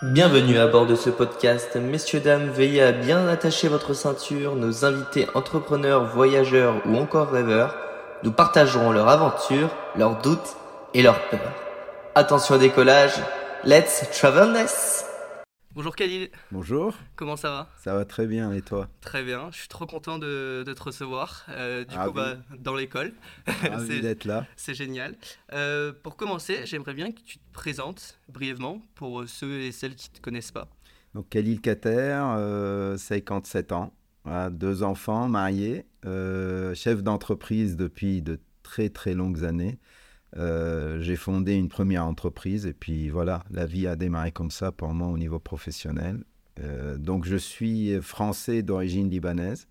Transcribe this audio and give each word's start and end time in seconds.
Bienvenue 0.00 0.58
à 0.58 0.68
bord 0.68 0.86
de 0.86 0.94
ce 0.94 1.10
podcast. 1.10 1.74
Messieurs, 1.74 2.20
dames, 2.20 2.50
veillez 2.50 2.84
à 2.84 2.92
bien 2.92 3.26
attacher 3.26 3.66
votre 3.66 3.94
ceinture. 3.94 4.54
Nos 4.54 4.84
invités 4.84 5.26
entrepreneurs, 5.34 6.04
voyageurs 6.04 6.76
ou 6.86 6.96
encore 6.96 7.30
rêveurs 7.30 7.74
nous 8.22 8.30
partageront 8.30 8.92
leurs 8.92 9.08
aventures, 9.08 9.70
leurs 9.96 10.22
doutes 10.22 10.56
et 10.94 11.02
leurs 11.02 11.28
peurs. 11.30 11.52
Attention 12.14 12.54
au 12.54 12.58
décollage. 12.58 13.14
Let's 13.64 14.08
travelness! 14.12 15.07
Bonjour 15.78 15.94
Khalil. 15.94 16.28
Bonjour. 16.50 16.92
Comment 17.14 17.36
ça 17.36 17.50
va? 17.50 17.70
Ça 17.78 17.94
va 17.94 18.04
très 18.04 18.26
bien 18.26 18.52
et 18.52 18.62
toi? 18.62 18.88
Très 19.00 19.22
bien. 19.22 19.48
Je 19.52 19.58
suis 19.58 19.68
trop 19.68 19.86
content 19.86 20.18
de, 20.18 20.64
te 20.66 20.82
recevoir. 20.82 21.46
Euh, 21.50 21.84
du 21.84 21.96
coup, 21.96 22.10
bah, 22.10 22.34
dans 22.58 22.74
l'école. 22.74 23.12
c'est 23.86 24.00
d'être 24.00 24.24
là. 24.24 24.44
C'est 24.56 24.74
génial. 24.74 25.14
Euh, 25.52 25.92
pour 26.02 26.16
commencer, 26.16 26.62
j'aimerais 26.64 26.94
bien 26.94 27.12
que 27.12 27.20
tu 27.20 27.38
te 27.38 27.52
présentes 27.52 28.18
brièvement 28.28 28.82
pour 28.96 29.28
ceux 29.28 29.60
et 29.60 29.70
celles 29.70 29.94
qui 29.94 30.10
ne 30.10 30.16
te 30.16 30.20
connaissent 30.20 30.50
pas. 30.50 30.66
Donc 31.14 31.28
Khalil 31.28 31.60
Kater, 31.60 32.24
57 32.96 33.70
euh, 33.70 33.74
ans, 33.76 33.92
deux 34.50 34.82
enfants, 34.82 35.28
mariés, 35.28 35.86
chef 36.74 37.04
d'entreprise 37.04 37.76
depuis 37.76 38.20
de 38.20 38.40
très 38.64 38.88
très 38.88 39.14
longues 39.14 39.44
années. 39.44 39.78
Euh, 40.36 41.00
j'ai 41.00 41.16
fondé 41.16 41.54
une 41.54 41.68
première 41.68 42.04
entreprise 42.04 42.66
et 42.66 42.74
puis 42.74 43.08
voilà, 43.08 43.44
la 43.50 43.66
vie 43.66 43.86
a 43.86 43.96
démarré 43.96 44.30
comme 44.30 44.50
ça 44.50 44.72
pour 44.72 44.92
moi 44.92 45.08
au 45.08 45.18
niveau 45.18 45.38
professionnel. 45.38 46.22
Euh, 46.60 46.98
donc 46.98 47.24
je 47.24 47.36
suis 47.36 48.00
français 48.02 48.62
d'origine 48.62 49.08
libanaise, 49.08 49.68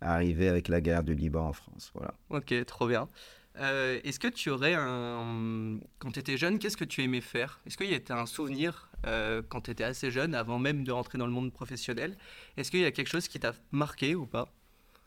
arrivé 0.00 0.48
avec 0.48 0.68
la 0.68 0.80
guerre 0.80 1.02
du 1.02 1.14
Liban 1.14 1.48
en 1.48 1.52
France. 1.52 1.90
Voilà. 1.94 2.14
Ok, 2.30 2.54
trop 2.66 2.86
bien. 2.86 3.08
Euh, 3.58 3.98
est-ce 4.04 4.20
que 4.20 4.28
tu 4.28 4.50
aurais 4.50 4.74
un... 4.76 5.78
Quand 5.98 6.12
tu 6.12 6.20
étais 6.20 6.36
jeune, 6.36 6.58
qu'est-ce 6.58 6.76
que 6.76 6.84
tu 6.84 7.02
aimais 7.02 7.22
faire? 7.22 7.60
Est-ce 7.66 7.78
qu'il 7.78 7.90
y 7.90 7.94
a 7.94 8.20
un 8.20 8.26
souvenir 8.26 8.90
quand 9.48 9.60
tu 9.60 9.70
étais 9.70 9.84
assez 9.84 10.10
jeune, 10.10 10.34
avant 10.34 10.58
même 10.58 10.82
de 10.82 10.92
rentrer 10.92 11.16
dans 11.16 11.26
le 11.26 11.32
monde 11.32 11.52
professionnel? 11.52 12.16
Est-ce 12.56 12.70
qu'il 12.70 12.80
y 12.80 12.84
a 12.84 12.90
quelque 12.90 13.08
chose 13.08 13.28
qui 13.28 13.38
t'a 13.38 13.54
marqué 13.70 14.14
ou 14.14 14.26
pas? 14.26 14.52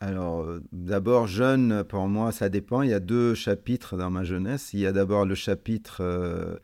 Alors, 0.00 0.40
euh, 0.40 0.62
d'abord, 0.72 1.26
jeune, 1.26 1.84
pour 1.84 2.08
moi, 2.08 2.32
ça 2.32 2.48
dépend. 2.48 2.80
Il 2.80 2.90
y 2.90 2.94
a 2.94 3.00
deux 3.00 3.34
chapitres 3.34 3.98
dans 3.98 4.10
ma 4.10 4.24
jeunesse. 4.24 4.72
Il 4.72 4.80
y 4.80 4.86
a 4.86 4.92
d'abord 4.92 5.26
le 5.26 5.34
chapitre 5.34 5.98
euh, 6.00 6.56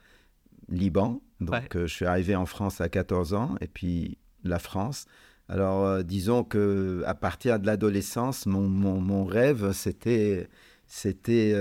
Liban. 0.70 1.20
Donc, 1.40 1.76
euh, 1.76 1.86
je 1.86 1.94
suis 1.94 2.06
arrivé 2.06 2.34
en 2.34 2.46
France 2.46 2.80
à 2.80 2.88
14 2.88 3.34
ans, 3.34 3.56
et 3.60 3.68
puis 3.68 4.16
la 4.42 4.58
France. 4.58 5.04
Alors, 5.48 6.02
disons 6.02 6.44
que 6.44 7.04
à 7.06 7.14
partir 7.14 7.60
de 7.60 7.66
l'adolescence, 7.66 8.46
mon, 8.46 8.68
mon, 8.68 9.24
rêve, 9.24 9.72
c'était 9.72 10.48
c'était 10.86 11.54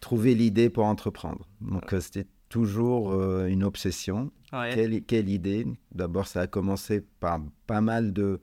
trouver 0.00 0.34
l'idée 0.34 0.68
pour 0.68 0.84
entreprendre. 0.86 1.46
Donc, 1.60 1.94
c'était 2.00 2.26
toujours 2.48 3.14
une 3.44 3.62
obsession. 3.62 4.32
Quelle, 4.50 5.02
quelle 5.02 5.28
idée? 5.28 5.64
D'abord, 5.94 6.26
ça 6.26 6.40
a 6.40 6.46
commencé 6.48 7.04
par 7.20 7.40
pas 7.68 7.80
mal 7.80 8.12
de 8.12 8.40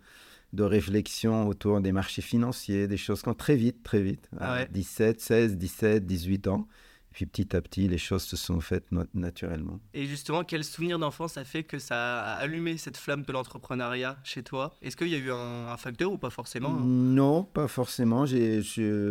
de 0.53 0.63
réflexion 0.63 1.47
autour 1.47 1.81
des 1.81 1.91
marchés 1.91 2.21
financiers, 2.21 2.87
des 2.87 2.97
choses 2.97 3.21
comme 3.21 3.35
très 3.35 3.55
vite, 3.55 3.83
très 3.83 4.01
vite, 4.01 4.29
à 4.39 4.65
17, 4.65 5.19
16, 5.19 5.57
17, 5.57 6.05
18 6.05 6.47
ans. 6.47 6.67
puis 7.11 7.25
petit 7.25 7.55
à 7.55 7.61
petit, 7.61 7.87
les 7.87 7.97
choses 7.97 8.23
se 8.23 8.37
sont 8.37 8.61
faites 8.61 8.85
naturellement. 9.13 9.79
Et 9.93 10.05
justement, 10.05 10.43
quel 10.43 10.63
souvenir 10.63 10.99
d'enfance 10.99 11.37
a 11.37 11.43
fait 11.43 11.63
que 11.63 11.79
ça 11.79 12.21
a 12.21 12.33
allumé 12.35 12.77
cette 12.77 12.95
flamme 12.95 13.23
de 13.23 13.31
l'entrepreneuriat 13.31 14.17
chez 14.23 14.43
toi? 14.43 14.73
Est-ce 14.81 14.95
qu'il 14.95 15.09
y 15.09 15.15
a 15.15 15.17
eu 15.17 15.31
un, 15.31 15.75
facteur 15.77 16.11
ou 16.11 16.17
pas 16.17 16.29
forcément 16.29 16.69
hein? 16.69 16.83
Non, 16.85 17.43
pas 17.43 17.67
forcément. 17.67 18.25
J'ai, 18.25 18.61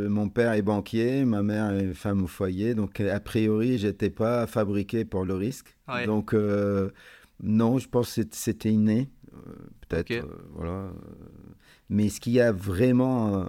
mon 0.08 0.28
père 0.28 0.52
est 0.52 0.62
banquier, 0.62 1.24
ma 1.24 1.42
mère 1.42 1.72
est 1.72 1.94
femme 1.94 2.22
au 2.22 2.28
foyer, 2.28 2.74
donc 2.74 3.00
a 3.00 3.20
priori, 3.20 3.76
j'étais 3.76 4.10
pas 4.10 4.46
fabriqué 4.46 5.04
pour 5.04 5.24
le 5.24 5.34
risque. 5.34 5.76
Donc 6.06 6.32
euh, 6.32 6.90
non, 7.42 7.78
je 7.78 7.88
pense 7.88 8.14
que 8.14 8.22
c'était 8.30 8.72
inné. 8.72 9.10
Euh, 9.92 10.02
peut-être. 10.02 10.24
Euh, 10.24 10.48
voilà. 10.54 10.72
Euh, 10.72 10.90
mais 11.88 12.08
ce 12.08 12.20
qui 12.20 12.40
a 12.40 12.52
vraiment 12.52 13.46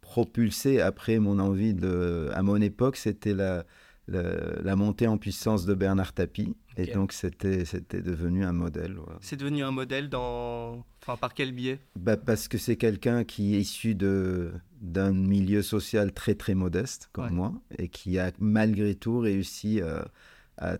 propulsé 0.00 0.80
après 0.80 1.18
mon 1.18 1.38
envie 1.38 1.74
de. 1.74 2.30
À 2.34 2.42
mon 2.42 2.60
époque, 2.60 2.96
c'était 2.96 3.34
la, 3.34 3.64
la, 4.08 4.76
montée 4.76 5.06
en 5.06 5.18
puissance 5.18 5.64
de 5.64 5.74
Bernard 5.74 6.12
Tapie. 6.12 6.54
Et 6.76 6.92
donc, 6.92 7.12
c'était 7.12 7.64
devenu 8.02 8.44
un 8.44 8.52
modèle. 8.52 8.98
C'est 9.22 9.36
devenu 9.36 9.64
un 9.64 9.70
modèle 9.70 10.10
dans... 10.10 10.84
Enfin, 11.02 11.16
par 11.16 11.32
quel 11.32 11.52
biais? 11.52 11.78
Bah, 11.98 12.18
Parce 12.18 12.48
que 12.48 12.58
c'est 12.58 12.76
quelqu'un 12.76 13.24
qui 13.24 13.54
est 13.54 13.60
issu 13.60 13.94
d'un 13.94 15.12
milieu 15.12 15.62
social 15.62 16.12
très, 16.12 16.34
très 16.34 16.54
modeste, 16.54 17.08
comme 17.12 17.30
moi, 17.30 17.54
et 17.78 17.88
qui 17.88 18.18
a 18.18 18.30
malgré 18.38 18.94
tout 18.94 19.18
réussi 19.20 19.80
à 19.80 20.08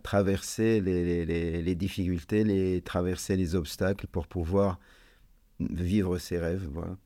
traverser 0.03 0.81
les, 0.81 1.25
les, 1.27 1.63
les, 1.63 1.75
difficultés, 1.75 2.45
les, 2.45 2.81
traverser 2.81 3.37
les 3.37 3.55
obstacles 3.55 4.07
pour 4.07 4.27
pouvoir 4.27 4.79
vivre 5.61 6.19
ses 6.19 6.39
rêves. 6.39 6.69
Voilà. 6.73 6.97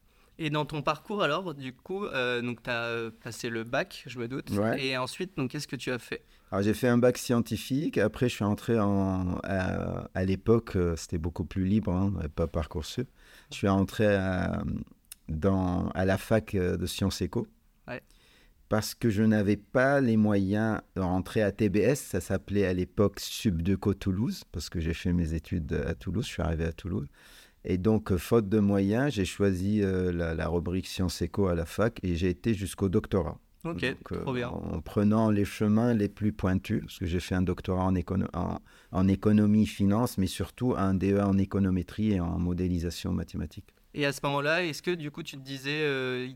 Et 0.42 0.48
dans 0.48 0.64
ton 0.64 0.80
parcours, 0.80 1.22
alors, 1.22 1.54
du 1.54 1.74
coup, 1.74 2.06
euh, 2.06 2.40
tu 2.40 2.70
as 2.70 3.10
passé 3.22 3.50
le 3.50 3.62
bac, 3.62 4.04
je 4.06 4.18
me 4.18 4.26
doute. 4.26 4.50
Et 4.78 4.96
ensuite, 4.96 5.32
qu'est-ce 5.50 5.68
que 5.68 5.76
tu 5.76 5.92
as 5.92 5.98
fait? 5.98 6.24
Alors, 6.50 6.62
j'ai 6.62 6.72
fait 6.72 6.88
un 6.88 6.96
bac 6.96 7.18
scientifique. 7.18 7.98
Après, 7.98 8.30
je 8.30 8.36
suis 8.36 8.44
entré 8.44 8.80
en, 8.80 9.38
à, 9.44 10.24
l'époque, 10.24 10.76
euh, 10.76 10.96
c'était 10.96 11.18
beaucoup 11.18 11.44
plus 11.44 11.66
libre, 11.66 11.92
hein, 11.92 12.14
pas 12.34 12.46
Parcoursup. 12.46 13.06
Je 13.50 13.56
suis 13.56 13.68
entré 13.68 14.06
à, 14.06 14.62
dans, 15.28 15.90
à 15.90 16.06
la 16.06 16.16
fac 16.16 16.54
euh, 16.54 16.78
de 16.78 16.86
Sciences 16.86 17.20
Éco. 17.20 17.46
Ouais 17.86 18.02
parce 18.70 18.94
que 18.94 19.10
je 19.10 19.24
n'avais 19.24 19.56
pas 19.56 20.00
les 20.00 20.16
moyens 20.16 20.80
de 20.94 21.00
rentrer 21.00 21.42
à 21.42 21.50
TBS. 21.50 21.96
Ça 21.96 22.20
s'appelait 22.20 22.66
à 22.66 22.72
l'époque 22.72 23.18
Subdeco 23.18 23.94
Toulouse, 23.94 24.44
parce 24.52 24.70
que 24.70 24.78
j'ai 24.78 24.94
fait 24.94 25.12
mes 25.12 25.34
études 25.34 25.72
à 25.86 25.94
Toulouse, 25.94 26.24
je 26.24 26.30
suis 26.30 26.42
arrivé 26.42 26.64
à 26.64 26.72
Toulouse. 26.72 27.08
Et 27.64 27.78
donc, 27.78 28.12
euh, 28.12 28.16
faute 28.16 28.48
de 28.48 28.60
moyens, 28.60 29.12
j'ai 29.12 29.24
choisi 29.24 29.82
euh, 29.82 30.12
la, 30.12 30.48
rubrique 30.48 30.86
Sciences 30.86 31.20
Éco 31.20 31.48
à 31.48 31.56
la 31.56 31.66
fac 31.66 31.98
et 32.04 32.14
j'ai 32.14 32.30
été 32.30 32.54
jusqu'au 32.54 32.88
doctorat. 32.88 33.38
Ok, 33.64 33.84
trop 34.04 34.32
bien. 34.32 34.48
Euh, 34.48 34.76
en 34.76 34.80
prenant 34.80 35.30
les 35.30 35.44
chemins 35.44 35.92
les 35.92 36.08
plus 36.08 36.32
pointus, 36.32 36.80
parce 36.82 36.98
que 37.00 37.06
j'ai 37.06 37.20
fait 37.20 37.34
un 37.34 37.42
doctorat 37.42 37.84
en, 37.84 37.94
en, 38.34 38.60
en 38.92 39.08
économie, 39.08 39.66
finance, 39.66 40.16
mais 40.16 40.28
surtout 40.28 40.74
un 40.76 40.94
DE 40.94 41.18
en 41.18 41.36
économétrie 41.38 42.12
et 42.12 42.20
en 42.20 42.38
modélisation 42.38 43.12
mathématique. 43.12 43.74
Et 43.92 44.06
à 44.06 44.12
ce 44.12 44.20
moment-là, 44.22 44.62
est-ce 44.64 44.82
que 44.82 44.92
du 44.92 45.10
coup 45.10 45.24
tu 45.24 45.36
te 45.36 45.42
disais, 45.42 45.80
euh, 45.82 46.28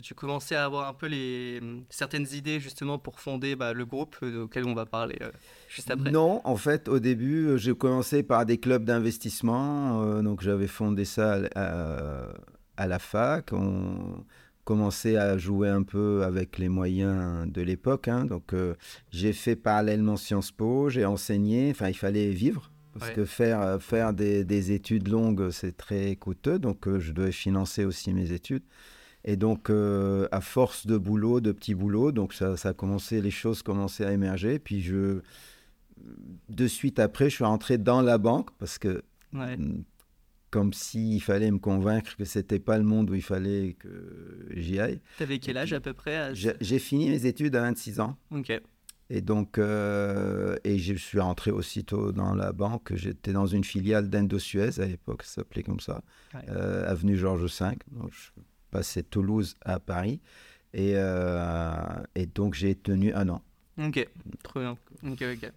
tu 0.00 0.14
commençais 0.14 0.54
à 0.54 0.64
avoir 0.64 0.88
un 0.88 0.94
peu 0.94 1.06
les, 1.06 1.60
certaines 1.88 2.26
idées 2.32 2.60
justement 2.60 2.98
pour 2.98 3.18
fonder 3.18 3.56
bah, 3.56 3.72
le 3.72 3.84
groupe 3.84 4.16
euh, 4.22 4.44
auquel 4.44 4.64
on 4.66 4.74
va 4.74 4.86
parler 4.86 5.16
euh, 5.20 5.30
juste 5.68 5.90
après? 5.90 6.12
Non, 6.12 6.40
en 6.44 6.56
fait, 6.56 6.88
au 6.88 7.00
début, 7.00 7.58
j'ai 7.58 7.74
commencé 7.74 8.22
par 8.22 8.46
des 8.46 8.58
clubs 8.58 8.84
d'investissement. 8.84 10.22
donc 10.22 10.40
j'avais 10.40 10.68
fondé 10.68 11.04
ça 11.04 11.40
à, 11.56 12.86
la 12.86 12.98
fac. 13.00 13.52
On 13.52 14.24
commençait 14.64 15.16
à 15.16 15.36
jouer 15.36 15.68
un 15.68 15.82
peu 15.82 16.22
avec 16.22 16.58
les 16.58 16.68
moyens 16.68 17.50
de 17.50 17.60
l'époque. 17.60 18.06
Hein. 18.06 18.24
donc 18.24 18.54
j'ai 19.10 19.32
fait 19.32 19.56
parallèlement 19.56 20.16
Sciences 20.16 20.52
Po, 20.52 20.90
j'ai 20.90 21.04
enseigné. 21.04 21.70
Enfin, 21.72 21.88
il 21.88 21.96
fallait 21.96 22.30
vivre. 22.30 22.70
Parce 22.98 23.12
que 23.12 23.24
faire, 23.24 23.60
euh, 23.60 23.78
faire 23.78 24.12
des, 24.12 24.44
des 24.44 24.72
études 24.72 25.08
longues, 25.08 25.50
c'est 25.50 25.76
très 25.76 26.16
coûteux. 26.16 26.58
Donc, 26.58 26.88
euh, 26.88 26.98
je 26.98 27.12
devais 27.12 27.32
financer 27.32 27.84
aussi 27.84 28.12
mes 28.12 28.32
études. 28.32 28.62
Et 29.24 29.36
donc, 29.36 29.70
euh, 29.70 30.26
à 30.32 30.40
force 30.40 30.86
de 30.86 30.96
boulot, 30.96 31.40
de 31.40 31.52
petits 31.52 31.74
boulots, 31.74 32.10
donc 32.10 32.32
ça, 32.32 32.56
ça, 32.56 32.70
a 32.70 32.72
commencé, 32.72 33.20
les 33.20 33.30
choses 33.30 33.62
commençaient 33.62 34.06
à 34.06 34.12
émerger. 34.12 34.58
Puis, 34.58 34.80
je, 34.80 35.20
de 36.48 36.66
suite 36.66 36.98
après, 36.98 37.28
je 37.30 37.36
suis 37.36 37.44
rentré 37.44 37.78
dans 37.78 38.00
la 38.00 38.18
banque 38.18 38.50
parce 38.58 38.78
que, 38.78 39.02
mm, 39.32 39.82
comme 40.50 40.72
s'il 40.72 41.22
fallait 41.22 41.50
me 41.50 41.58
convaincre 41.58 42.16
que 42.16 42.24
c'était 42.24 42.58
pas 42.58 42.78
le 42.78 42.84
monde 42.84 43.10
où 43.10 43.14
il 43.14 43.22
fallait 43.22 43.76
que 43.78 44.48
j'y 44.56 44.80
aille. 44.80 45.00
Tu 45.18 45.22
avais 45.22 45.38
quel 45.38 45.58
âge 45.58 45.72
à 45.72 45.80
peu 45.80 45.92
près 45.92 46.34
J'ai 46.34 46.78
fini 46.78 47.10
mes 47.10 47.26
études 47.26 47.54
à 47.54 47.60
26 47.60 48.00
ans. 48.00 48.16
Ok. 48.32 48.50
Et 49.12 49.22
donc, 49.22 49.58
euh, 49.58 50.56
et 50.62 50.78
je 50.78 50.94
suis 50.94 51.18
rentré 51.18 51.50
aussitôt 51.50 52.12
dans 52.12 52.32
la 52.32 52.52
banque. 52.52 52.94
J'étais 52.94 53.32
dans 53.32 53.46
une 53.46 53.64
filiale 53.64 54.08
d'Indo-Suez 54.08 54.80
à 54.80 54.86
l'époque, 54.86 55.24
ça 55.24 55.40
s'appelait 55.40 55.64
comme 55.64 55.80
ça, 55.80 56.02
euh, 56.48 56.88
avenue 56.88 57.16
Georges 57.16 57.44
V. 57.44 57.76
Donc, 57.90 58.12
je 58.12 58.30
passais 58.70 59.02
Toulouse 59.02 59.56
à 59.62 59.80
Paris. 59.80 60.20
Et, 60.72 60.92
euh, 60.94 61.74
et 62.14 62.26
donc, 62.26 62.54
j'ai 62.54 62.76
tenu 62.76 63.12
un 63.12 63.28
an. 63.30 63.42
Ok, 63.78 64.08
trop 64.44 64.60
bien. 64.60 64.78
Ok, 65.04 65.22
ok. 65.22 65.50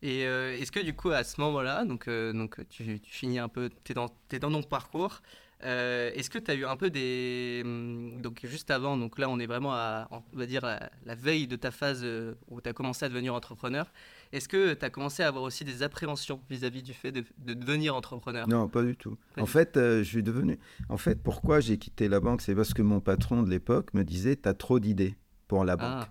Et 0.00 0.20
est-ce 0.20 0.72
que 0.72 0.80
du 0.80 0.94
coup, 0.94 1.10
à 1.10 1.22
ce 1.22 1.38
moment-là, 1.40 1.84
donc, 1.84 2.08
donc 2.08 2.60
tu, 2.70 2.98
finis 3.02 3.38
un 3.38 3.48
peu, 3.48 3.70
tu 3.84 3.92
es, 3.92 3.96
es, 4.32 4.38
dans 4.38 4.50
ton 4.50 4.62
parcours, 4.62 5.20
euh, 5.64 6.10
est-ce 6.14 6.28
que 6.28 6.38
tu 6.38 6.50
as 6.50 6.54
eu 6.54 6.64
un 6.64 6.76
peu 6.76 6.90
des. 6.90 7.62
Hum, 7.64 8.20
donc, 8.20 8.40
juste 8.44 8.70
avant, 8.70 8.96
donc 8.96 9.18
là, 9.18 9.28
on 9.30 9.38
est 9.38 9.46
vraiment 9.46 9.72
à, 9.72 10.06
on 10.10 10.22
va 10.36 10.46
dire, 10.46 10.62
la, 10.62 11.14
veille 11.14 11.46
de 11.46 11.56
ta 11.56 11.70
phase 11.70 12.02
euh, 12.04 12.34
où 12.48 12.60
tu 12.60 12.68
as 12.68 12.72
commencé 12.72 13.04
à 13.04 13.08
devenir 13.08 13.34
entrepreneur. 13.34 13.90
Est-ce 14.32 14.48
que 14.48 14.74
tu 14.74 14.84
as 14.84 14.90
commencé 14.90 15.22
à 15.22 15.28
avoir 15.28 15.44
aussi 15.44 15.64
des 15.64 15.82
appréhensions 15.82 16.40
vis-à-vis 16.50 16.82
du 16.82 16.92
fait 16.92 17.10
de, 17.10 17.24
devenir 17.38 17.94
entrepreneur? 17.96 18.46
Non, 18.48 18.68
pas 18.68 18.82
du 18.82 18.96
tout. 18.96 19.16
en 19.38 19.46
fait, 19.46 19.76
euh, 19.76 19.98
je 19.98 20.08
suis 20.08 20.22
devenu. 20.22 20.58
En 20.88 20.98
fait, 20.98 21.22
pourquoi 21.22 21.60
j'ai 21.60 21.78
quitté 21.78 22.08
la 22.08 22.20
banque 22.20 22.42
C'est 22.42 22.54
parce 22.54 22.74
que 22.74 22.82
mon 22.82 23.00
patron 23.00 23.42
de 23.42 23.48
l'époque 23.48 23.94
me 23.94 24.04
disait 24.04 24.36
Tu 24.36 24.48
as 24.48 24.54
trop 24.54 24.78
d'idées 24.78 25.16
pour 25.48 25.64
la 25.64 25.76
banque. 25.76 26.04
Ah. 26.06 26.08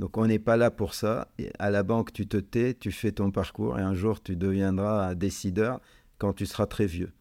Donc, 0.00 0.16
on 0.16 0.26
n'est 0.26 0.40
pas 0.40 0.56
là 0.56 0.72
pour 0.72 0.94
ça. 0.94 1.28
à 1.60 1.70
la 1.70 1.84
banque, 1.84 2.12
tu 2.12 2.26
te 2.26 2.38
tais, 2.38 2.74
tu 2.74 2.90
fais 2.90 3.12
ton 3.12 3.30
parcours 3.30 3.78
et 3.78 3.82
un 3.82 3.94
jour, 3.94 4.20
tu 4.20 4.34
deviendras 4.34 5.06
un 5.06 5.14
décideur 5.14 5.80
quand 6.18 6.32
tu 6.32 6.46
seras 6.46 6.66
très 6.66 6.86
vieux. 6.86 7.12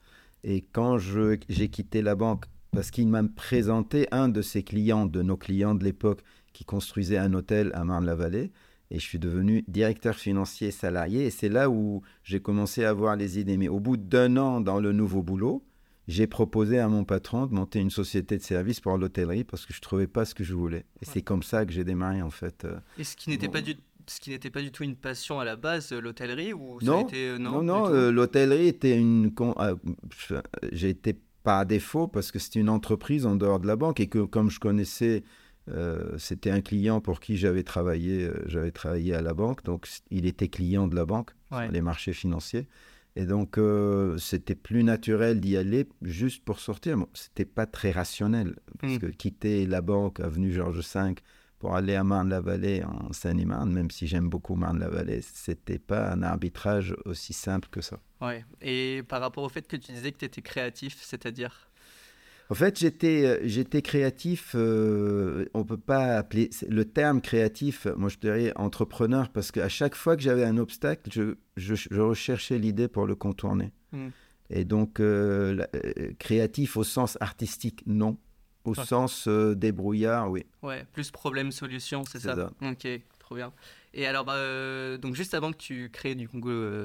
Et 0.43 0.61
quand 0.61 0.97
j'ai 0.97 1.69
quitté 1.69 2.01
la 2.01 2.15
banque, 2.15 2.45
parce 2.71 2.91
qu'il 2.91 3.07
m'a 3.07 3.23
présenté 3.23 4.07
un 4.11 4.29
de 4.29 4.41
ses 4.41 4.63
clients, 4.63 5.05
de 5.05 5.21
nos 5.21 5.37
clients 5.37 5.75
de 5.75 5.83
l'époque, 5.83 6.21
qui 6.53 6.65
construisait 6.65 7.17
un 7.17 7.33
hôtel 7.33 7.71
à 7.73 7.83
Marne-la-Vallée, 7.83 8.51
et 8.89 8.99
je 8.99 9.05
suis 9.05 9.19
devenu 9.19 9.63
directeur 9.67 10.15
financier 10.15 10.71
salarié, 10.71 11.25
et 11.25 11.29
c'est 11.29 11.49
là 11.49 11.69
où 11.69 12.01
j'ai 12.23 12.41
commencé 12.41 12.83
à 12.83 12.89
avoir 12.89 13.15
les 13.15 13.39
idées. 13.39 13.57
Mais 13.57 13.69
au 13.69 13.79
bout 13.79 13.97
d'un 13.97 14.35
an 14.37 14.59
dans 14.59 14.79
le 14.79 14.91
nouveau 14.91 15.21
boulot, 15.21 15.63
j'ai 16.07 16.27
proposé 16.27 16.79
à 16.79 16.89
mon 16.89 17.05
patron 17.05 17.45
de 17.45 17.53
monter 17.53 17.79
une 17.79 17.89
société 17.89 18.37
de 18.37 18.43
service 18.43 18.81
pour 18.81 18.97
l'hôtellerie 18.97 19.43
parce 19.43 19.65
que 19.65 19.73
je 19.73 19.77
ne 19.77 19.81
trouvais 19.81 20.07
pas 20.07 20.25
ce 20.25 20.35
que 20.35 20.43
je 20.43 20.53
voulais. 20.53 20.85
Et 21.01 21.05
c'est 21.05 21.21
comme 21.21 21.43
ça 21.43 21.65
que 21.65 21.71
j'ai 21.71 21.83
démarré 21.83 22.21
en 22.21 22.29
fait. 22.29 22.65
Euh, 22.65 22.79
et 22.97 23.03
ce 23.03 23.15
qui 23.15 23.29
n'était 23.29 23.47
pas 23.47 23.61
du 23.61 23.75
ce 24.07 24.19
qui 24.19 24.29
n'était 24.29 24.49
pas 24.49 24.61
du 24.61 24.71
tout 24.71 24.83
une 24.83 24.95
passion 24.95 25.39
à 25.39 25.45
la 25.45 25.55
base, 25.55 25.91
euh, 25.91 25.99
l'hôtellerie 25.99 26.53
ou 26.53 26.79
non, 26.81 27.07
euh, 27.13 27.37
non, 27.37 27.61
non, 27.61 27.89
l'hôtellerie 28.11 28.67
était 28.67 28.97
une. 28.97 29.33
j'ai 30.71 30.89
été 30.89 31.19
par 31.43 31.65
défaut 31.65 32.07
parce 32.07 32.31
que 32.31 32.39
c'était 32.39 32.59
une 32.59 32.69
entreprise 32.69 33.25
en 33.25 33.35
dehors 33.35 33.59
de 33.59 33.67
la 33.67 33.75
banque 33.75 33.99
et 33.99 34.07
que 34.07 34.23
comme 34.23 34.49
je 34.49 34.59
connaissais, 34.59 35.23
c'était 36.17 36.51
un 36.51 36.61
client 36.61 36.99
pour 36.99 37.19
qui 37.19 37.37
j'avais 37.37 37.63
travaillé, 37.63 38.29
j'avais 38.45 38.71
travaillé 38.71 39.13
à 39.13 39.21
la 39.21 39.33
banque, 39.33 39.63
donc 39.63 39.87
il 40.09 40.25
était 40.25 40.49
client 40.49 40.87
de 40.87 40.95
la 40.95 41.05
banque, 41.05 41.31
les 41.71 41.81
marchés 41.81 42.13
financiers. 42.13 42.67
Et 43.15 43.25
donc, 43.25 43.57
euh, 43.57 44.17
c'était 44.17 44.55
plus 44.55 44.83
naturel 44.83 45.39
d'y 45.39 45.57
aller 45.57 45.87
juste 46.01 46.45
pour 46.45 46.59
sortir. 46.59 46.97
Bon, 46.97 47.09
c'était 47.13 47.45
pas 47.45 47.65
très 47.65 47.91
rationnel, 47.91 48.55
parce 48.79 48.93
hmm. 48.93 48.99
que 48.99 49.05
quitter 49.07 49.65
la 49.65 49.81
banque 49.81 50.19
avenue 50.19 50.53
Georges 50.53 50.81
V 50.93 51.15
pour 51.61 51.75
aller 51.75 51.93
à 51.93 52.03
Marne-la-Vallée 52.03 52.83
en 52.83 53.13
Seine-et-Marne, 53.13 53.71
même 53.71 53.91
si 53.91 54.07
j'aime 54.07 54.29
beaucoup 54.29 54.55
Marne-la-Vallée, 54.55 55.21
c'était 55.21 55.77
pas 55.77 56.11
un 56.11 56.23
arbitrage 56.23 56.95
aussi 57.05 57.33
simple 57.33 57.67
que 57.69 57.81
ça. 57.81 57.99
Ouais. 58.19 58.43
Et 58.63 59.03
par 59.07 59.21
rapport 59.21 59.43
au 59.43 59.49
fait 59.49 59.67
que 59.67 59.75
tu 59.75 59.91
disais 59.91 60.11
que 60.11 60.17
tu 60.17 60.25
étais 60.25 60.41
créatif, 60.41 60.97
c'est-à-dire? 61.03 61.69
En 62.49 62.55
fait, 62.55 62.79
j'étais, 62.79 63.25
euh, 63.27 63.39
j'étais 63.43 63.83
créatif. 63.83 64.53
Euh, 64.55 65.45
on 65.53 65.63
peut 65.63 65.77
pas 65.77 66.17
appeler 66.17 66.49
le 66.67 66.83
terme 66.83 67.21
créatif. 67.21 67.85
Moi, 67.95 68.09
je 68.09 68.17
dirais 68.17 68.51
entrepreneur 68.55 69.29
parce 69.29 69.51
qu'à 69.51 69.69
chaque 69.69 69.93
fois 69.93 70.17
que 70.17 70.23
j'avais 70.23 70.45
un 70.45 70.57
obstacle, 70.57 71.11
je, 71.13 71.35
je, 71.57 72.01
recherchais 72.01 72.57
l'idée 72.57 72.87
pour 72.87 73.05
le 73.05 73.13
contourner. 73.13 73.71
Hmm. 73.91 74.09
Et 74.49 74.65
donc, 74.65 74.99
euh, 74.99 75.63
créatif 76.17 76.75
au 76.75 76.83
sens 76.83 77.19
artistique, 77.21 77.83
non. 77.85 78.17
Au 78.63 78.75
sens 78.75 79.27
débrouillard, 79.27 80.29
oui. 80.29 80.45
Ouais, 80.61 80.85
plus 80.93 81.11
problème-solution, 81.11 82.03
c'est 82.05 82.19
ça. 82.19 82.35
ça. 82.35 82.51
Ok, 82.61 82.87
trop 83.19 83.35
bien. 83.35 83.51
Et 83.93 84.05
alors, 84.05 84.23
bah, 84.23 84.97
donc 84.97 85.15
juste 85.15 85.33
avant 85.33 85.51
que 85.51 85.57
tu 85.57 85.89
crées 85.91 86.15
du 86.15 86.27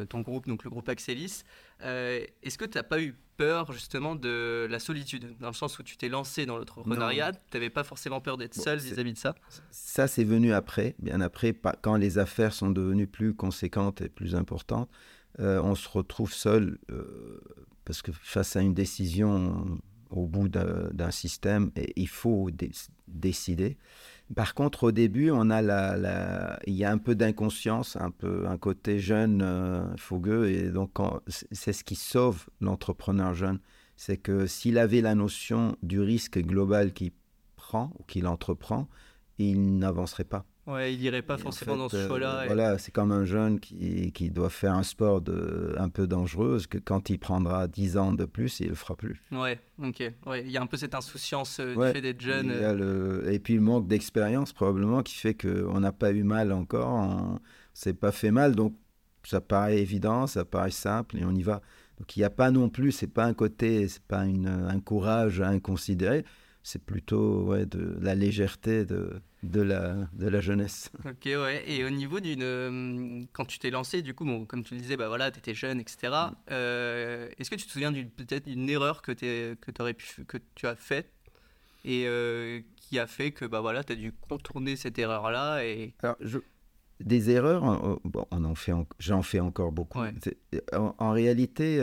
ton 0.08 0.20
groupe, 0.20 0.48
donc 0.48 0.64
le 0.64 0.70
groupe 0.70 0.88
Axelis, 0.88 1.42
est-ce 1.80 2.58
que 2.58 2.64
tu 2.64 2.78
n'as 2.78 2.82
pas 2.82 3.00
eu 3.00 3.14
peur 3.36 3.72
justement 3.72 4.16
de 4.16 4.66
la 4.68 4.78
solitude, 4.78 5.36
dans 5.40 5.48
le 5.48 5.54
sens 5.54 5.78
où 5.78 5.82
tu 5.82 5.96
t'es 5.96 6.08
lancé 6.08 6.46
dans 6.46 6.56
l'entrepreneuriat, 6.56 7.32
tu 7.32 7.38
n'avais 7.54 7.70
pas 7.70 7.84
forcément 7.84 8.20
peur 8.20 8.38
d'être 8.38 8.54
seul 8.54 8.78
vis-à-vis 8.78 9.12
de 9.12 9.18
ça? 9.18 9.34
Ça, 9.70 10.08
c'est 10.08 10.24
venu 10.24 10.52
après, 10.52 10.94
bien 10.98 11.20
après, 11.20 11.54
quand 11.82 11.96
les 11.96 12.18
affaires 12.18 12.52
sont 12.52 12.70
devenues 12.70 13.06
plus 13.06 13.34
conséquentes 13.34 14.00
et 14.00 14.08
plus 14.08 14.34
importantes, 14.34 14.90
euh, 15.38 15.60
on 15.62 15.74
se 15.74 15.88
retrouve 15.88 16.32
seul, 16.32 16.78
euh, 16.90 17.40
parce 17.84 18.00
que 18.02 18.10
face 18.10 18.56
à 18.56 18.62
une 18.62 18.74
décision 18.74 19.78
au 20.16 20.26
bout 20.26 20.48
d'un 20.48 21.10
système, 21.10 21.70
il 21.96 22.08
faut 22.08 22.50
décider. 23.08 23.76
Par 24.34 24.54
contre, 24.54 24.84
au 24.84 24.92
début, 24.92 25.30
on 25.30 25.50
a 25.50 25.62
la, 25.62 26.58
il 26.66 26.74
y 26.74 26.84
a 26.84 26.90
un 26.90 26.98
peu 26.98 27.14
d'inconscience, 27.14 27.96
un 27.96 28.10
peu 28.10 28.48
un 28.48 28.58
côté 28.58 28.98
jeune, 28.98 29.40
euh, 29.42 29.96
fougueux, 29.96 30.48
et 30.48 30.70
donc 30.70 30.98
c'est 31.52 31.72
ce 31.72 31.84
qui 31.84 31.94
sauve 31.94 32.46
l'entrepreneur 32.60 33.34
jeune, 33.34 33.60
c'est 33.96 34.16
que 34.16 34.46
s'il 34.46 34.78
avait 34.78 35.00
la 35.00 35.14
notion 35.14 35.76
du 35.82 36.00
risque 36.00 36.38
global 36.40 36.92
qu'il 36.92 37.12
prend 37.54 37.92
ou 37.98 38.02
qu'il 38.02 38.26
entreprend, 38.26 38.88
il 39.38 39.78
n'avancerait 39.78 40.24
pas. 40.24 40.44
Ouais, 40.66 40.92
il 40.92 41.00
n'irait 41.00 41.22
pas 41.22 41.38
forcément 41.38 41.76
dans 41.76 41.88
ce 41.88 41.96
euh, 41.96 42.06
choix-là. 42.08 42.44
Voilà, 42.46 42.76
c'est 42.78 42.90
comme 42.90 43.12
un 43.12 43.24
jeune 43.24 43.60
qui, 43.60 44.10
qui, 44.10 44.30
doit 44.30 44.50
faire 44.50 44.74
un 44.74 44.82
sport 44.82 45.20
de, 45.20 45.74
un 45.78 45.88
peu 45.88 46.08
dangereux, 46.08 46.60
que 46.68 46.78
quand 46.78 47.08
il 47.08 47.18
prendra 47.18 47.68
10 47.68 47.96
ans 47.96 48.12
de 48.12 48.24
plus, 48.24 48.58
il 48.58 48.64
ne 48.64 48.70
le 48.70 48.74
fera 48.74 48.96
plus. 48.96 49.20
Ouais, 49.30 49.60
ok. 49.80 50.12
Ouais, 50.26 50.42
il 50.42 50.50
y 50.50 50.56
a 50.56 50.62
un 50.62 50.66
peu 50.66 50.76
cette 50.76 50.96
insouciance 50.96 51.60
euh, 51.60 51.74
du 51.74 51.92
fait 51.92 52.00
d'être 52.00 52.20
jeune. 52.20 52.50
Euh. 52.50 53.30
Et 53.30 53.38
puis 53.38 53.54
le 53.54 53.60
manque 53.60 53.86
d'expérience 53.86 54.52
probablement 54.52 55.02
qui 55.02 55.14
fait 55.14 55.34
qu'on 55.34 55.78
n'a 55.78 55.92
pas 55.92 56.10
eu 56.10 56.24
mal 56.24 56.50
encore, 56.52 56.88
on 56.88 57.34
ne 57.34 57.38
s'est 57.72 57.94
pas 57.94 58.10
fait 58.10 58.32
mal, 58.32 58.56
donc 58.56 58.74
ça 59.22 59.40
paraît 59.40 59.78
évident, 59.78 60.26
ça 60.26 60.44
paraît 60.44 60.70
simple 60.72 61.16
et 61.18 61.24
on 61.24 61.32
y 61.32 61.42
va. 61.42 61.62
Donc 61.98 62.16
il 62.16 62.20
n'y 62.20 62.24
a 62.24 62.30
pas 62.30 62.50
non 62.50 62.68
plus, 62.68 62.90
c'est 62.90 63.06
pas 63.06 63.24
un 63.24 63.34
côté, 63.34 63.86
c'est 63.86 64.02
pas 64.02 64.24
une, 64.24 64.48
un 64.48 64.80
courage 64.80 65.40
inconsidéré 65.40 66.24
c'est 66.66 66.82
plutôt 66.82 67.44
ouais, 67.44 67.64
de 67.64 67.96
la 68.00 68.16
légèreté 68.16 68.84
de, 68.84 69.22
de, 69.46 69.62
la, 69.62 69.94
de 70.12 70.28
la 70.28 70.40
jeunesse. 70.40 70.90
Ok, 71.04 71.24
ouais. 71.26 71.62
Et 71.66 71.84
au 71.84 71.90
niveau 71.90 72.20
d'une. 72.20 72.42
Euh, 72.42 73.22
quand 73.32 73.44
tu 73.44 73.58
t'es 73.58 73.70
lancé, 73.70 74.02
du 74.02 74.14
coup, 74.14 74.24
bon, 74.24 74.44
comme 74.44 74.64
tu 74.64 74.74
le 74.74 74.80
disais, 74.80 74.96
bah 74.96 75.08
voilà, 75.08 75.30
tu 75.30 75.38
étais 75.38 75.54
jeune, 75.54 75.80
etc. 75.80 75.98
Mm. 76.02 76.34
Euh, 76.50 77.28
est-ce 77.38 77.50
que 77.50 77.54
tu 77.56 77.66
te 77.66 77.70
souviens 77.70 77.92
peut-être 77.92 78.46
d'une 78.46 78.68
erreur 78.68 79.02
que, 79.02 79.12
que, 79.12 79.82
aurais 79.82 79.94
pu, 79.94 80.24
que 80.24 80.38
tu 80.54 80.66
as 80.66 80.76
faite 80.76 81.10
et 81.84 82.04
euh, 82.06 82.60
qui 82.76 82.98
a 82.98 83.06
fait 83.06 83.30
que 83.30 83.44
bah, 83.44 83.60
voilà, 83.60 83.84
tu 83.84 83.92
as 83.92 83.96
dû 83.96 84.12
contourner 84.12 84.76
cette 84.76 84.98
erreur-là 84.98 85.64
et... 85.64 85.94
Alors, 86.02 86.16
je, 86.20 86.38
des 86.98 87.30
erreurs, 87.30 88.00
bon, 88.04 88.26
on 88.30 88.44
en 88.44 88.54
fait 88.54 88.72
j'en 88.98 89.22
fais 89.22 89.38
encore 89.38 89.70
beaucoup. 89.70 90.00
En, 90.72 90.94
en, 90.98 91.10
réalité, 91.12 91.78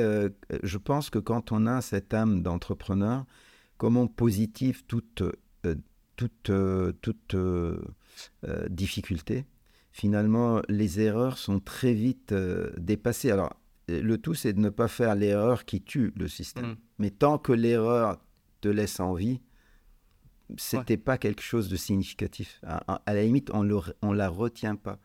je 0.63 0.77
pense 0.77 1.09
que 1.11 1.19
quand 1.19 1.51
on 1.51 1.67
a 1.67 1.81
cette 1.81 2.13
âme 2.13 2.41
d'entrepreneur, 2.41 3.25
comment 3.77 4.07
positive 4.07 4.83
toute, 4.85 5.23
toute, 6.15 6.49
euh, 6.49 6.93
toute 7.01 7.35
euh, 7.35 7.79
difficulté. 8.69 9.45
Finalement, 9.91 10.61
les 10.69 10.99
erreurs 10.99 11.37
sont 11.37 11.59
très 11.59 11.93
vite 11.93 12.33
dépassées. 12.77 13.31
Alors, 13.31 13.55
le 13.87 14.17
tout, 14.17 14.33
c'est 14.33 14.53
de 14.53 14.59
ne 14.59 14.69
pas 14.69 14.87
faire 14.87 15.13
l'erreur 15.13 15.65
qui 15.65 15.81
tue 15.81 16.13
le 16.15 16.27
système. 16.27 16.71
Mm. 16.71 16.77
Mais 16.99 17.09
tant 17.11 17.37
que 17.37 17.51
l'erreur 17.51 18.19
te 18.61 18.67
laisse 18.67 18.99
en 18.99 19.13
vie, 19.13 19.41
c'était 20.57 20.97
pas 20.97 21.17
quelque 21.17 21.41
chose 21.43 21.69
de 21.69 21.75
significatif. 21.75 22.59
À, 22.63 23.01
à 23.05 23.13
la 23.13 23.23
limite, 23.23 23.51
on 23.53 23.63
ne 23.63 24.15
la 24.15 24.29
retient 24.29 24.75
pas. 24.75 24.99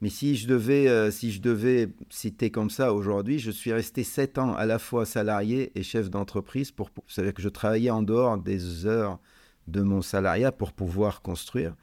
Mais 0.00 0.10
si 0.10 0.36
je 0.36 0.46
devais, 0.46 0.88
euh, 0.88 1.10
si 1.10 1.32
je 1.32 1.40
devais 1.40 1.88
citer 2.08 2.50
comme 2.50 2.70
ça 2.70 2.94
aujourd'hui, 2.94 3.38
je 3.38 3.50
suis 3.50 3.72
resté 3.72 4.04
sept 4.04 4.38
ans 4.38 4.54
à 4.54 4.64
la 4.64 4.78
fois 4.78 5.04
salarié 5.04 5.72
et 5.74 5.82
chef 5.82 6.08
d'entreprise. 6.08 6.70
Pour, 6.70 6.90
c'est-à-dire 7.08 7.34
que 7.34 7.42
je 7.42 7.48
travaillais 7.48 7.90
en 7.90 8.02
dehors 8.02 8.38
des 8.38 8.86
heures 8.86 9.18
de 9.68 9.82
mon 9.82 10.02
salariat 10.02 10.52
pour 10.52 10.72
pouvoir 10.72 11.22
construire. 11.22 11.74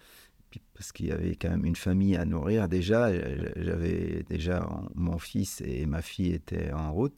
parce 0.73 0.91
qu'il 0.91 1.07
y 1.07 1.11
avait 1.11 1.35
quand 1.35 1.49
même 1.49 1.65
une 1.65 1.75
famille 1.75 2.15
à 2.15 2.25
nourrir 2.25 2.67
déjà. 2.67 3.11
J'avais 3.55 4.23
déjà 4.29 4.67
mon 4.95 5.17
fils 5.17 5.61
et 5.61 5.85
ma 5.85 6.01
fille 6.01 6.33
étaient 6.33 6.71
en 6.71 6.93
route. 6.93 7.15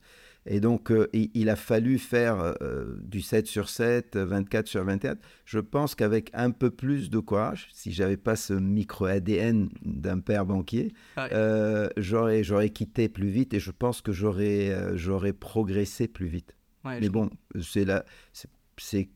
Et 0.49 0.61
donc, 0.61 0.91
euh, 0.91 1.09
il, 1.11 1.49
a 1.49 1.57
fallu 1.57 1.99
faire 1.99 2.53
euh, 2.61 2.95
du 3.01 3.21
7 3.21 3.47
sur 3.47 3.67
7, 3.67 4.15
24 4.15 4.67
sur 4.67 4.83
24. 4.85 5.19
Je 5.43 5.59
pense 5.59 5.93
qu'avec 5.93 6.29
un 6.33 6.51
peu 6.51 6.69
plus 6.69 7.09
de 7.09 7.19
courage, 7.19 7.67
si 7.73 7.91
j'avais 7.91 8.15
pas 8.15 8.37
ce 8.37 8.53
micro-ADN 8.53 9.69
d'un 9.83 10.19
père 10.19 10.45
banquier, 10.45 10.93
euh, 11.17 11.89
j'aurais, 11.97 12.43
j'aurais 12.43 12.69
quitté 12.69 13.09
plus 13.09 13.27
vite 13.27 13.53
et 13.53 13.59
je 13.59 13.71
pense 13.71 14.01
que 14.01 14.13
j'aurais, 14.13 14.95
j'aurais 14.95 15.33
progressé 15.33 16.07
plus 16.07 16.27
vite. 16.27 16.55
Mais 16.85 17.09
bon, 17.09 17.29
c'est, 17.61 17.83
la, 17.83 18.05
c'est, 18.31 18.49
c'est, 18.77 19.09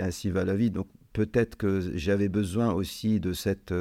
ainsi 0.00 0.30
va 0.30 0.44
la 0.44 0.56
vie. 0.56 0.70
Donc, 0.70 0.88
peut-être 1.12 1.56
que 1.56 1.80
j'avais 1.96 2.28
besoin 2.28 2.72
aussi 2.72 3.20
de 3.20 3.32
cette 3.32 3.72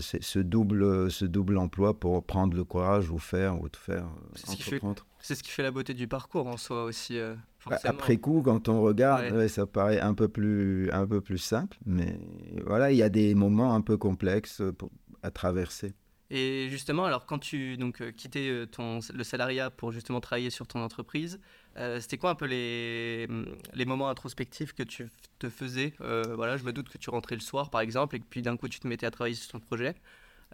ce 0.00 0.38
double, 0.40 1.10
ce 1.10 1.24
double 1.24 1.56
emploi 1.56 1.98
pour 1.98 2.24
prendre 2.24 2.56
le 2.56 2.64
courage 2.64 3.10
ou 3.10 3.18
faire 3.18 3.60
ou 3.60 3.68
te 3.68 3.76
faire 3.76 4.08
entreprendre. 4.48 5.06
C'est 5.20 5.34
ce 5.34 5.42
qui 5.42 5.50
fait 5.50 5.62
la 5.62 5.70
beauté 5.70 5.94
du 5.94 6.08
parcours 6.08 6.46
en 6.46 6.56
soi 6.56 6.84
aussi. 6.84 7.18
Euh, 7.18 7.34
bah, 7.66 7.78
après 7.84 8.16
coup, 8.16 8.42
quand 8.42 8.68
on 8.68 8.82
regarde, 8.82 9.46
ça 9.48 9.66
paraît 9.66 10.00
un 10.00 10.14
peu, 10.14 10.28
plus, 10.28 10.90
un 10.92 11.06
peu 11.06 11.20
plus 11.20 11.38
simple, 11.38 11.76
mais 11.86 12.18
voilà, 12.66 12.92
il 12.92 12.96
y 12.96 13.02
a 13.02 13.08
des 13.08 13.34
moments 13.34 13.74
un 13.74 13.80
peu 13.80 13.96
complexes 13.96 14.62
à 15.22 15.30
traverser. 15.30 15.94
Et 16.30 16.68
justement, 16.68 17.06
alors 17.06 17.24
quand 17.24 17.38
tu 17.38 17.78
donc 17.78 18.02
euh, 18.02 18.12
quittais 18.12 18.50
euh, 18.50 18.66
ton, 18.66 18.98
le 19.14 19.24
salariat 19.24 19.70
pour 19.70 19.92
justement 19.92 20.20
travailler 20.20 20.50
sur 20.50 20.66
ton 20.66 20.80
entreprise, 20.80 21.40
c'était 22.00 22.18
quoi 22.18 22.30
un 22.30 22.34
peu 22.34 22.46
les, 22.46 23.28
les 23.74 23.84
moments 23.84 24.08
introspectifs 24.08 24.72
que 24.72 24.82
tu 24.82 25.08
te 25.38 25.48
faisais 25.48 25.94
Voilà, 25.98 26.56
je 26.56 26.64
me 26.64 26.72
doute 26.72 26.88
que 26.88 26.98
tu 26.98 27.10
rentrais 27.10 27.36
le 27.36 27.40
soir 27.40 27.70
par 27.70 27.80
exemple 27.80 28.16
et 28.16 28.20
que 28.20 28.26
puis 28.28 28.42
d'un 28.42 28.56
coup 28.56 28.68
tu 28.68 28.80
te 28.80 28.88
mettais 28.88 29.06
à 29.06 29.10
travailler 29.10 29.34
sur 29.34 29.52
ton 29.52 29.60
projet. 29.60 29.94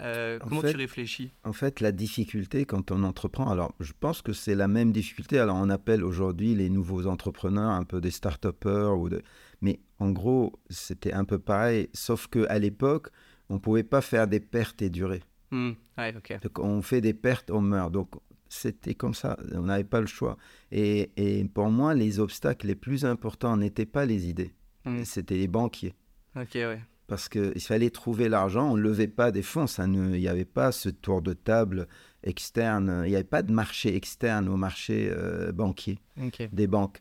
Euh, 0.00 0.38
comment 0.40 0.60
tu 0.60 0.76
réfléchis? 0.76 1.32
En 1.44 1.52
fait, 1.52 1.80
la 1.80 1.92
difficulté 1.92 2.64
quand 2.64 2.90
on 2.90 3.04
entreprend, 3.04 3.48
alors 3.48 3.74
je 3.80 3.92
pense 3.98 4.22
que 4.22 4.32
c'est 4.32 4.54
la 4.54 4.68
même 4.68 4.92
difficulté. 4.92 5.38
Alors 5.38 5.56
on 5.56 5.70
appelle 5.70 6.02
aujourd'hui 6.02 6.54
les 6.54 6.68
nouveaux 6.68 7.06
entrepreneurs 7.06 7.70
un 7.70 7.84
peu 7.84 8.00
des 8.00 8.10
start-upers, 8.10 8.98
ou 8.98 9.08
de... 9.08 9.22
mais 9.60 9.80
en 10.00 10.10
gros, 10.10 10.52
c'était 10.68 11.12
un 11.12 11.24
peu 11.24 11.38
pareil, 11.38 11.88
sauf 11.92 12.26
qu'à 12.26 12.58
l'époque, 12.58 13.08
on 13.48 13.54
ne 13.54 13.58
pouvait 13.58 13.84
pas 13.84 14.00
faire 14.00 14.26
des 14.26 14.40
pertes 14.40 14.82
et 14.82 14.90
durer. 14.90 15.22
Hmm. 15.50 15.72
Donc 16.42 16.58
on 16.58 16.82
fait 16.82 17.00
des 17.00 17.14
pertes, 17.14 17.50
on 17.50 17.60
meurt. 17.60 17.92
Donc 17.92 18.10
c'était 18.54 18.94
comme 18.94 19.14
ça. 19.14 19.36
On 19.52 19.62
n'avait 19.62 19.84
pas 19.84 20.00
le 20.00 20.06
choix. 20.06 20.36
Et, 20.72 21.10
et, 21.16 21.44
pour 21.44 21.68
moi, 21.70 21.94
les 21.94 22.20
obstacles 22.20 22.66
les 22.66 22.74
plus 22.74 23.04
importants 23.04 23.56
n'étaient 23.56 23.86
pas 23.86 24.06
les 24.06 24.28
idées, 24.28 24.52
Mm. 24.84 25.04
c'était 25.04 25.36
les 25.36 25.48
banquiers. 25.48 25.94
Ok, 26.36 26.50
ouais. 26.54 26.80
Parce 27.06 27.28
qu'il 27.28 27.60
fallait 27.60 27.90
trouver 27.90 28.28
l'argent, 28.30 28.70
on 28.72 28.76
ne 28.76 28.82
levait 28.82 29.08
pas 29.08 29.30
des 29.30 29.42
fonds, 29.42 29.66
ça 29.66 29.86
ne- 29.86 30.14
il 30.14 30.20
n'y 30.20 30.28
avait 30.28 30.46
pas 30.46 30.72
ce 30.72 30.88
tour 30.88 31.20
de 31.20 31.34
table 31.34 31.86
externe, 32.22 33.02
il 33.04 33.10
n'y 33.10 33.14
avait 33.14 33.24
pas 33.24 33.42
de 33.42 33.52
marché 33.52 33.94
externe 33.94 34.48
au 34.48 34.56
marché 34.56 35.10
euh, 35.12 35.52
banquier 35.52 35.98
des 36.52 36.66
banques. 36.66 37.00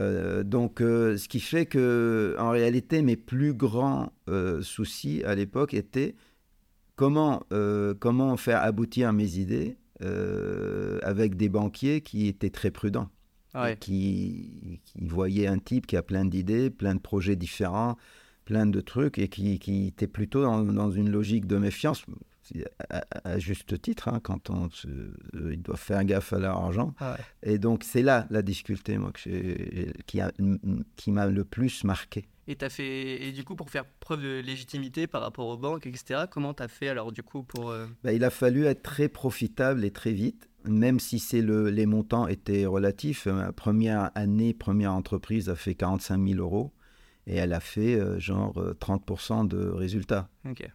Euh, 0.00 0.42
donc, 0.42 0.80
euh, 0.80 1.16
ce 1.16 1.28
qui 1.28 1.38
fait 1.38 1.66
que, 1.66 2.34
en 2.40 2.50
réalité, 2.50 3.00
mes 3.02 3.16
plus 3.16 3.54
grands 3.54 4.12
soucis 4.60 5.22
à 5.24 5.36
l'époque 5.36 5.72
étaient 5.74 6.16
comment, 6.96 7.44
comment 8.00 8.36
faire 8.36 8.62
aboutir 8.62 9.12
mes 9.12 9.38
idées 9.38 9.76
euh, 10.02 10.98
avec 11.02 11.36
des 11.36 11.48
banquiers 11.48 12.00
qui 12.00 12.26
étaient 12.26 12.50
très 12.50 12.70
prudents, 12.70 13.08
Ouais. 13.54 13.76
qui, 13.78 14.80
qui 14.84 15.06
voyaient 15.06 15.46
un 15.46 15.58
type 15.58 15.86
qui 15.86 15.96
a 15.96 16.02
plein 16.02 16.24
d'idées, 16.24 16.70
plein 16.70 16.94
de 16.96 17.00
projets 17.00 17.36
différents, 17.36 17.96
plein 18.44 18.66
de 18.66 18.80
trucs, 18.80 19.18
et 19.18 19.28
qui, 19.28 19.58
qui 19.60 19.86
était 19.86 20.08
plutôt 20.08 20.42
dans, 20.42 20.62
dans 20.64 20.90
une 20.90 21.08
logique 21.10 21.46
de 21.46 21.56
méfiance. 21.58 22.04
À, 22.90 23.38
juste 23.38 23.80
titre, 23.80 24.08
hein, 24.08 24.20
quand 24.22 24.50
on 24.50 24.68
se, 24.68 24.86
euh, 24.88 25.52
ils 25.54 25.62
doivent 25.62 25.80
faire 25.80 26.04
gaffe 26.04 26.34
à 26.34 26.38
leur 26.38 26.58
argent. 26.58 26.94
Ah 26.98 27.16
ouais. 27.16 27.52
Et 27.54 27.58
donc, 27.58 27.84
c'est 27.84 28.02
là 28.02 28.26
la 28.28 28.42
difficulté, 28.42 28.98
moi, 28.98 29.12
que 29.12 29.92
qui 30.96 31.10
m'a 31.10 31.26
le 31.26 31.44
plus 31.44 31.84
marqué. 31.84 32.26
Et 32.46 32.56
t'as 32.56 32.68
fait 32.68 33.22
et 33.22 33.32
du 33.32 33.44
coup 33.44 33.56
pour 33.56 33.70
faire 33.70 33.84
preuve 34.00 34.22
de 34.22 34.40
légitimité 34.40 35.06
par 35.06 35.22
rapport 35.22 35.46
aux 35.46 35.56
banques, 35.56 35.86
etc. 35.86 36.24
Comment 36.30 36.52
t'as 36.54 36.68
fait 36.68 36.88
alors 36.88 37.12
du 37.12 37.22
coup 37.22 37.42
pour 37.42 37.70
euh, 37.70 37.86
Bah, 38.02 38.12
il 38.12 38.24
a 38.24 38.30
fallu 38.30 38.66
être 38.66 38.82
très 38.82 39.08
profitable 39.08 39.84
et 39.84 39.90
très 39.90 40.12
vite, 40.12 40.48
même 40.64 41.00
si 41.00 41.18
c'est 41.18 41.40
le, 41.40 41.70
les 41.70 41.86
montants 41.86 42.26
étaient 42.26 42.66
relatifs. 42.66 43.26
Ma 43.26 43.52
première 43.52 44.10
année, 44.14 44.52
première 44.52 44.92
entreprise 44.92 45.48
a 45.48 45.56
fait 45.56 45.74
45 45.74 46.28
000 46.28 46.40
euros 46.40 46.72
et 47.26 47.36
elle 47.36 47.52
a 47.52 47.60
fait 47.60 47.94
euh, 47.94 48.18
genre 48.18 48.58
euh, 48.58 48.74
30% 48.74 49.48
de 49.48 49.66
résultats. 49.68 50.28
Ok. 50.48 50.68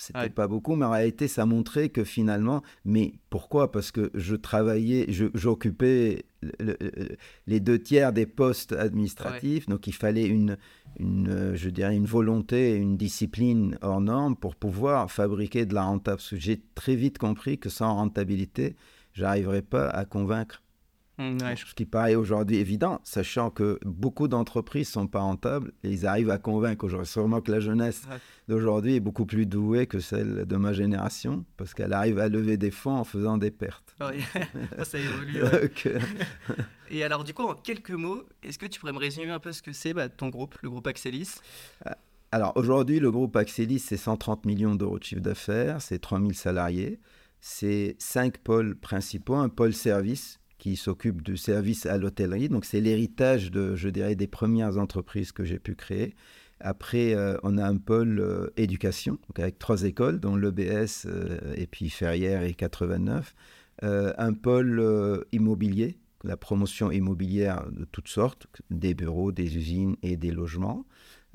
C'était 0.00 0.18
Ouais. 0.20 0.30
pas 0.30 0.46
beaucoup, 0.48 0.76
mais 0.76 0.84
en 0.86 0.90
réalité, 0.92 1.28
ça 1.28 1.44
montrait 1.44 1.88
que 1.88 2.04
finalement, 2.04 2.62
mais 2.84 3.14
pourquoi? 3.30 3.72
Parce 3.72 3.90
que 3.90 4.10
je 4.14 4.36
travaillais, 4.36 5.06
j'occupais 5.34 6.24
le- 6.42 6.76
le- 6.80 7.16
les 7.46 7.60
deux 7.60 7.78
tiers 7.80 8.12
des 8.12 8.26
postes 8.26 8.72
administratifs, 8.72 9.66
donc 9.66 9.86
il 9.86 9.92
fallait 9.94 10.26
une, 10.26 10.56
une, 11.00 11.52
je 11.54 11.68
dirais, 11.68 11.96
une 11.96 12.06
volonté, 12.06 12.76
une 12.76 12.96
discipline 12.96 13.76
hors 13.82 14.00
norme 14.00 14.36
pour 14.36 14.54
pouvoir 14.56 15.10
fabriquer 15.10 15.66
de 15.66 15.74
la 15.74 15.82
rentable. 15.82 16.20
Que 16.30 16.36
j'ai 16.36 16.60
très 16.74 16.94
vite 16.94 17.18
compris 17.18 17.58
que 17.58 17.68
sans 17.68 17.94
rentabilité, 17.94 18.76
j'arriverais 19.14 19.62
pas 19.62 19.88
à 19.88 20.04
convaincre. 20.04 20.62
Mm, 21.18 21.38
ouais, 21.42 21.56
je- 21.56 21.66
Ce 21.66 21.74
qui 21.74 21.84
paraît 21.84 22.14
aujourd'hui 22.14 22.56
évident, 22.56 23.00
sachant 23.04 23.50
que 23.50 23.78
beaucoup 23.84 24.28
d'entreprises 24.28 24.88
sont 24.88 25.06
pas 25.08 25.20
rentables 25.20 25.72
et 25.82 25.90
ils 25.90 26.06
arrivent 26.06 26.30
à 26.30 26.38
convaincre 26.38 26.84
aujourd'hui. 26.84 27.08
Sûrement 27.08 27.40
que 27.40 27.50
la 27.50 27.60
jeunesse 27.60 28.02
Ouais. 28.08 28.16
d'aujourd'hui 28.48 28.94
est 28.96 29.00
beaucoup 29.00 29.26
plus 29.26 29.44
douée 29.46 29.86
que 29.86 29.98
celle 30.00 30.46
de 30.46 30.56
ma 30.56 30.72
génération 30.72 31.44
parce 31.56 31.74
qu'elle 31.74 31.92
arrive 31.92 32.18
à 32.20 32.28
lever 32.28 32.56
des 32.56 32.70
fonds 32.70 32.96
en 32.96 33.04
faisant 33.04 33.36
des 33.36 33.50
pertes. 33.50 33.94
Ouais. 34.00 34.18
ça 34.84 34.98
évolue. 34.98 35.40
Donc, 35.40 35.86
euh, 35.86 35.98
Et 36.90 37.02
alors 37.04 37.24
du 37.24 37.34
coup 37.34 37.42
en 37.42 37.54
quelques 37.54 37.90
mots, 37.90 38.22
est-ce 38.42 38.58
que 38.58 38.66
tu 38.66 38.78
pourrais 38.80 38.92
me 38.92 38.98
résumer 38.98 39.30
un 39.30 39.40
peu 39.40 39.52
ce 39.52 39.60
que 39.60 39.72
c'est 39.72 39.92
bah, 39.92 40.08
ton 40.08 40.28
groupe, 40.28 40.54
le 40.62 40.70
groupe 40.70 40.86
Axelis? 40.86 41.34
Alors 42.30 42.52
aujourd'hui, 42.56 43.00
le 43.00 43.10
groupe 43.10 43.34
Axelis, 43.36 43.78
c'est 43.78 43.96
130 43.96 44.44
millions 44.46 44.74
d'euros 44.74 44.98
de 44.98 45.04
chiffre 45.04 45.20
d'affaires, 45.22 45.80
c'est 45.82 45.98
3000 45.98 46.34
salariés, 46.34 47.00
c'est 47.40 47.96
cinq 47.98 48.38
pôles 48.38 48.76
principaux, 48.76 49.34
un 49.34 49.48
pôle 49.48 49.72
service 49.74 50.38
qui 50.58 50.76
s'occupe 50.76 51.22
du 51.22 51.36
service 51.36 51.86
à 51.86 51.96
l'hôtellerie, 51.98 52.48
donc 52.48 52.64
c'est 52.64 52.80
l'héritage 52.80 53.50
de, 53.50 53.76
je 53.76 53.88
dirais, 53.88 54.16
des 54.16 54.26
premières 54.26 54.78
entreprises 54.78 55.32
que 55.32 55.44
j'ai 55.44 55.58
pu 55.58 55.74
créer. 55.74 56.14
Après, 56.60 57.14
euh, 57.14 57.36
on 57.44 57.56
a 57.56 57.64
un 57.64 57.76
pôle 57.76 58.18
euh, 58.18 58.48
éducation, 58.56 59.12
donc 59.28 59.38
avec 59.38 59.58
trois 59.58 59.84
écoles, 59.84 60.18
dont 60.18 60.34
l'EBS 60.34 61.06
euh, 61.06 61.54
et 61.56 61.66
puis 61.66 61.88
Ferrières 61.88 62.42
et 62.42 62.54
89. 62.54 63.34
Euh, 63.84 64.12
un 64.18 64.32
pôle 64.32 65.24
immobilier, 65.30 65.98
la 66.24 66.36
promotion 66.36 66.90
immobilière 66.90 67.64
de 67.70 67.84
toutes 67.84 68.08
sortes, 68.08 68.48
des 68.70 68.94
bureaux, 68.94 69.30
des 69.30 69.56
usines 69.56 69.96
et 70.02 70.16
des 70.16 70.32
logements. 70.32 70.84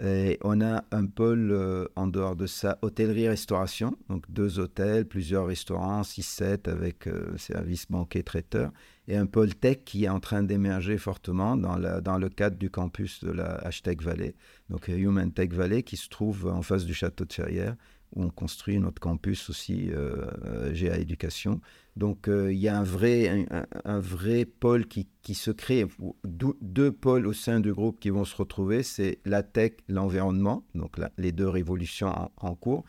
Et 0.01 0.39
on 0.41 0.59
a 0.61 0.83
un 0.91 1.05
pôle 1.05 1.51
euh, 1.51 1.85
en 1.95 2.07
dehors 2.07 2.35
de 2.35 2.47
ça, 2.47 2.79
hôtellerie-restauration, 2.81 3.95
donc 4.09 4.25
deux 4.29 4.57
hôtels, 4.59 5.05
plusieurs 5.05 5.45
restaurants, 5.45 6.01
6-7 6.01 6.67
avec 6.67 7.05
euh, 7.05 7.37
services 7.37 7.85
banquets 7.87 8.23
traiteurs, 8.23 8.71
et 9.07 9.15
un 9.15 9.27
pôle 9.27 9.53
tech 9.53 9.79
qui 9.85 10.05
est 10.05 10.09
en 10.09 10.19
train 10.19 10.41
d'émerger 10.41 10.97
fortement 10.97 11.57
dans, 11.57 11.77
la, 11.77 12.01
dans 12.01 12.17
le 12.17 12.29
cadre 12.29 12.57
du 12.57 12.71
campus 12.71 13.23
de 13.23 13.31
la 13.31 13.53
Hashtag 13.57 14.01
Valley, 14.01 14.33
donc 14.69 14.87
Human 14.87 15.31
Tech 15.31 15.51
Valley, 15.51 15.83
qui 15.83 15.97
se 15.97 16.09
trouve 16.09 16.47
en 16.47 16.63
face 16.63 16.85
du 16.85 16.95
château 16.95 17.25
de 17.25 17.33
Ferrières, 17.33 17.75
où 18.15 18.23
on 18.23 18.29
construit 18.29 18.79
notre 18.79 18.99
campus 18.99 19.49
aussi, 19.49 19.89
euh, 19.91 20.25
euh, 20.45 20.73
GA 20.73 20.97
Éducation. 20.97 21.61
Donc 21.95 22.27
euh, 22.27 22.51
il 22.51 22.59
y 22.59 22.67
a 22.67 22.77
un 22.77 22.83
vrai, 22.83 23.45
un, 23.85 23.99
vrai 23.99 24.45
pôle 24.45 24.87
qui, 24.87 25.07
qui 25.21 25.35
se 25.35 25.51
crée, 25.51 25.85
deux, 26.23 26.91
pôles 26.91 27.27
au 27.27 27.33
sein 27.33 27.59
du 27.59 27.73
groupe 27.73 27.99
qui 27.99 28.09
vont 28.09 28.25
se 28.25 28.35
retrouver, 28.35 28.83
c'est 28.83 29.19
la 29.25 29.43
tech, 29.43 29.73
l'environnement, 29.87 30.65
donc 30.75 30.97
les 31.17 31.31
deux 31.31 31.47
révolutions 31.47 32.11
en, 32.37 32.55
cours, 32.55 32.83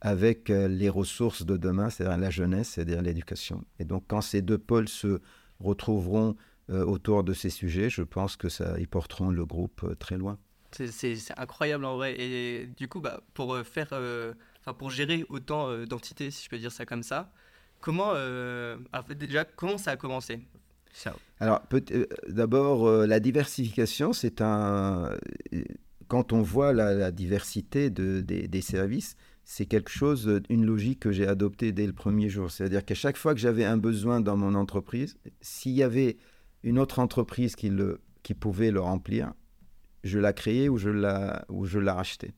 avec 0.00 0.48
les 0.48 0.88
ressources 0.88 1.44
de 1.44 1.56
demain, 1.56 1.90
c'est-à-dire 1.90 2.18
la 2.18 2.30
jeunesse, 2.30 2.70
c'est-à-dire 2.70 3.02
l'éducation. 3.02 3.64
Et 3.78 3.84
donc 3.84 4.04
quand 4.08 4.20
ces 4.20 4.42
deux 4.42 4.58
pôles 4.58 4.88
se 4.88 5.20
retrouveront 5.60 6.36
autour 6.68 7.24
de 7.24 7.32
ces 7.32 7.50
sujets, 7.50 7.88
je 7.90 8.02
pense 8.02 8.36
que 8.36 8.48
ça, 8.48 8.74
ils 8.78 8.88
porteront 8.88 9.30
le 9.30 9.46
groupe 9.46 9.96
très 9.98 10.18
loin. 10.18 10.38
C'est- 10.72 11.16
incroyable 11.38 11.84
en 11.84 11.96
vrai. 11.96 12.20
Et 12.20 12.66
du 12.76 12.88
coup, 12.88 13.00
bah, 13.00 13.20
pour 13.34 13.56
faire, 13.64 13.90
enfin 14.60 14.74
pour 14.74 14.90
gérer 14.90 15.24
autant 15.28 15.68
euh, 15.68 15.86
d'entités, 15.86 16.30
si 16.30 16.44
je 16.44 16.50
peux 16.50 16.58
dire 16.58 16.72
ça 16.72 16.86
comme 16.86 17.02
ça, 17.02 17.32
comment, 17.80 18.12
euh, 18.14 18.76
déjà, 19.16 19.44
comment 19.44 19.78
ça 19.78 19.92
a 19.92 19.96
commencé? 19.96 20.40
Ça. 20.92 21.14
Alors, 21.38 21.62
euh, 21.72 22.06
d'abord, 22.28 22.90
la 23.06 23.20
diversification, 23.20 24.12
c'est 24.12 24.40
un. 24.40 25.16
Quand 26.08 26.32
on 26.32 26.40
voit 26.40 26.72
la, 26.72 26.94
la 26.94 27.12
diversité 27.12 27.90
de, 27.90 28.22
des, 28.22 28.48
des 28.48 28.62
services, 28.62 29.14
c'est 29.44 29.66
quelque 29.66 29.90
chose, 29.90 30.40
une 30.48 30.64
logique 30.64 31.00
que 31.00 31.12
j'ai 31.12 31.26
adoptée 31.26 31.72
dès 31.72 31.86
le 31.86 31.92
premier 31.92 32.28
jour. 32.28 32.50
C'est-à-dire 32.50 32.84
qu'à 32.84 32.94
chaque 32.94 33.16
fois 33.16 33.34
que 33.34 33.40
j'avais 33.40 33.64
un 33.64 33.76
besoin 33.76 34.20
dans 34.20 34.36
mon 34.36 34.54
entreprise, 34.54 35.16
s'il 35.40 35.72
y 35.72 35.82
avait 35.82 36.16
une 36.62 36.78
autre 36.78 36.98
entreprise 36.98 37.56
qui, 37.56 37.68
le, 37.68 38.00
qui 38.22 38.34
pouvait 38.34 38.70
le 38.70 38.80
remplir, 38.80 39.32
je 40.04 40.18
la 40.18 40.32
créais 40.32 40.68
ou 40.68 40.78
je 40.78 40.90
la, 40.90 41.44
ou 41.48 41.66
je 41.66 41.78
la 41.78 41.94
rachetais. 41.94 42.32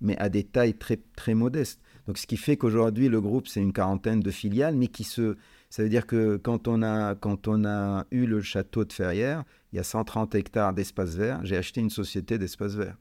Mais 0.00 0.16
à 0.18 0.28
des 0.28 0.44
tailles 0.44 0.74
très, 0.74 0.98
très 1.16 1.34
modestes. 1.34 1.80
Donc, 2.06 2.18
ce 2.18 2.26
qui 2.26 2.36
fait 2.36 2.56
qu'aujourd'hui, 2.56 3.08
le 3.08 3.20
groupe, 3.20 3.46
c'est 3.46 3.60
une 3.60 3.72
quarantaine 3.72 4.20
de 4.20 4.30
filiales, 4.30 4.76
mais 4.76 4.88
qui 4.88 5.04
se. 5.04 5.36
Ça 5.68 5.82
veut 5.82 5.88
dire 5.88 6.06
que 6.06 6.36
quand 6.36 6.66
on 6.66 6.82
a, 6.82 7.14
quand 7.14 7.46
on 7.46 7.64
a 7.64 8.04
eu 8.10 8.26
le 8.26 8.40
château 8.40 8.84
de 8.84 8.92
Ferrières, 8.92 9.44
il 9.72 9.76
y 9.76 9.78
a 9.78 9.84
130 9.84 10.34
hectares 10.34 10.72
d'espace 10.72 11.14
vert. 11.14 11.40
J'ai 11.44 11.56
acheté 11.56 11.80
une 11.80 11.90
société 11.90 12.38
d'espace 12.38 12.74
vert. 12.74 12.96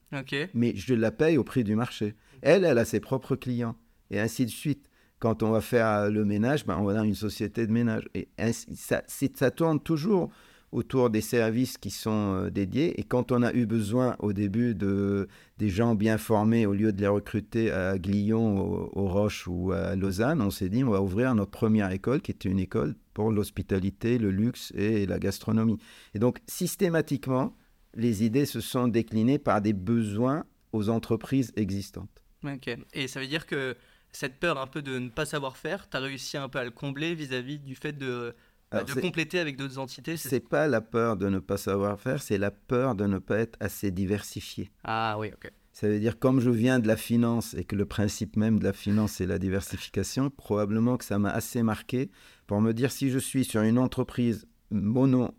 Mais 0.53 0.73
je 0.75 0.93
la 0.93 1.11
paye 1.11 1.37
au 1.37 1.43
prix 1.43 1.63
du 1.63 1.75
marché. 1.75 2.15
Elle, 2.41 2.65
elle 2.65 2.77
a 2.77 2.85
ses 2.85 2.99
propres 2.99 3.35
clients. 3.35 3.75
Et 4.11 4.19
ainsi 4.19 4.45
de 4.45 4.51
suite. 4.51 4.85
Quand 5.17 5.43
on 5.43 5.51
va 5.51 5.59
faire 5.59 6.09
le 6.09 6.23
ménage, 6.23 6.65
ben, 6.65 6.77
on 6.79 6.85
va 6.85 6.93
dans 6.93 7.03
une 7.03 7.15
société 7.15 7.67
de 7.67 7.73
ménage. 7.73 8.07
Et 8.13 8.29
ainsi, 8.37 8.73
ça, 8.77 9.03
ça 9.07 9.51
tourne 9.51 9.81
toujours 9.81 10.31
autour 10.71 11.09
des 11.09 11.21
services 11.21 11.77
qui 11.77 11.89
sont 11.89 12.33
euh, 12.35 12.49
dédiés. 12.49 12.99
Et 12.99 13.03
quand 13.03 13.31
on 13.31 13.41
a 13.41 13.53
eu 13.53 13.65
besoin 13.65 14.15
au 14.19 14.33
début 14.33 14.75
de 14.75 15.27
des 15.57 15.69
gens 15.69 15.95
bien 15.95 16.17
formés, 16.17 16.65
au 16.65 16.73
lieu 16.73 16.93
de 16.93 17.01
les 17.01 17.07
recruter 17.07 17.71
à 17.71 17.97
Glion, 17.97 18.59
au- 18.59 18.89
aux 18.93 19.07
Roches 19.07 19.47
ou 19.47 19.71
à 19.71 19.95
Lausanne, 19.95 20.41
on 20.41 20.51
s'est 20.51 20.69
dit 20.69 20.83
on 20.83 20.91
va 20.91 21.01
ouvrir 21.01 21.33
notre 21.35 21.51
première 21.51 21.91
école, 21.91 22.21
qui 22.21 22.31
était 22.31 22.49
une 22.49 22.59
école 22.59 22.95
pour 23.13 23.31
l'hospitalité, 23.31 24.17
le 24.17 24.31
luxe 24.31 24.71
et 24.75 25.05
la 25.05 25.19
gastronomie. 25.19 25.77
Et 26.13 26.19
donc 26.19 26.39
systématiquement, 26.47 27.55
les 27.95 28.23
idées 28.23 28.45
se 28.45 28.61
sont 28.61 28.87
déclinées 28.87 29.39
par 29.39 29.61
des 29.61 29.73
besoins 29.73 30.45
aux 30.71 30.89
entreprises 30.89 31.51
existantes. 31.55 32.23
Ok. 32.45 32.69
Et 32.93 33.07
ça 33.07 33.19
veut 33.19 33.27
dire 33.27 33.45
que 33.47 33.75
cette 34.11 34.39
peur 34.39 34.59
un 34.59 34.67
peu 34.67 34.81
de 34.81 34.97
ne 34.99 35.09
pas 35.09 35.25
savoir 35.25 35.57
faire, 35.57 35.89
tu 35.89 35.97
as 35.97 35.99
réussi 35.99 36.37
un 36.37 36.47
peu 36.47 36.59
à 36.59 36.63
le 36.63 36.71
combler 36.71 37.15
vis-à-vis 37.15 37.59
du 37.59 37.75
fait 37.75 37.91
de, 37.91 38.33
Alors, 38.71 38.85
de 38.85 39.01
compléter 39.01 39.39
avec 39.39 39.57
d'autres 39.57 39.79
entités. 39.79 40.15
c'est- 40.17 40.29
C'est 40.29 40.47
pas 40.47 40.67
la 40.67 40.81
peur 40.81 41.17
de 41.17 41.27
ne 41.29 41.39
pas 41.39 41.57
savoir 41.57 41.99
faire, 41.99 42.21
c'est 42.21 42.37
la 42.37 42.51
peur 42.51 42.95
de 42.95 43.05
ne 43.05 43.17
pas 43.19 43.37
être 43.39 43.57
assez 43.59 43.89
diversifié. 43.91 44.69
Ah 44.83 45.15
oui, 45.19 45.29
ok. 45.33 45.51
Ça 45.71 45.87
veut 45.87 45.99
dire, 45.99 46.19
comme 46.19 46.39
je 46.41 46.49
viens 46.49 46.79
de 46.79 46.87
la 46.87 46.97
finance 46.97 47.53
et 47.53 47.63
que 47.63 47.75
le 47.75 47.85
principe 47.85 48.35
même 48.35 48.59
de 48.59 48.65
la 48.65 48.73
finance, 48.73 49.13
c'est 49.13 49.25
la 49.25 49.39
diversification, 49.39 50.29
probablement 50.29 50.97
que 50.97 51.05
ça 51.05 51.17
m'a 51.19 51.29
assez 51.29 51.63
marqué 51.63 52.11
pour 52.47 52.59
me 52.61 52.73
dire 52.73 52.91
si 52.91 53.09
je 53.09 53.17
suis 53.19 53.45
sur 53.45 53.61
une 53.61 53.77
entreprise 53.79 54.45
mono, 54.71 55.29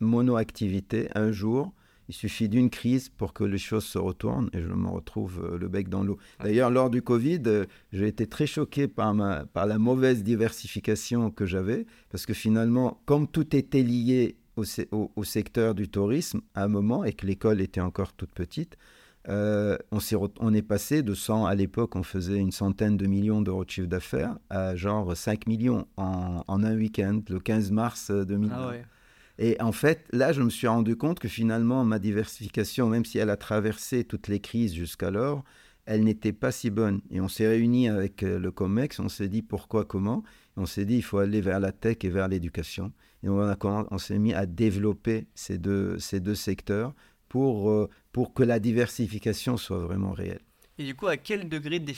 mono-activité, 0.00 1.08
un 1.14 1.30
jour, 1.32 1.72
Il 2.08 2.14
suffit 2.14 2.48
d'une 2.48 2.70
crise 2.70 3.10
pour 3.10 3.34
que 3.34 3.44
les 3.44 3.58
choses 3.58 3.84
se 3.84 3.98
retournent 3.98 4.48
et 4.54 4.62
je 4.62 4.68
me 4.68 4.88
retrouve 4.88 5.44
euh, 5.44 5.58
le 5.58 5.68
bec 5.68 5.90
dans 5.90 6.02
l'eau. 6.02 6.16
D'ailleurs, 6.42 6.70
lors 6.70 6.88
du 6.88 7.02
Covid, 7.02 7.42
euh, 7.46 7.66
j'ai 7.92 8.08
été 8.08 8.26
très 8.26 8.46
choqué 8.46 8.88
par, 8.88 9.14
ma, 9.14 9.44
par 9.44 9.66
la 9.66 9.78
mauvaise 9.78 10.22
diversification 10.22 11.30
que 11.30 11.44
j'avais, 11.44 11.86
parce 12.10 12.24
que 12.24 12.32
finalement, 12.32 13.02
comme 13.04 13.28
tout 13.28 13.54
était 13.54 13.82
lié 13.82 14.36
au, 14.56 14.64
au, 15.16 15.24
secteur 15.24 15.74
du 15.74 15.88
tourisme 15.88 16.40
à 16.54 16.64
un 16.64 16.68
moment 16.68 17.04
et 17.04 17.12
que 17.12 17.26
l'école 17.26 17.60
était 17.60 17.82
encore 17.82 18.14
toute 18.14 18.32
petite, 18.32 18.78
euh, 19.28 19.76
on, 19.90 19.98
est 19.98 20.14
on, 20.40 20.54
est 20.54 20.62
passé 20.62 21.02
de 21.02 21.12
100, 21.12 21.44
à 21.44 21.54
l'époque, 21.54 21.94
on 21.96 22.02
faisait 22.02 22.38
une 22.38 22.52
centaine 22.52 22.96
de 22.96 23.06
millions 23.06 23.42
d'euros 23.42 23.66
de 23.66 23.70
chiffre 23.70 23.86
d'affaires, 23.86 24.38
à 24.48 24.74
genre 24.74 25.14
5 25.14 25.46
millions 25.46 25.86
en, 25.98 26.42
en 26.46 26.64
un 26.64 26.74
week-end, 26.74 27.20
le 27.28 27.38
15 27.38 27.70
mars 27.70 28.10
2020. 28.10 28.54
Ah 28.56 28.68
ouais. 28.68 28.84
Et 29.38 29.60
en 29.60 29.72
fait, 29.72 30.04
là, 30.12 30.32
je 30.32 30.42
me 30.42 30.50
suis 30.50 30.66
rendu 30.66 30.96
compte 30.96 31.20
que 31.20 31.28
finalement, 31.28 31.84
ma 31.84 31.98
diversification, 31.98 32.88
même 32.88 33.04
si 33.04 33.18
elle 33.18 33.30
a 33.30 33.36
traversé 33.36 34.04
toutes 34.04 34.28
les 34.28 34.40
crises 34.40 34.74
jusqu'alors, 34.74 35.44
elle 35.86 36.04
n'était 36.04 36.32
pas 36.32 36.52
si 36.52 36.70
bonne. 36.70 37.00
Et 37.10 37.20
on 37.20 37.28
s'est 37.28 37.48
réunis 37.48 37.88
avec 37.88 38.22
euh, 38.22 38.38
le 38.38 38.50
COMEX, 38.50 38.98
on 38.98 39.08
s'est 39.08 39.28
dit 39.28 39.42
pourquoi, 39.42 39.84
comment. 39.84 40.22
on 40.56 40.66
s'est 40.66 40.84
dit 40.84 40.96
il 40.96 41.02
faut 41.02 41.18
aller 41.18 41.40
vers 41.40 41.60
la 41.60 41.72
tech 41.72 41.98
et 42.02 42.10
vers 42.10 42.28
l'éducation. 42.28 42.92
Et 43.22 43.28
on, 43.28 43.54
on 43.62 43.98
s'est 43.98 44.18
mis 44.18 44.34
à 44.34 44.44
développer 44.44 45.28
ces 45.34 45.56
deux, 45.56 45.98
ces 45.98 46.20
deux 46.20 46.34
secteurs 46.34 46.94
pour, 47.28 47.70
euh, 47.70 47.88
pour 48.12 48.34
que 48.34 48.42
la 48.42 48.58
diversification 48.58 49.56
soit 49.56 49.78
vraiment 49.78 50.12
réelle. 50.12 50.47
Et 50.80 50.84
du 50.84 50.94
coup, 50.94 51.08
à 51.08 51.16
quel 51.16 51.48
degré 51.48 51.80
de, 51.80 51.92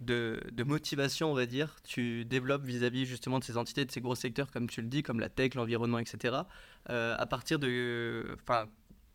de, 0.00 0.62
motivation, 0.64 1.32
on 1.32 1.34
va 1.34 1.46
dire, 1.46 1.74
tu 1.82 2.24
développes 2.24 2.64
vis-à-vis 2.64 3.06
justement 3.06 3.40
de 3.40 3.44
ces 3.44 3.56
entités, 3.56 3.84
de 3.84 3.90
ces 3.90 4.00
gros 4.00 4.14
secteurs, 4.14 4.52
comme 4.52 4.68
tu 4.68 4.80
le 4.80 4.86
dis, 4.86 5.02
comme 5.02 5.18
la 5.18 5.28
tech, 5.28 5.54
l'environnement, 5.54 5.98
etc. 5.98 6.36
Euh, 6.90 7.16
à 7.18 7.26
partir 7.26 7.58
de... 7.58 8.36
Enfin, 8.40 8.66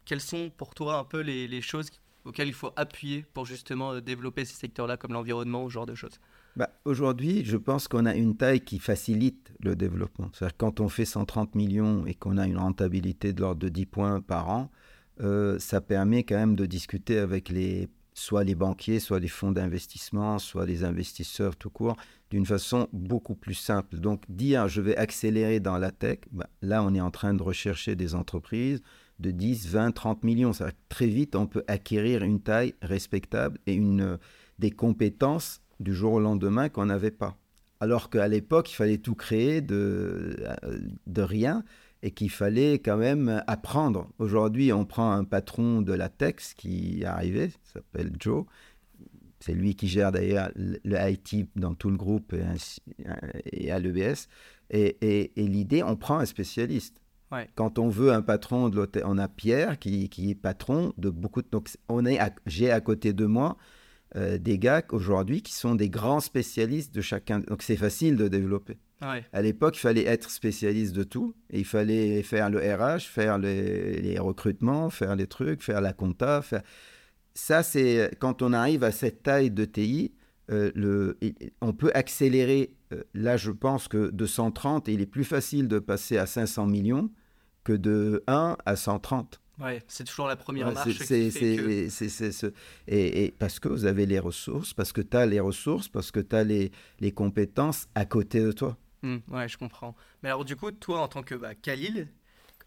quelles 0.03 0.19
sont 0.19 0.49
pour 0.49 0.75
toi 0.75 0.97
un 0.97 1.05
peu 1.05 1.21
les, 1.21 1.61
choses 1.61 1.89
auxquelles 2.25 2.49
il 2.49 2.53
faut 2.53 2.73
appuyer 2.75 3.25
pour 3.33 3.45
justement 3.45 4.01
développer 4.01 4.43
ces 4.43 4.55
secteurs-là, 4.55 4.97
comme 4.97 5.13
l'environnement, 5.13 5.69
ce 5.69 5.73
genre 5.73 5.85
de 5.85 5.95
choses? 5.95 6.19
Bah, 6.57 6.69
Aujourd'hui, 6.83 7.45
je 7.45 7.55
pense 7.55 7.87
qu'on 7.87 8.05
a 8.05 8.15
une 8.15 8.35
taille 8.35 8.59
qui 8.59 8.79
facilite 8.79 9.53
le 9.61 9.77
développement. 9.77 10.29
C'est-à-dire 10.33 10.57
quand 10.57 10.81
on 10.81 10.89
fait 10.89 11.05
130 11.05 11.55
millions 11.55 12.05
et 12.05 12.15
qu'on 12.15 12.37
a 12.37 12.45
une 12.45 12.57
rentabilité 12.57 13.31
de 13.31 13.39
l'ordre 13.39 13.61
de 13.61 13.69
10 13.69 13.85
points 13.85 14.19
par 14.19 14.49
an, 14.49 14.71
euh, 15.21 15.57
ça 15.59 15.79
permet 15.79 16.23
quand 16.23 16.35
même 16.35 16.55
de 16.55 16.65
discuter 16.65 17.17
avec 17.17 17.47
les 17.47 17.87
soit 18.19 18.43
les 18.43 18.55
banquiers, 18.55 18.99
soit 18.99 19.19
les 19.19 19.27
fonds 19.27 19.51
d'investissement, 19.51 20.39
soit 20.39 20.65
les 20.65 20.83
investisseurs 20.83 21.55
tout 21.55 21.69
court, 21.69 21.95
d'une 22.29 22.45
façon 22.45 22.87
beaucoup 22.91 23.35
plus 23.35 23.53
simple. 23.53 23.97
Donc 23.97 24.23
dire 24.27 24.67
je 24.67 24.81
vais 24.81 24.95
accélérer 24.97 25.59
dans 25.59 25.77
la 25.77 25.91
tech, 25.91 26.19
bah, 26.31 26.49
là 26.61 26.83
on 26.83 26.93
est 26.93 27.01
en 27.01 27.11
train 27.11 27.33
de 27.33 27.41
rechercher 27.41 27.95
des 27.95 28.15
entreprises 28.15 28.81
de 29.19 29.31
10, 29.31 29.69
20, 29.69 29.91
30 29.91 30.23
millions. 30.23 30.53
Ça, 30.53 30.71
très 30.89 31.07
vite, 31.07 31.35
on 31.35 31.47
peut 31.47 31.63
acquérir 31.67 32.23
une 32.23 32.41
taille 32.41 32.73
respectable 32.81 33.57
et 33.67 33.73
une, 33.73 34.17
des 34.59 34.71
compétences 34.71 35.61
du 35.79 35.93
jour 35.93 36.13
au 36.13 36.19
lendemain 36.19 36.69
qu'on 36.69 36.85
n'avait 36.85 37.11
pas. 37.11 37.37
Alors 37.79 38.09
qu'à 38.09 38.27
l'époque, 38.27 38.71
il 38.71 38.75
fallait 38.75 38.97
tout 38.97 39.15
créer 39.15 39.61
de, 39.61 40.35
de 41.07 41.21
rien 41.21 41.63
et 42.01 42.11
qu'il 42.11 42.29
fallait 42.29 42.79
quand 42.79 42.97
même 42.97 43.43
apprendre. 43.47 44.07
Aujourd'hui, 44.19 44.71
on 44.71 44.85
prend 44.85 45.11
un 45.11 45.23
patron 45.23 45.81
de 45.81 45.93
la 45.93 46.09
Tex 46.09 46.53
qui 46.53 47.01
est 47.01 47.05
arrivé, 47.05 47.51
s'appelle 47.63 48.11
Joe. 48.19 48.45
C'est 49.39 49.53
lui 49.53 49.75
qui 49.75 49.87
gère 49.87 50.11
d'ailleurs 50.11 50.51
le 50.55 51.09
IT 51.09 51.49
dans 51.55 51.73
tout 51.73 51.89
le 51.89 51.97
groupe 51.97 52.33
et, 52.33 53.71
à 53.71 53.79
l'EBS. 53.79 54.27
Et, 54.69 55.31
l'idée, 55.37 55.81
on 55.81 55.95
prend 55.95 56.19
un 56.19 56.25
spécialiste. 56.25 57.01
Quand 57.55 57.77
on 57.77 57.89
veut 57.89 58.11
un 58.11 58.23
patron 58.23 58.69
de 58.69 58.75
l'hôtel, 58.75 59.03
on 59.05 59.17
a 59.17 59.27
Pierre 59.27 59.77
qui, 59.77 60.09
qui, 60.09 60.31
est 60.31 60.35
patron 60.35 60.93
de 60.97 61.09
beaucoup 61.09 61.41
de. 61.41 61.47
Donc, 61.51 61.69
on 61.87 62.05
est, 62.05 62.19
j'ai 62.47 62.71
à 62.71 62.81
côté 62.81 63.13
de 63.13 63.25
moi 63.25 63.55
euh, 64.15 64.39
des 64.39 64.57
gars 64.57 64.83
aujourd'hui 64.89 65.43
qui 65.43 65.53
sont 65.53 65.75
des 65.75 65.89
grands 65.89 66.21
spécialistes 66.21 66.93
de 66.93 67.01
chacun. 67.01 67.39
Donc, 67.39 67.61
c'est 67.61 67.77
facile 67.77 68.15
de 68.17 68.27
développer. 68.27 68.77
À 69.01 69.41
l'époque, 69.41 69.77
il 69.77 69.79
fallait 69.79 70.05
être 70.05 70.29
spécialiste 70.29 70.93
de 70.93 71.03
tout. 71.03 71.35
Et 71.49 71.59
il 71.59 71.65
fallait 71.65 72.21
faire 72.23 72.49
le 72.49 72.59
RH, 72.59 73.01
faire 73.01 73.37
les, 73.37 74.17
recrutements, 74.19 74.89
faire 74.89 75.15
les 75.15 75.27
trucs, 75.27 75.63
faire 75.63 75.81
la 75.81 75.93
compta. 75.93 76.41
Faire... 76.41 76.61
Ça, 77.33 77.63
c'est 77.63 78.11
quand 78.19 78.41
on 78.41 78.53
arrive 78.53 78.83
à 78.83 78.91
cette 78.91 79.23
taille 79.23 79.51
de 79.51 79.65
TI, 79.65 80.13
euh, 80.51 80.71
le, 80.75 81.17
on 81.61 81.73
peut 81.73 81.91
accélérer. 81.93 82.75
Euh, 82.91 83.03
là, 83.13 83.37
je 83.37 83.51
pense 83.51 83.87
que 83.87 84.09
de 84.09 84.25
130, 84.25 84.87
il 84.87 85.01
est 85.01 85.05
plus 85.05 85.23
facile 85.23 85.67
de 85.67 85.79
passer 85.79 86.17
à 86.17 86.25
500 86.25 86.65
millions 86.65 87.09
que 87.63 87.73
de 87.73 88.23
1 88.27 88.57
à 88.65 88.75
130. 88.75 89.39
Ouais, 89.59 89.83
c'est 89.87 90.05
toujours 90.05 90.27
la 90.27 90.37
première 90.37 90.71
marche. 90.71 90.97
C'est, 90.99 91.31
ce... 91.31 92.53
et, 92.87 93.25
et, 93.25 93.31
parce 93.31 93.59
que 93.59 93.67
vous 93.67 93.85
avez 93.85 94.05
les 94.05 94.19
ressources, 94.19 94.73
parce 94.73 94.93
que 94.93 95.01
tu 95.01 95.17
as 95.17 95.25
les 95.25 95.41
ressources, 95.41 95.89
parce 95.89 96.11
que 96.11 96.21
tu 96.21 96.35
as 96.35 96.45
les, 96.45 96.71
les 96.99 97.11
compétences 97.11 97.87
à 97.93 98.05
côté 98.05 98.41
de 98.41 98.53
toi. 98.53 98.77
Mmh, 99.01 99.17
ouais, 99.29 99.47
je 99.47 99.57
comprends. 99.57 99.95
Mais 100.23 100.29
alors, 100.29 100.45
du 100.45 100.55
coup, 100.55 100.71
toi, 100.71 101.01
en 101.01 101.07
tant 101.07 101.23
que 101.23 101.35
bah, 101.35 101.55
Khalil, 101.55 102.07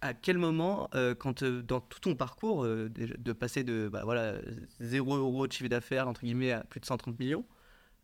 à 0.03 0.15
quel 0.15 0.37
moment, 0.37 0.91
euh, 0.95 1.15
quand 1.15 1.43
euh, 1.43 1.63
dans 1.63 1.81
tout 1.81 2.01
ton 2.01 2.17
parcours, 2.17 2.65
euh, 2.65 2.91
de, 2.91 3.33
passer 3.33 3.63
de 3.63 3.89
bah, 3.89 4.03
voilà, 4.05 4.35
0 4.81 5.17
euros 5.17 5.47
de 5.47 5.53
chiffre 5.53 5.69
d'affaires, 5.69 6.09
entre 6.09 6.23
guillemets, 6.23 6.53
à 6.53 6.65
plus 6.65 6.81
de 6.81 6.87
130 6.87 7.19
millions, 7.19 7.45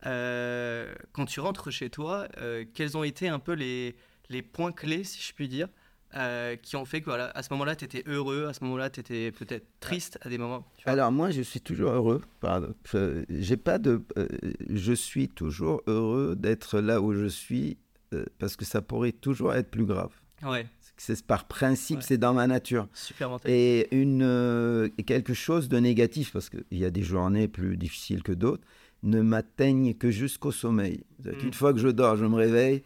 quand 0.05 1.27
tu 1.27 1.41
rentres 1.41 1.73
chez 1.73 1.91
toi, 1.91 2.29
quels 2.73 2.97
ont 2.97 3.03
été 3.03 3.29
un 3.29 3.41
peu 3.41 3.53
les, 3.53 3.97
les 4.31 4.43
points 4.43 4.71
clés, 4.71 5.03
si 5.03 5.21
je 5.21 5.35
puis 5.35 5.49
dire, 5.49 5.69
qui 6.63 6.77
ont 6.77 6.85
fait 6.85 7.01
que 7.01 7.07
voilà, 7.07 7.31
à 7.31 7.43
ce 7.43 7.53
moment-là, 7.55 7.75
tu 7.75 7.85
étais 7.85 8.05
heureux, 8.07 8.47
à 8.47 8.53
ce 8.53 8.63
moment-là, 8.63 8.91
tu 8.91 9.01
étais 9.01 9.33
peut-être 9.33 9.67
triste 9.81 10.17
à 10.23 10.29
des 10.29 10.39
moments 10.39 10.65
Alors 10.87 11.11
moi, 11.11 11.33
je 11.33 11.43
suis 11.43 11.61
toujours 11.61 11.91
heureux. 11.91 12.23
J'ai 13.29 13.57
pas 13.57 13.79
de, 13.81 14.05
je 14.71 14.93
suis 14.93 15.29
toujours 15.29 15.83
heureux 15.89 16.37
d'être 16.37 16.79
là 16.79 17.01
où 17.01 17.13
je 17.13 17.27
suis 17.27 17.77
euh, 18.15 18.25
parce 18.39 18.57
que 18.57 18.65
ça 18.65 18.83
pourrait 18.83 19.13
toujours 19.13 19.55
être 19.55 19.71
plus 19.71 19.85
grave. 19.85 20.13
Ouais. 20.43 20.67
C'est 20.97 21.25
par 21.25 21.47
principe, 21.47 22.03
c'est 22.03 22.19
dans 22.19 22.35
ma 22.35 22.47
nature. 22.49 22.89
Super 22.93 23.37
et 23.45 23.89
une 23.95 24.23
euh, 24.23 24.89
quelque 25.07 25.33
chose 25.33 25.69
de 25.69 25.79
négatif, 25.79 26.33
parce 26.33 26.51
qu'il 26.51 26.65
y 26.73 26.85
a 26.85 26.91
des 26.91 27.03
journées 27.03 27.47
plus 27.47 27.77
difficiles 27.77 28.23
que 28.23 28.33
d'autres, 28.33 28.67
ne 29.05 29.21
m'atteignent 29.21 29.95
que 29.95 30.11
jusqu'au 30.11 30.51
sommeil. 30.51 31.05
Mm. 31.25 31.31
Une 31.45 31.55
fois 31.55 31.73
que 31.73 31.79
je 31.79 31.89
dors, 31.89 32.17
je 32.17 32.25
me 32.25 32.35
réveille, 32.35 32.83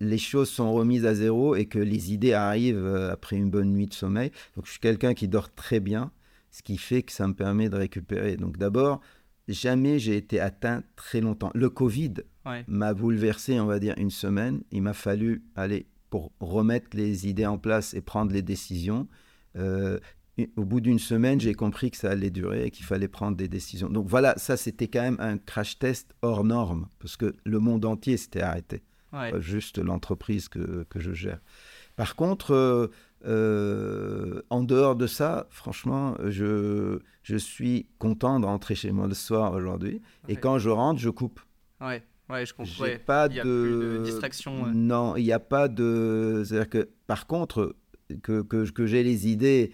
les 0.00 0.18
choses 0.18 0.48
sont 0.48 0.72
remises 0.72 1.06
à 1.06 1.14
zéro 1.14 1.54
et 1.56 1.66
que 1.66 1.78
les 1.78 2.12
idées 2.12 2.32
arrivent 2.32 2.84
euh, 2.84 3.12
après 3.12 3.36
une 3.36 3.50
bonne 3.50 3.72
nuit 3.72 3.86
de 3.86 3.94
sommeil. 3.94 4.30
Donc 4.54 4.66
je 4.66 4.72
suis 4.72 4.80
quelqu'un 4.80 5.14
qui 5.14 5.28
dort 5.28 5.54
très 5.54 5.80
bien, 5.80 6.12
ce 6.50 6.62
qui 6.62 6.78
fait 6.78 7.02
que 7.02 7.12
ça 7.12 7.26
me 7.28 7.34
permet 7.34 7.68
de 7.68 7.76
récupérer. 7.76 8.36
Donc 8.36 8.56
d'abord, 8.56 9.00
jamais 9.48 9.98
j'ai 9.98 10.16
été 10.16 10.40
atteint 10.40 10.82
très 10.96 11.20
longtemps. 11.20 11.50
Le 11.54 11.70
Covid 11.70 12.14
m'a 12.68 12.94
bouleversé, 12.94 13.58
on 13.60 13.66
va 13.66 13.78
dire, 13.78 13.94
une 13.96 14.10
semaine. 14.10 14.62
Il 14.70 14.82
m'a 14.82 14.92
fallu 14.92 15.42
aller 15.56 15.86
pour 16.10 16.32
remettre 16.40 16.96
les 16.96 17.26
idées 17.26 17.46
en 17.46 17.58
place 17.58 17.94
et 17.94 18.00
prendre 18.00 18.32
les 18.32 18.42
décisions. 18.42 19.08
Euh, 19.56 19.98
au 20.56 20.64
bout 20.64 20.80
d'une 20.80 20.98
semaine, 20.98 21.40
j'ai 21.40 21.54
compris 21.54 21.90
que 21.90 21.96
ça 21.96 22.10
allait 22.10 22.30
durer 22.30 22.66
et 22.66 22.70
qu'il 22.70 22.84
fallait 22.84 23.08
prendre 23.08 23.36
des 23.36 23.48
décisions. 23.48 23.88
Donc 23.88 24.06
voilà, 24.06 24.34
ça 24.36 24.56
c'était 24.56 24.88
quand 24.88 25.00
même 25.00 25.16
un 25.18 25.38
crash 25.38 25.78
test 25.78 26.14
hors 26.22 26.44
norme, 26.44 26.88
parce 26.98 27.16
que 27.16 27.34
le 27.44 27.58
monde 27.58 27.84
entier 27.84 28.16
s'était 28.16 28.42
arrêté, 28.42 28.82
pas 29.10 29.40
juste 29.40 29.78
l'entreprise 29.78 30.48
que, 30.48 30.84
que, 30.90 31.00
je 31.00 31.14
gère. 31.14 31.40
Par 31.96 32.16
contre, 32.16 32.52
euh, 32.52 32.88
euh, 33.26 34.42
en 34.50 34.62
dehors 34.62 34.96
de 34.96 35.06
ça, 35.06 35.46
franchement, 35.50 36.16
je, 36.24 37.00
je 37.22 37.36
suis 37.36 37.86
content 37.98 38.40
de 38.40 38.46
rentrer 38.46 38.74
chez 38.74 38.92
moi 38.92 39.06
le 39.06 39.14
soir 39.14 39.52
aujourd'hui. 39.52 40.00
Et 40.28 40.36
quand 40.36 40.58
je 40.58 40.70
rentre, 40.70 41.00
je 41.00 41.10
coupe. 41.10 41.40
Ouais, 41.80 42.02
ouais 42.30 42.46
je 42.46 42.54
comprends. 42.54 42.84
pas 43.04 43.26
il 43.28 43.36
y 43.36 43.40
a 43.40 43.44
de... 43.44 43.62
Plus 43.62 43.98
de 43.98 44.04
distraction. 44.04 44.66
Non, 44.72 45.16
il 45.16 45.24
n'y 45.24 45.32
a 45.32 45.40
pas 45.40 45.68
de. 45.68 46.42
C'est-à-dire 46.44 46.70
que, 46.70 46.88
par 47.06 47.26
contre, 47.26 47.74
que, 48.22 48.42
que, 48.42 48.70
que 48.70 48.86
j'ai 48.86 49.02
les 49.02 49.28
idées 49.28 49.72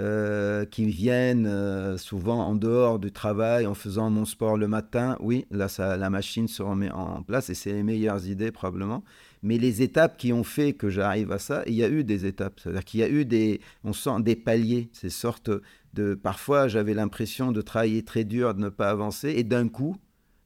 euh, 0.00 0.64
qui 0.64 0.86
viennent 0.86 1.46
euh, 1.46 1.96
souvent 1.98 2.44
en 2.44 2.56
dehors 2.56 2.98
du 2.98 3.12
travail, 3.12 3.64
en 3.64 3.74
faisant 3.74 4.10
mon 4.10 4.24
sport 4.24 4.56
le 4.56 4.66
matin, 4.66 5.16
oui, 5.20 5.46
là, 5.52 5.68
ça, 5.68 5.96
la 5.96 6.10
machine 6.10 6.48
se 6.48 6.64
remet 6.64 6.90
en 6.90 7.22
place 7.22 7.48
et 7.48 7.54
c'est 7.54 7.72
les 7.72 7.84
meilleures 7.84 8.26
idées 8.26 8.50
probablement. 8.50 9.04
Mais 9.44 9.58
les 9.58 9.82
étapes 9.82 10.16
qui 10.16 10.32
ont 10.32 10.42
fait 10.42 10.72
que 10.72 10.88
j'arrive 10.88 11.30
à 11.30 11.38
ça, 11.38 11.62
il 11.66 11.74
y 11.74 11.84
a 11.84 11.88
eu 11.88 12.02
des 12.02 12.24
étapes. 12.24 12.58
C'est-à-dire 12.60 12.84
qu'il 12.84 13.00
y 13.00 13.02
a 13.02 13.08
eu 13.08 13.26
des, 13.26 13.60
on 13.84 13.92
sent 13.92 14.20
des 14.20 14.36
paliers, 14.36 14.88
ces 14.92 15.10
sortes 15.10 15.50
de. 15.92 16.14
Parfois, 16.14 16.66
j'avais 16.66 16.94
l'impression 16.94 17.52
de 17.52 17.60
travailler 17.60 18.02
très 18.02 18.24
dur, 18.24 18.54
de 18.54 18.60
ne 18.60 18.70
pas 18.70 18.88
avancer, 18.90 19.34
et 19.36 19.44
d'un 19.44 19.68
coup, 19.68 19.96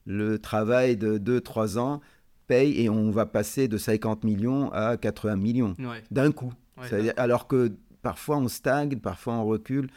le 0.05 0.37
travail 0.37 0.97
de 0.97 1.17
2-3 1.17 1.77
ans 1.79 2.01
paye 2.47 2.81
et 2.81 2.89
on 2.89 3.09
va 3.09 3.25
passer 3.25 3.67
de 3.67 3.77
50 3.77 4.23
millions 4.25 4.71
à 4.73 4.97
80 4.97 5.35
millions 5.37 5.75
d'un 6.11 6.31
coup. 6.31 6.51
alors 7.15 7.47
que 7.47 7.71
parfois 8.01 8.37
on 8.37 8.47
stagne, 8.47 8.97
parfois 8.97 9.35
on 9.35 9.45
recule, 9.45 9.87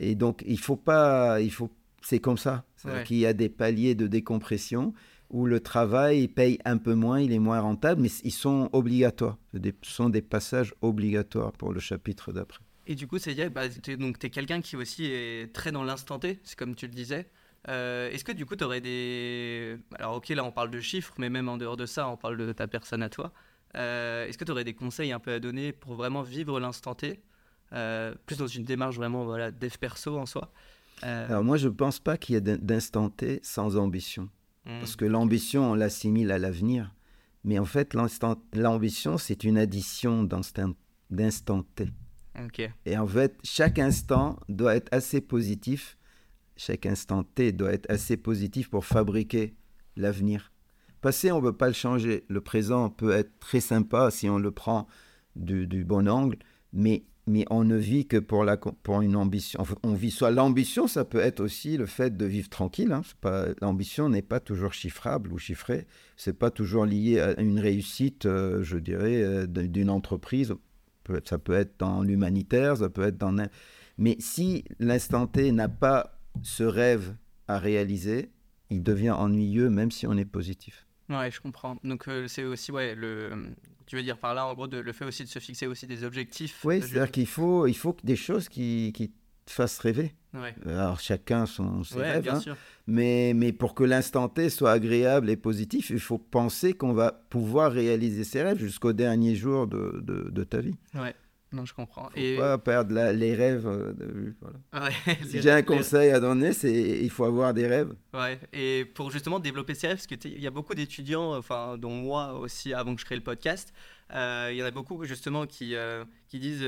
et 0.00 0.14
donc 0.14 0.42
il 0.46 0.58
faut 0.58 0.76
pas, 0.76 1.40
il 1.40 1.52
faut, 1.52 1.70
c'est 2.02 2.18
comme 2.18 2.38
ça. 2.38 2.64
qu'il 3.04 3.18
y 3.18 3.26
a 3.26 3.32
des 3.34 3.48
paliers 3.48 3.94
de 3.94 4.06
décompression 4.06 4.94
où 5.30 5.46
le 5.46 5.60
travail 5.60 6.28
paye 6.28 6.58
un 6.64 6.78
peu 6.78 6.94
moins, 6.94 7.20
il 7.20 7.32
est 7.32 7.38
moins 7.38 7.60
rentable, 7.60 8.02
mais 8.02 8.10
ils 8.24 8.32
sont 8.32 8.68
obligatoires. 8.72 9.36
Ce 9.54 9.92
sont 9.92 10.08
des 10.08 10.22
passages 10.22 10.74
obligatoires 10.80 11.52
pour 11.52 11.72
le 11.72 11.80
chapitre 11.80 12.32
d'après. 12.32 12.60
Et 12.86 12.94
du 12.94 13.06
coup, 13.06 13.18
c'est 13.18 13.34
bah, 13.50 13.68
tu 13.68 13.92
es, 13.92 14.30
quelqu'un 14.30 14.62
qui 14.62 14.74
aussi 14.76 15.04
est 15.04 15.52
très 15.52 15.72
dans 15.72 15.84
l'instant 15.84 16.18
T, 16.18 16.40
c'est 16.42 16.58
comme 16.58 16.74
tu 16.74 16.86
le 16.86 16.94
disais. 16.94 17.28
Euh, 17.68 18.10
est-ce 18.10 18.24
que 18.24 18.32
du 18.32 18.46
coup, 18.46 18.56
tu 18.56 18.64
aurais 18.64 18.80
des. 18.80 19.76
Alors, 19.98 20.16
ok, 20.16 20.30
là, 20.30 20.42
on 20.44 20.52
parle 20.52 20.70
de 20.70 20.80
chiffres, 20.80 21.12
mais 21.18 21.28
même 21.28 21.48
en 21.50 21.58
dehors 21.58 21.76
de 21.76 21.84
ça, 21.84 22.08
on 22.08 22.16
parle 22.16 22.38
de 22.38 22.52
ta 22.52 22.66
personne 22.66 23.02
à 23.02 23.10
toi. 23.10 23.32
Euh, 23.76 24.26
est-ce 24.26 24.38
que 24.38 24.44
tu 24.44 24.52
aurais 24.52 24.64
des 24.64 24.74
conseils 24.74 25.12
un 25.12 25.18
peu 25.18 25.32
à 25.32 25.40
donner 25.40 25.72
pour 25.72 25.94
vraiment 25.94 26.22
vivre 26.22 26.58
l'instant 26.60 26.94
T 26.94 27.20
euh, 27.74 28.14
Plus 28.24 28.38
dans 28.38 28.46
une 28.46 28.64
démarche 28.64 28.96
vraiment 28.96 29.24
voilà, 29.24 29.50
dev 29.50 29.76
perso 29.78 30.16
en 30.16 30.24
soi? 30.24 30.50
Alors, 31.02 31.44
moi, 31.44 31.58
je 31.58 31.68
ne 31.68 31.74
pense 31.74 32.00
pas 32.00 32.16
qu'il 32.16 32.34
y 32.34 32.38
ait 32.38 32.40
d'instant 32.40 33.10
T 33.10 33.40
sans 33.42 33.76
ambition. 33.76 34.30
Parce 34.80 34.96
que 34.96 35.04
l'ambition, 35.06 35.72
on 35.72 35.74
l'assimile 35.74 36.30
à 36.30 36.38
l'avenir. 36.38 36.94
Mais 37.44 37.58
en 37.58 37.64
fait, 37.64 37.96
l'ambition, 38.52 39.16
c'est 39.16 39.44
une 39.44 39.56
addition 39.56 40.24
d'instant 40.24 41.62
T. 41.74 41.88
Et 42.84 42.96
en 42.98 43.06
fait, 43.06 43.36
chaque 43.42 43.78
instant 43.78 44.38
doit 44.48 44.76
être 44.76 44.88
assez 44.92 45.20
positif. 45.20 45.96
Chaque 46.56 46.86
instant 46.86 47.24
T 47.24 47.52
doit 47.52 47.72
être 47.72 47.90
assez 47.90 48.16
positif 48.16 48.68
pour 48.68 48.84
fabriquer 48.84 49.54
l'avenir. 49.96 50.52
Passé, 51.00 51.30
on 51.32 51.36
ne 51.40 51.42
peut 51.42 51.56
pas 51.56 51.68
le 51.68 51.74
changer. 51.74 52.24
Le 52.28 52.40
présent 52.40 52.90
peut 52.90 53.12
être 53.12 53.38
très 53.38 53.60
sympa 53.60 54.10
si 54.10 54.28
on 54.28 54.38
le 54.38 54.50
prend 54.50 54.86
du, 55.36 55.84
bon 55.84 56.08
angle, 56.08 56.36
mais, 56.72 57.04
mais 57.28 57.44
on 57.50 57.64
ne 57.64 57.76
vit 57.76 58.06
que 58.06 58.16
pour, 58.16 58.44
la, 58.44 58.56
pour 58.56 59.02
une 59.02 59.16
ambition. 59.16 59.62
On 59.82 59.94
vit 59.94 60.10
soit 60.10 60.30
l'ambition, 60.30 60.86
ça 60.86 61.04
peut 61.04 61.20
être 61.20 61.40
aussi 61.40 61.76
le 61.76 61.86
fait 61.86 62.16
de 62.16 62.24
vivre 62.24 62.48
tranquille. 62.48 62.92
Hein. 62.92 63.02
L'ambition 63.60 64.08
n'est 64.08 64.22
pas 64.22 64.40
toujours 64.40 64.72
chiffrable 64.72 65.32
ou 65.32 65.38
chiffrée. 65.38 65.86
C'est 66.16 66.38
pas 66.38 66.50
toujours 66.50 66.86
lié 66.86 67.20
à 67.20 67.40
une 67.40 67.60
réussite, 67.60 68.26
euh, 68.26 68.62
je 68.62 68.78
dirais, 68.78 69.22
euh, 69.22 69.46
d'une 69.46 69.90
entreprise 69.90 70.54
ça 71.24 71.38
peut 71.38 71.54
être 71.54 71.78
dans 71.78 72.02
l'humanitaire, 72.02 72.76
ça 72.76 72.88
peut 72.88 73.02
être 73.02 73.18
dans... 73.18 73.34
Mais 73.96 74.16
si 74.20 74.64
l'instant 74.78 75.26
T 75.26 75.52
n'a 75.52 75.68
pas 75.68 76.20
ce 76.42 76.62
rêve 76.62 77.14
à 77.48 77.58
réaliser, 77.58 78.30
il 78.70 78.82
devient 78.82 79.10
ennuyeux 79.10 79.70
même 79.70 79.90
si 79.90 80.06
on 80.06 80.16
est 80.16 80.24
positif. 80.24 80.87
Ouais, 81.08 81.30
je 81.30 81.40
comprends. 81.40 81.76
Donc 81.84 82.08
euh, 82.08 82.28
c'est 82.28 82.44
aussi, 82.44 82.70
ouais, 82.70 82.94
le, 82.94 83.54
tu 83.86 83.96
veux 83.96 84.02
dire 84.02 84.18
par 84.18 84.34
là, 84.34 84.46
en 84.46 84.54
gros, 84.54 84.66
de, 84.66 84.78
le 84.78 84.92
fait 84.92 85.04
aussi 85.04 85.24
de 85.24 85.28
se 85.28 85.38
fixer 85.38 85.66
aussi 85.66 85.86
des 85.86 86.04
objectifs. 86.04 86.64
Oui, 86.64 86.80
c'est-à-dire 86.80 87.10
qu'il 87.10 87.26
faut, 87.26 87.66
il 87.66 87.76
faut 87.76 87.96
des 88.04 88.16
choses 88.16 88.48
qui, 88.48 88.92
qui 88.94 89.10
te 89.44 89.52
fassent 89.52 89.78
rêver. 89.78 90.14
Alors 90.66 91.00
chacun 91.00 91.46
son 91.46 91.82
ses 91.82 92.00
rêves, 92.00 92.28
hein. 92.28 92.54
mais, 92.86 93.32
mais 93.34 93.52
pour 93.52 93.74
que 93.74 93.82
l'instant 93.82 94.28
T 94.28 94.50
soit 94.50 94.72
agréable 94.72 95.30
et 95.30 95.36
positif, 95.36 95.88
il 95.90 95.98
faut 95.98 96.18
penser 96.18 96.74
qu'on 96.74 96.92
va 96.92 97.12
pouvoir 97.30 97.72
réaliser 97.72 98.24
ses 98.24 98.42
rêves 98.42 98.58
jusqu'au 98.58 98.92
dernier 98.92 99.34
jour 99.34 99.66
de, 99.66 100.00
de, 100.02 100.28
de, 100.30 100.44
ta 100.44 100.60
vie. 100.60 100.76
Ouais, 100.94 101.14
non, 101.50 101.64
je 101.64 101.72
comprends. 101.72 102.10
Faut 102.10 102.16
et 102.16 102.36
pas 102.36 102.58
perdre 102.58 102.94
les 103.12 103.34
rêves 103.34 103.66
euh, 103.66 103.92
de 103.94 104.04
vue. 104.04 104.36
Voilà. 104.40 104.90
si 105.26 105.40
j'ai 105.40 105.50
un 105.50 105.62
conseil 105.62 106.10
à 106.10 106.20
donner, 106.20 106.52
c'est 106.52 107.00
il 107.02 107.10
faut 107.10 107.24
avoir 107.24 107.54
des 107.54 107.66
rêves. 107.66 107.94
Ouais, 108.12 108.38
et 108.52 108.84
pour 108.84 109.10
justement 109.10 109.40
développer 109.40 109.74
ses 109.74 109.88
rêves, 109.88 109.96
parce 109.96 110.06
qu'il 110.06 110.38
y 110.40 110.46
a 110.46 110.50
beaucoup 110.50 110.74
d'étudiants, 110.74 111.34
enfin, 111.34 111.78
dont 111.78 111.94
moi 111.94 112.34
aussi, 112.34 112.74
avant 112.74 112.94
que 112.94 113.00
je 113.00 113.06
crée 113.06 113.16
le 113.16 113.22
podcast, 113.22 113.72
euh, 114.12 114.50
il 114.52 114.58
y 114.58 114.62
en 114.62 114.66
a 114.66 114.70
beaucoup 114.70 115.02
justement 115.04 115.46
qui, 115.46 115.74
euh, 115.74 116.04
qui 116.28 116.38
disent 116.38 116.66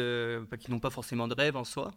qu'ils 0.59 0.73
n'ont 0.73 0.81
pas 0.81 0.91
forcément 0.91 1.29
de 1.29 1.35
rêve 1.35 1.57
en 1.57 1.65
soi. 1.65 1.93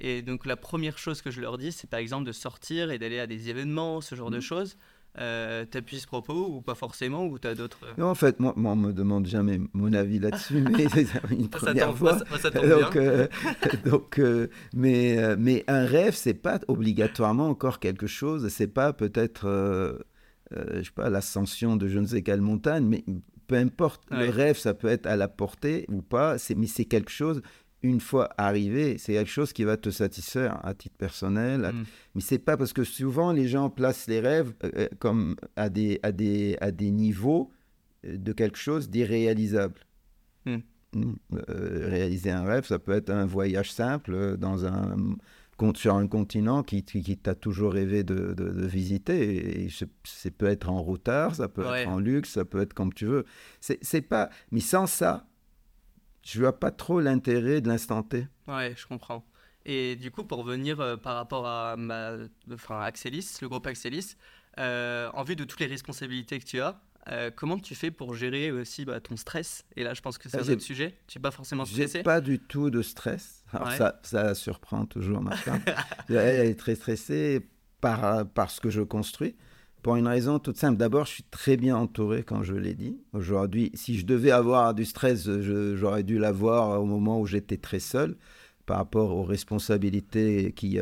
Et 0.00 0.22
donc 0.22 0.46
la 0.46 0.56
première 0.56 0.96
chose 0.96 1.22
que 1.22 1.32
je 1.32 1.40
leur 1.40 1.58
dis, 1.58 1.72
c'est 1.72 1.90
par 1.90 1.98
exemple 1.98 2.24
de 2.24 2.32
sortir 2.32 2.92
et 2.92 2.98
d'aller 2.98 3.18
à 3.18 3.26
des 3.26 3.48
événements, 3.48 4.00
ce 4.00 4.14
genre 4.14 4.30
de 4.30 4.38
mmh. 4.38 4.42
choses. 4.42 4.76
Euh, 5.20 5.64
T'appuies 5.64 6.00
ce 6.00 6.06
propos 6.06 6.48
ou 6.48 6.60
pas 6.60 6.74
forcément 6.74 7.26
ou 7.26 7.38
tu 7.38 7.48
as 7.48 7.54
d'autres 7.54 7.80
euh? 7.84 7.92
Non, 7.98 8.06
en 8.06 8.14
fait, 8.14 8.38
moi, 8.38 8.52
moi, 8.56 8.72
on 8.72 8.76
me 8.76 8.92
demande 8.92 9.26
jamais 9.26 9.60
mon 9.72 9.92
avis 9.92 10.18
là-dessus, 10.18 10.60
mais 10.60 10.84
une 11.30 11.48
première 11.48 11.96
fois. 11.96 12.18
Ça, 12.38 12.50
donc, 12.50 12.96
euh, 12.96 13.26
donc 13.84 14.18
euh, 14.18 14.48
mais, 14.74 15.36
mais 15.36 15.64
un 15.66 15.84
rêve, 15.84 16.14
c'est 16.14 16.34
pas 16.34 16.60
obligatoirement 16.68 17.48
encore 17.48 17.80
quelque 17.80 18.06
chose. 18.06 18.48
C'est 18.48 18.68
pas 18.68 18.92
peut-être, 18.92 19.48
je 20.52 20.82
sais 20.82 20.90
pas, 20.94 21.10
l'ascension 21.10 21.76
de 21.76 21.88
je 21.88 21.98
ne 21.98 22.06
sais 22.06 22.22
quelle 22.22 22.40
montagne, 22.40 22.84
mais 22.84 23.04
peu 23.48 23.56
importe. 23.56 24.02
Le 24.10 24.28
rêve, 24.28 24.56
ça 24.56 24.74
peut 24.74 24.88
être 24.88 25.06
à 25.06 25.16
la 25.16 25.26
portée 25.26 25.86
ou 25.88 26.02
pas. 26.02 26.36
Mais 26.56 26.66
c'est 26.66 26.84
quelque 26.84 27.10
chose 27.10 27.42
une 27.82 28.00
fois 28.00 28.30
arrivé, 28.36 28.98
c'est 28.98 29.12
quelque 29.12 29.30
chose 29.30 29.52
qui 29.52 29.64
va 29.64 29.76
te 29.76 29.90
satisfaire 29.90 30.64
à 30.64 30.74
titre 30.74 30.96
personnel. 30.96 31.60
Mais 31.60 31.72
mm. 31.72 31.84
Mais 32.16 32.20
c'est 32.20 32.38
pas 32.38 32.56
parce 32.56 32.72
que 32.72 32.84
souvent 32.84 33.32
les 33.32 33.46
gens 33.46 33.70
placent 33.70 34.08
les 34.08 34.20
rêves 34.20 34.52
euh, 34.64 34.70
euh, 34.76 34.88
comme 34.98 35.36
à 35.56 35.68
des, 35.68 36.00
à, 36.02 36.12
des, 36.12 36.56
à 36.60 36.70
des 36.72 36.90
niveaux 36.90 37.52
euh, 38.04 38.16
de 38.16 38.32
quelque 38.32 38.58
chose 38.58 38.90
d'irréalisable. 38.90 39.80
Mm. 40.44 40.56
Mm. 40.94 41.14
réaliser 41.30 42.30
un 42.30 42.44
rêve, 42.44 42.66
ça 42.66 42.78
peut 42.78 42.92
être 42.92 43.10
un 43.10 43.26
voyage 43.26 43.70
simple 43.70 44.36
dans 44.38 44.64
un, 44.64 44.96
sur 45.74 45.94
un 45.94 46.06
continent 46.06 46.62
qui, 46.62 46.82
qui, 46.82 47.16
t'a 47.16 47.34
toujours 47.34 47.72
rêvé 47.72 48.04
de, 48.04 48.32
de, 48.32 48.66
visiter. 48.66 49.64
Et, 49.64 49.68
ça 49.70 49.86
peut 50.36 50.46
être 50.46 50.70
en 50.70 50.80
routard, 50.80 51.34
ça 51.34 51.48
peut 51.48 51.64
être 51.74 51.88
en 51.88 51.98
luxe, 51.98 52.30
ça 52.30 52.44
peut 52.44 52.60
être 52.60 52.74
comme 52.74 52.92
tu 52.92 53.06
veux. 53.06 53.24
C'est 53.60 54.02
pas. 54.02 54.30
Mais 54.50 54.60
sans 54.60 54.86
ça, 54.86 55.26
je 56.30 56.40
vois 56.40 56.58
pas 56.58 56.70
trop 56.70 57.00
l'intérêt 57.00 57.60
de 57.60 57.68
l'instant 57.68 58.02
T. 58.02 58.26
Ouais, 58.46 58.74
je 58.76 58.86
comprends. 58.86 59.24
Et 59.64 59.96
du 59.96 60.10
coup, 60.10 60.24
pour 60.24 60.44
venir 60.44 60.78
euh, 60.80 60.96
par 60.96 61.14
rapport 61.16 61.46
à 61.46 61.76
ma, 61.76 62.16
enfin, 62.52 62.80
Axelis, 62.80 63.38
le 63.40 63.48
groupe 63.48 63.66
Axelis, 63.66 64.16
euh, 64.58 65.10
en 65.14 65.22
vue 65.22 65.36
de 65.36 65.44
toutes 65.44 65.60
les 65.60 65.66
responsabilités 65.66 66.38
que 66.38 66.44
tu 66.44 66.60
as, 66.60 66.80
euh, 67.10 67.30
comment 67.34 67.58
tu 67.58 67.74
fais 67.74 67.90
pour 67.90 68.14
gérer 68.14 68.50
aussi 68.50 68.84
bah, 68.84 69.00
ton 69.00 69.16
stress? 69.16 69.64
Et 69.76 69.84
là, 69.84 69.94
je 69.94 70.02
pense 70.02 70.18
que 70.18 70.28
c'est 70.28 70.38
ah, 70.38 70.44
un 70.44 70.52
autre 70.52 70.62
sujet. 70.62 70.98
Tu 71.06 71.16
n'es 71.16 71.22
pas 71.22 71.30
forcément 71.30 71.64
stressé? 71.64 71.98
J'ai 71.98 72.02
pas 72.02 72.20
du 72.20 72.38
tout 72.38 72.68
de 72.68 72.82
stress. 72.82 73.44
Alors 73.50 73.72
ça, 73.72 73.98
ça 74.02 74.34
surprend 74.34 74.84
toujours 74.84 75.22
ma 75.22 75.34
femme. 75.34 75.62
Elle 76.10 76.46
est 76.46 76.58
très 76.58 76.74
stressée 76.74 77.48
par, 77.80 78.28
par 78.28 78.50
ce 78.50 78.60
que 78.60 78.68
je 78.68 78.82
construis. 78.82 79.34
Pour 79.82 79.96
une 79.96 80.08
raison 80.08 80.38
toute 80.38 80.56
simple. 80.56 80.76
D'abord, 80.76 81.06
je 81.06 81.12
suis 81.12 81.22
très 81.24 81.56
bien 81.56 81.76
entouré, 81.76 82.24
quand 82.24 82.42
je 82.42 82.54
l'ai 82.54 82.74
dit. 82.74 82.98
Aujourd'hui, 83.12 83.70
si 83.74 83.96
je 83.96 84.04
devais 84.04 84.32
avoir 84.32 84.74
du 84.74 84.84
stress, 84.84 85.28
j'aurais 85.74 86.02
dû 86.02 86.18
l'avoir 86.18 86.80
au 86.80 86.84
moment 86.84 87.20
où 87.20 87.26
j'étais 87.26 87.58
très 87.58 87.78
seul 87.78 88.16
par 88.66 88.78
rapport 88.78 89.14
aux 89.14 89.22
responsabilités 89.22 90.52
qu'il 90.52 90.72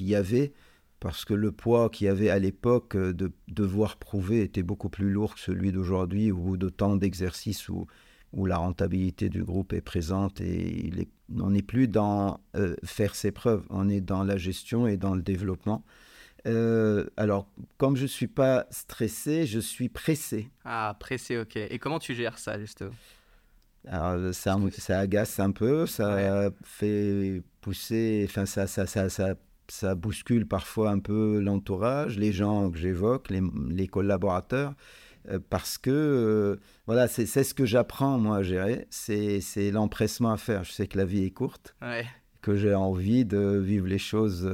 y, 0.00 0.14
avait. 0.14 0.52
Parce 1.00 1.24
que 1.24 1.34
le 1.34 1.52
poids 1.52 1.90
qu'il 1.90 2.06
y 2.06 2.10
avait 2.10 2.30
à 2.30 2.38
l'époque 2.38 2.96
de 2.96 3.32
devoir 3.48 3.98
prouver 3.98 4.42
était 4.42 4.62
beaucoup 4.62 4.88
plus 4.88 5.10
lourd 5.10 5.34
que 5.34 5.40
celui 5.40 5.70
d'aujourd'hui, 5.70 6.32
au 6.32 6.38
bout 6.38 6.56
de 6.56 6.68
temps 6.68 6.96
d'exercice 6.96 7.68
où, 7.68 7.86
où 8.32 8.46
la 8.46 8.56
rentabilité 8.56 9.28
du 9.28 9.44
groupe 9.44 9.72
est 9.72 9.80
présente 9.80 10.40
et 10.40 10.86
il 10.86 11.00
est, 11.00 11.08
on 11.38 11.50
n'est 11.50 11.62
plus 11.62 11.88
dans 11.88 12.40
euh, 12.56 12.74
faire 12.84 13.14
ses 13.14 13.30
preuves, 13.30 13.64
on 13.70 13.88
est 13.88 14.00
dans 14.00 14.24
la 14.24 14.36
gestion 14.36 14.86
et 14.86 14.96
dans 14.96 15.14
le 15.14 15.22
développement. 15.22 15.84
Euh, 16.46 17.06
alors, 17.16 17.46
comme 17.78 17.96
je 17.96 18.02
ne 18.02 18.08
suis 18.08 18.26
pas 18.26 18.66
stressé, 18.70 19.46
je 19.46 19.58
suis 19.58 19.88
pressé. 19.88 20.48
Ah, 20.64 20.96
pressé, 20.98 21.38
ok. 21.38 21.56
Et 21.56 21.78
comment 21.78 21.98
tu 21.98 22.14
gères 22.14 22.38
ça, 22.38 22.58
justement? 22.58 22.92
Alors, 23.86 24.34
ça, 24.34 24.56
ça 24.78 24.98
agace 24.98 25.40
un 25.40 25.50
peu, 25.50 25.86
ça 25.86 26.50
fait 26.64 27.42
pousser, 27.60 28.26
enfin, 28.28 28.46
ça, 28.46 28.66
ça, 28.66 28.86
ça, 28.86 29.08
ça, 29.08 29.34
ça 29.68 29.94
bouscule 29.94 30.46
parfois 30.46 30.90
un 30.90 30.98
peu 30.98 31.38
l'entourage, 31.40 32.18
les 32.18 32.32
gens 32.32 32.70
que 32.70 32.78
j'évoque, 32.78 33.30
les, 33.30 33.42
les, 33.68 33.86
collaborateurs, 33.86 34.74
euh, 35.28 35.38
parce 35.50 35.76
que, 35.76 35.90
euh, 35.90 36.60
voilà, 36.86 37.08
c'est 37.08 37.26
ce 37.26 37.54
que 37.54 37.66
j'apprends, 37.66 38.18
moi, 38.18 38.38
à 38.38 38.42
gérer, 38.42 38.86
c'est 38.90 39.70
l'empressement 39.70 40.32
à 40.32 40.38
faire. 40.38 40.64
Je 40.64 40.72
sais 40.72 40.86
que 40.86 40.96
la 40.96 41.04
vie 41.04 41.24
est 41.24 41.30
courte, 41.30 41.74
que 42.40 42.56
j'ai 42.56 42.74
envie 42.74 43.24
de 43.24 43.58
vivre 43.58 43.86
les 43.86 43.98
choses 43.98 44.46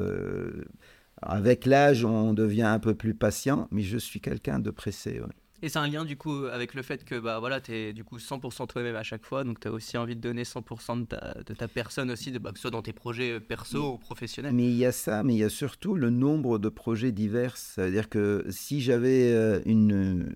avec 1.23 1.67
l'âge, 1.67 2.05
on 2.05 2.33
devient 2.33 2.63
un 2.63 2.79
peu 2.79 2.95
plus 2.95 3.15
patient, 3.15 3.69
mais 3.71 3.83
je 3.83 3.99
suis 3.99 4.21
quelqu'un 4.21 4.59
de 4.59 4.71
pressé. 4.71 5.21
Et 5.63 5.69
c'est 5.69 5.79
un 5.79 5.89
lien 5.89 6.07
du 6.07 6.17
coup 6.17 6.47
avec 6.47 6.73
le 6.73 6.83
fait 6.83 7.05
que 7.05 7.19
bah, 7.19 7.39
voilà, 7.39 7.61
tu 7.61 7.73
es 7.73 7.93
du 7.93 8.03
coup 8.03 8.17
100% 8.17 8.67
toi-même 8.67 8.97
à 8.97 9.03
chaque 9.03 9.27
fois, 9.27 9.45
donc 9.45 9.61
tu 9.61 9.69
as 9.69 9.73
aussi 9.73 9.99
envie 9.99 10.17
de 10.17 10.21
donner 10.21 10.45
100% 10.45 11.01
de 11.01 11.05
ta, 11.05 11.35
de 11.47 11.55
ta, 11.55 11.69
personne 11.69 12.11
aussi, 12.11 12.33
de, 12.33 12.39
bah, 12.39 12.51
que 12.53 12.57
ce 12.57 12.63
soit 12.63 12.71
dans 12.71 12.81
tes 12.81 12.95
projets 12.95 13.33
euh, 13.33 13.41
perso 13.41 13.95
ou 13.95 13.99
professionnels. 13.99 14.55
Mais 14.55 14.65
il 14.65 14.77
y 14.77 14.87
a 14.87 14.93
ça, 14.93 15.23
mais 15.23 15.35
il 15.35 15.39
y 15.39 15.45
a 15.45 15.51
surtout 15.51 15.95
le 15.95 16.09
nombre 16.09 16.59
de 16.59 16.71
projets 16.71 17.13
divers. 17.13 17.59
C'est-à-dire 17.59 18.09
que 18.09 18.47
si 18.49 18.81
j'avais 18.81 19.33
euh, 19.33 19.61
une, 19.67 20.35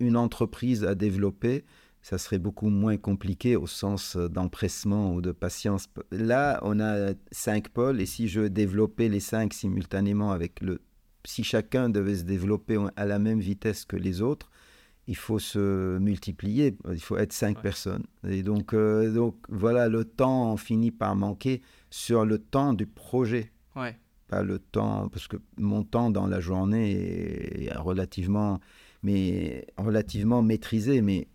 une 0.00 0.16
entreprise 0.16 0.84
à 0.84 0.94
développer, 0.94 1.64
ça 2.02 2.18
serait 2.18 2.38
beaucoup 2.38 2.70
moins 2.70 2.96
compliqué 2.96 3.56
au 3.56 3.66
sens 3.66 4.16
euh, 4.16 4.28
d'empressement 4.28 5.14
ou 5.14 5.20
de 5.20 5.32
patience. 5.32 5.86
Là, 6.10 6.58
on 6.62 6.80
a 6.80 7.12
cinq 7.30 7.68
pôles 7.68 8.00
et 8.00 8.06
si 8.06 8.28
je 8.28 8.42
développais 8.42 9.08
les 9.08 9.20
cinq 9.20 9.52
simultanément 9.52 10.32
avec 10.32 10.60
le... 10.60 10.80
Si 11.24 11.44
chacun 11.44 11.90
devait 11.90 12.16
se 12.16 12.24
développer 12.24 12.78
à 12.96 13.04
la 13.04 13.18
même 13.18 13.40
vitesse 13.40 13.84
que 13.84 13.96
les 13.96 14.22
autres, 14.22 14.50
il 15.06 15.16
faut 15.16 15.38
se 15.38 15.98
multiplier, 15.98 16.76
il 16.90 17.00
faut 17.00 17.16
être 17.18 17.32
cinq 17.32 17.60
personnes. 17.60 18.04
Et 18.26 18.42
donc, 18.42 18.72
euh, 18.72 19.12
donc, 19.12 19.36
voilà, 19.48 19.88
le 19.88 20.04
temps 20.04 20.56
finit 20.56 20.92
par 20.92 21.16
manquer 21.16 21.60
sur 21.90 22.24
le 22.24 22.38
temps 22.38 22.72
du 22.72 22.86
projet. 22.86 23.52
Ouais. 23.76 23.98
Pas 24.28 24.42
le 24.42 24.60
temps, 24.60 25.08
parce 25.08 25.26
que 25.26 25.36
mon 25.58 25.82
temps 25.82 26.10
dans 26.10 26.26
la 26.26 26.40
journée 26.40 27.64
est 27.64 27.76
relativement, 27.76 28.60
mais 29.02 29.66
relativement 29.76 30.42
maîtrisé, 30.42 31.02
mais 31.02 31.28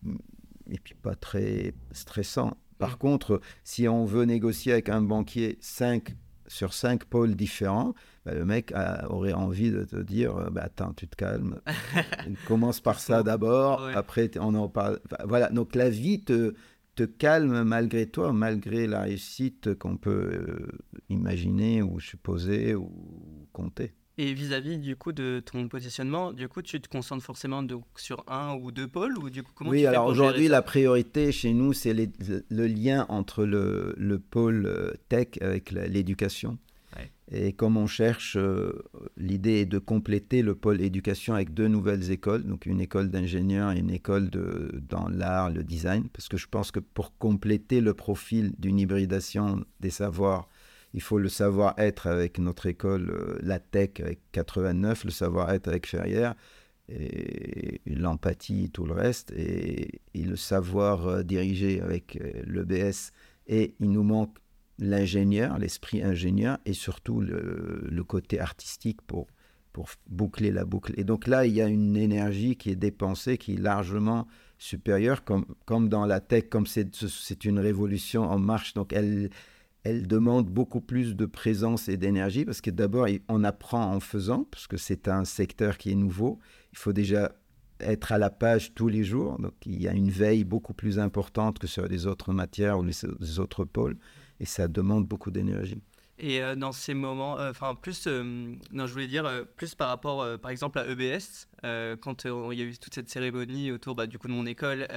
et 0.69 0.79
puis 0.79 0.95
pas 0.95 1.15
très 1.15 1.73
stressant. 1.91 2.57
Par 2.77 2.97
contre, 2.97 3.41
si 3.63 3.87
on 3.87 4.05
veut 4.05 4.25
négocier 4.25 4.73
avec 4.73 4.89
un 4.89 5.01
banquier 5.01 5.57
5 5.61 6.15
sur 6.47 6.73
cinq 6.73 7.05
pôles 7.05 7.35
différents, 7.35 7.95
bah, 8.25 8.33
le 8.33 8.45
mec 8.45 8.73
aurait 9.09 9.33
envie 9.33 9.71
de 9.71 9.83
te 9.83 9.95
dire 9.97 10.37
euh, 10.37 10.49
bah, 10.49 10.63
Attends, 10.65 10.93
tu 10.93 11.07
te 11.07 11.15
calmes. 11.15 11.59
commence 12.47 12.79
par 12.79 12.99
ça 12.99 13.23
d'abord, 13.23 13.85
après 13.95 14.29
on 14.39 14.53
en 14.55 14.69
parle. 14.69 14.99
voilà, 15.25 15.49
donc 15.49 15.75
la 15.75 15.89
vie 15.89 16.23
te, 16.23 16.53
te 16.95 17.03
calme 17.03 17.63
malgré 17.63 18.07
toi, 18.07 18.33
malgré 18.33 18.87
la 18.87 19.01
réussite 19.01 19.75
qu'on 19.75 19.97
peut 19.97 20.11
euh, 20.11 20.71
imaginer 21.09 21.81
ou 21.81 21.99
supposer 21.99 22.75
ou 22.75 23.47
compter. 23.51 23.93
Et 24.17 24.33
vis-à-vis 24.33 24.77
du 24.77 24.95
coup 24.95 25.11
de 25.11 25.43
ton 25.45 25.67
positionnement, 25.67 26.31
du 26.31 26.47
coup 26.47 26.61
tu 26.61 26.79
te 26.79 26.87
concentres 26.87 27.23
forcément 27.23 27.63
donc, 27.63 27.83
sur 27.97 28.23
un 28.27 28.55
ou 28.55 28.71
deux 28.71 28.87
pôles 28.87 29.17
ou 29.17 29.29
du 29.29 29.43
coup 29.43 29.51
comment 29.53 29.69
Oui, 29.69 29.85
alors 29.85 30.07
aujourd'hui 30.07 30.47
la 30.47 30.61
priorité 30.61 31.33
chez 31.33 31.53
nous 31.53 31.73
c'est 31.73 31.93
le 31.93 32.67
lien 32.67 33.05
entre 33.09 33.43
le, 33.43 33.93
le 33.97 34.19
pôle 34.19 34.65
euh, 34.67 34.93
tech 35.09 35.27
avec 35.41 35.71
l'éducation. 35.71 36.57
Et 37.31 37.53
comme 37.53 37.75
on 37.75 37.87
cherche, 37.87 38.37
euh, 38.37 38.83
l'idée 39.17 39.61
est 39.61 39.65
de 39.65 39.79
compléter 39.79 40.43
le 40.43 40.53
pôle 40.53 40.79
éducation 40.79 41.33
avec 41.33 41.53
deux 41.53 41.67
nouvelles 41.67 42.11
écoles, 42.11 42.43
donc 42.43 42.67
une 42.67 42.79
école 42.79 43.09
d'ingénieurs 43.09 43.71
et 43.71 43.79
une 43.79 43.89
école 43.89 44.29
de, 44.29 44.83
dans 44.87 45.07
l'art, 45.09 45.49
le 45.49 45.63
design, 45.63 46.07
parce 46.09 46.27
que 46.27 46.37
je 46.37 46.47
pense 46.47 46.69
que 46.69 46.79
pour 46.79 47.17
compléter 47.17 47.81
le 47.81 47.95
profil 47.95 48.53
d'une 48.59 48.79
hybridation 48.79 49.65
des 49.79 49.89
savoirs 49.89 50.47
il 50.95 51.01
faut 51.01 51.19
le 51.19 51.27
savoir-être 51.27 52.07
avec 52.07 52.39
notre 52.39 52.67
école, 52.67 53.09
euh, 53.09 53.37
la 53.41 53.59
tech 53.59 53.99
avec 53.99 54.19
89, 54.31 55.03
le 55.03 55.11
savoir-être 55.11 55.67
avec 55.67 55.87
Ferrière, 55.87 56.35
et 56.87 57.81
l'empathie, 57.85 58.69
tout 58.71 58.85
le 58.85 58.93
reste, 58.93 59.31
et, 59.31 59.99
le 60.13 60.37
savoir 60.37 61.05
euh, 61.05 61.23
diriger 61.23 61.81
avec 61.81 62.15
euh, 62.15 62.41
l'EBS. 62.47 63.11
Et 63.47 63.75
il 63.81 63.91
nous 63.91 64.03
manque 64.03 64.37
l'ingénieur, 64.79 65.59
l'esprit 65.59 66.01
ingénieur, 66.01 66.59
et 66.65 66.71
surtout 66.71 67.19
le, 67.19 68.03
côté 68.07 68.39
artistique 68.39 69.01
pour, 69.01 69.27
pour 69.73 69.89
boucler 70.07 70.51
la 70.51 70.63
boucle. 70.63 70.93
Et 70.95 71.03
donc 71.03 71.27
là, 71.27 71.45
il 71.45 71.53
y 71.53 71.61
a 71.61 71.67
une 71.67 71.97
énergie 71.97 72.55
qui 72.55 72.69
est 72.69 72.77
dépensée, 72.77 73.37
qui 73.37 73.55
est 73.55 73.59
largement 73.59 74.27
supérieure, 74.57 75.25
comme, 75.25 75.45
comme 75.65 75.89
dans 75.89 76.05
la 76.05 76.21
tech, 76.21 76.45
comme 76.49 76.67
c'est 76.67 77.43
une 77.43 77.59
révolution 77.59 78.23
en 78.23 78.39
marche. 78.39 78.73
Donc 78.75 78.93
elle 78.93 79.29
elle 79.85 80.07
demande 80.07 80.47
beaucoup 80.47 80.81
plus 80.81 81.15
de 81.15 81.27
présence 81.27 81.87
et 81.89 81.95
d'énergie 81.95 82.43
parce 82.43 82.59
que 82.59 82.71
d'abord, 82.71 83.07
on 83.29 83.43
apprend 83.43 83.93
en 83.93 83.99
faisant, 83.99 84.43
parce 84.45 84.65
que 84.65 84.77
c'est 84.77 85.07
un 85.07 85.25
secteur 85.25 85.77
qui 85.77 85.91
est 85.91 85.95
nouveau. 85.95 86.39
Il 86.73 86.79
faut 86.79 86.91
déjà 86.91 87.31
être 87.79 88.11
à 88.11 88.17
la 88.17 88.31
page 88.31 88.73
tous 88.73 88.87
les 88.87 89.03
jours. 89.03 89.37
Donc, 89.37 89.53
il 89.63 89.79
y 89.79 89.87
a 89.87 89.93
une 89.93 90.09
veille 90.09 90.43
beaucoup 90.43 90.73
plus 90.73 90.97
importante 90.97 91.59
que 91.59 91.67
sur 91.67 91.85
les 91.87 92.07
autres 92.07 92.33
matières 92.33 92.79
ou 92.79 92.83
les, 92.83 93.39
autres 93.39 93.63
pôles. 93.63 93.95
Et 94.39 94.45
ça 94.45 94.67
demande 94.67 95.05
beaucoup 95.05 95.29
d'énergie. 95.29 95.81
Et 96.17 96.41
euh, 96.41 96.55
dans 96.55 96.71
ces 96.71 96.95
moments, 96.95 97.37
euh, 97.39 97.51
enfin 97.51 97.75
plus, 97.75 98.07
euh, 98.07 98.55
non, 98.71 98.87
je 98.87 98.93
voulais 98.93 99.07
dire 99.07 99.45
plus 99.55 99.75
par 99.75 99.89
rapport, 99.89 100.39
par 100.39 100.49
exemple 100.49 100.79
à 100.79 100.87
EBS, 100.87 101.47
quand 102.01 102.25
il 102.25 102.57
y 102.57 102.61
a 102.63 102.65
eu 102.65 102.75
toute 102.75 102.95
cette 102.95 103.09
cérémonie 103.09 103.71
autour, 103.71 103.93
bah, 103.93 104.07
du 104.07 104.17
coup 104.17 104.27
de 104.27 104.33
mon 104.33 104.47
école, 104.47 104.87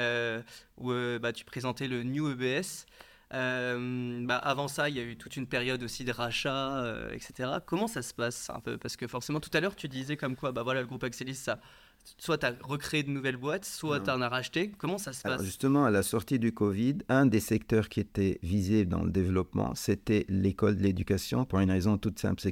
où 0.78 0.92
bah, 1.20 1.34
tu 1.34 1.44
présentais 1.44 1.88
le 1.88 2.04
New 2.04 2.30
EBS. 2.30 2.86
Euh, 3.34 4.24
bah, 4.24 4.36
avant 4.36 4.68
ça, 4.68 4.88
il 4.88 4.96
y 4.96 5.00
a 5.00 5.02
eu 5.02 5.16
toute 5.16 5.36
une 5.36 5.46
période 5.46 5.82
aussi 5.82 6.04
de 6.04 6.12
rachat, 6.12 6.82
euh, 6.82 7.12
etc. 7.12 7.50
Comment 7.66 7.86
ça 7.86 8.00
se 8.02 8.14
passe 8.14 8.48
un 8.50 8.60
peu? 8.60 8.78
Parce 8.78 8.96
que 8.96 9.06
forcément, 9.06 9.40
tout 9.40 9.50
à 9.52 9.60
l'heure, 9.60 9.76
tu 9.76 9.88
disais 9.88 10.16
comme 10.16 10.34
quoi, 10.34 10.52
bah 10.52 10.62
voilà, 10.62 10.80
le 10.80 10.86
groupe 10.86 11.04
Axelis, 11.04 11.34
ça, 11.34 11.60
soit 12.16 12.38
tu 12.38 12.46
as 12.46 12.54
recréé 12.62 13.02
de 13.02 13.10
nouvelles 13.10 13.36
boîtes, 13.36 13.66
soit 13.66 14.00
tu 14.00 14.10
en 14.10 14.22
as 14.22 14.28
racheté. 14.28 14.70
Comment 14.78 14.96
ça 14.96 15.12
se 15.12 15.22
passe? 15.22 15.44
Justement, 15.44 15.84
à 15.84 15.90
la 15.90 16.02
sortie 16.02 16.38
du 16.38 16.52
Covid, 16.52 16.98
un 17.10 17.26
des 17.26 17.40
secteurs 17.40 17.90
qui 17.90 18.00
était 18.00 18.38
visé 18.42 18.86
dans 18.86 19.02
le 19.02 19.10
développement, 19.10 19.74
c'était 19.74 20.24
l'école 20.28 20.76
de 20.76 20.82
l'éducation, 20.82 21.44
pour 21.44 21.60
une 21.60 21.70
raison 21.70 21.98
toute 21.98 22.18
simple, 22.18 22.42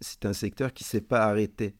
c'est 0.00 0.26
un 0.26 0.32
secteur 0.34 0.74
qui 0.74 0.84
ne 0.84 0.88
s'est 0.88 1.00
pas 1.00 1.24
arrêté 1.24 1.74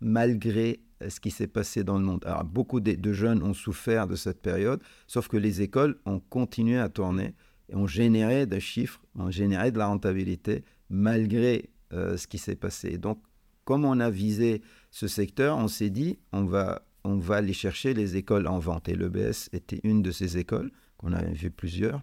malgré 0.00 0.80
ce 1.08 1.20
qui 1.20 1.30
s'est 1.30 1.48
passé 1.48 1.84
dans 1.84 1.98
le 1.98 2.04
monde. 2.04 2.24
Alors, 2.26 2.44
beaucoup 2.44 2.80
de, 2.80 2.92
de 2.92 3.12
jeunes 3.12 3.42
ont 3.42 3.54
souffert 3.54 4.06
de 4.06 4.14
cette 4.16 4.42
période, 4.42 4.82
sauf 5.06 5.28
que 5.28 5.36
les 5.36 5.62
écoles 5.62 5.98
ont 6.04 6.20
continué 6.20 6.78
à 6.78 6.88
tourner 6.88 7.34
on 7.72 7.86
générait 7.86 8.46
des 8.46 8.60
chiffres, 8.60 9.00
on 9.14 9.30
générait 9.30 9.72
de 9.72 9.78
la 9.78 9.86
rentabilité 9.86 10.64
malgré 10.90 11.70
euh, 11.92 12.16
ce 12.16 12.26
qui 12.26 12.38
s'est 12.38 12.56
passé. 12.56 12.98
Donc, 12.98 13.20
comme 13.64 13.84
on 13.84 14.00
a 14.00 14.10
visé 14.10 14.62
ce 14.90 15.08
secteur, 15.08 15.58
on 15.58 15.68
s'est 15.68 15.90
dit, 15.90 16.18
on 16.32 16.44
va, 16.44 16.82
on 17.04 17.16
va 17.16 17.36
aller 17.36 17.52
chercher 17.52 17.94
les 17.94 18.16
écoles 18.16 18.46
en 18.46 18.58
vente. 18.58 18.88
Et 18.88 18.94
l'EBS 18.94 19.50
était 19.52 19.80
une 19.84 20.02
de 20.02 20.10
ces 20.10 20.38
écoles, 20.38 20.70
qu'on 20.96 21.12
a 21.12 21.22
vu 21.22 21.50
plusieurs. 21.50 22.02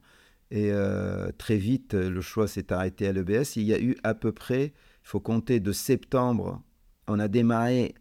Et 0.51 0.71
euh, 0.71 1.31
très 1.37 1.57
vite, 1.57 1.95
le 1.95 2.21
choix 2.21 2.47
s'est 2.47 2.71
arrêté 2.71 3.07
à 3.07 3.13
l'EBS. 3.13 3.55
Il 3.55 3.63
y 3.63 3.73
a 3.73 3.79
eu 3.81 3.95
à 4.03 4.13
peu 4.13 4.31
près, 4.31 4.65
il 4.65 5.07
faut 5.07 5.19
compter 5.19 5.59
de 5.59 5.71
septembre, 5.71 6.61
on 7.07 7.19
a 7.19 7.27
démarré 7.27 7.95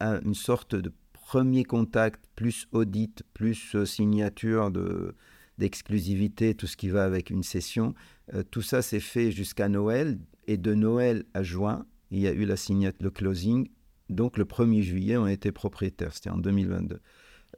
une 0.00 0.34
sorte 0.34 0.74
de 0.74 0.92
premier 1.12 1.64
contact, 1.64 2.24
plus 2.36 2.68
audit, 2.72 3.22
plus 3.32 3.74
euh, 3.74 3.84
signature 3.84 4.70
de, 4.70 5.14
d'exclusivité, 5.62 6.54
tout 6.54 6.66
ce 6.66 6.76
qui 6.76 6.88
va 6.88 7.04
avec 7.04 7.30
une 7.30 7.44
session. 7.44 7.94
Euh, 8.34 8.42
tout 8.42 8.62
ça 8.62 8.82
s'est 8.82 9.00
fait 9.00 9.30
jusqu'à 9.30 9.68
Noël. 9.68 10.18
Et 10.48 10.56
de 10.56 10.74
Noël 10.74 11.24
à 11.34 11.44
juin, 11.44 11.86
il 12.10 12.18
y 12.18 12.26
a 12.26 12.32
eu 12.32 12.44
la 12.44 12.56
signature, 12.56 13.00
le 13.00 13.10
closing. 13.10 13.68
Donc 14.10 14.38
le 14.38 14.44
1er 14.44 14.82
juillet, 14.82 15.16
on 15.16 15.28
était 15.28 15.52
propriétaire. 15.52 16.12
C'était 16.14 16.30
en 16.30 16.38
2022. 16.38 17.00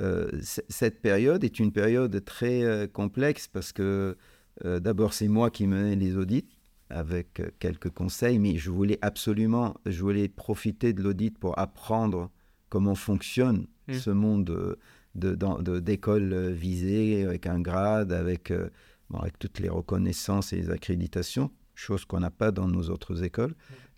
Euh, 0.02 0.30
cette 0.68 1.00
période 1.00 1.44
est 1.44 1.58
une 1.58 1.72
période 1.72 2.22
très 2.26 2.62
euh, 2.62 2.86
complexe 2.86 3.48
parce 3.48 3.72
que 3.72 4.16
d'abord, 4.62 5.14
c'est 5.14 5.26
moi 5.26 5.50
qui 5.50 5.66
menais 5.66 5.96
les 5.96 6.16
audits 6.16 6.46
avec 6.88 7.42
quelques 7.58 7.90
conseils, 7.90 8.38
mais 8.38 8.56
je 8.56 8.70
voulais 8.70 9.00
absolument, 9.02 9.74
je 9.84 10.00
voulais 10.00 10.28
profiter 10.28 10.92
de 10.92 11.02
l'audit 11.02 11.36
pour 11.36 11.58
apprendre 11.58 12.30
comment 12.68 12.94
fonctionne 12.94 13.66
mmh. 13.88 13.94
ce 13.94 14.10
monde 14.10 14.76
d'écoles 15.14 16.30
de, 16.30 16.36
euh, 16.36 16.50
visées, 16.50 17.24
avec 17.24 17.46
un 17.46 17.60
grade, 17.60 18.12
avec, 18.12 18.50
euh, 18.50 18.70
avec 19.12 19.38
toutes 19.38 19.60
les 19.60 19.68
reconnaissances 19.68 20.52
et 20.52 20.56
les 20.56 20.70
accréditations, 20.70 21.50
chose 21.74 22.04
qu'on 22.04 22.20
n'a 22.20 22.30
pas 22.30 22.50
dans 22.50 22.68
nos 22.68 22.90
autres 22.90 23.22
écoles. 23.22 23.54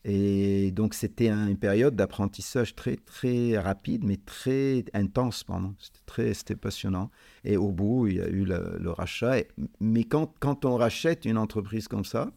Et 0.09 0.71
donc, 0.71 0.95
c'était 0.95 1.31
une 1.31 1.57
période 1.57 1.97
d'apprentissage 1.97 2.77
très, 2.77 2.95
très 2.95 3.59
rapide, 3.59 4.05
mais 4.05 4.19
très 4.19 4.85
intense 4.95 5.43
pendant. 5.43 5.75
C'était 6.17 6.55
passionnant. 6.55 7.11
Et 7.43 7.57
au 7.57 7.73
bout, 7.73 8.07
il 8.07 8.17
y 8.17 8.21
a 8.21 8.29
eu 8.29 8.45
le, 8.45 8.91
rachat. 8.91 9.43
mais 9.81 10.05
quand, 10.05 10.33
quand 10.39 10.65
on 10.65 10.77
rachète 10.77 11.25
une 11.25 11.37
entreprise 11.37 11.89
comme 11.89 12.05
ça, 12.05 12.31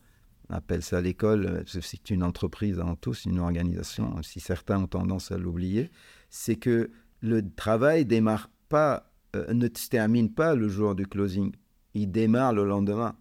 on 0.50 0.56
appelle 0.56 0.82
ça 0.82 1.00
l'école, 1.00 1.63
c'est 1.68 2.10
une 2.10 2.24
entreprise 2.24 2.80
en 2.80 2.96
tout, 2.96 3.13
c'est 3.13 3.30
une 3.30 3.39
organisation, 3.39 4.20
si 4.24 4.39
certains 4.39 4.82
ont 4.82 4.88
tendance 4.88 5.32
à 5.32 5.38
l'oublier, 5.38 5.92
c'est 6.32 6.56
que 6.56 6.89
le 7.22 7.48
travail 7.52 8.04
démarre 8.04 8.50
pas, 8.69 9.12
euh, 9.36 9.53
ne 9.53 9.67
se 9.67 9.89
termine 9.89 10.32
pas 10.32 10.55
le 10.55 10.69
jour 10.69 10.95
du 10.95 11.05
closing. 11.05 11.51
Il 11.93 12.12
démarre 12.12 12.53
le 12.53 12.65
lendemain. 12.65 13.15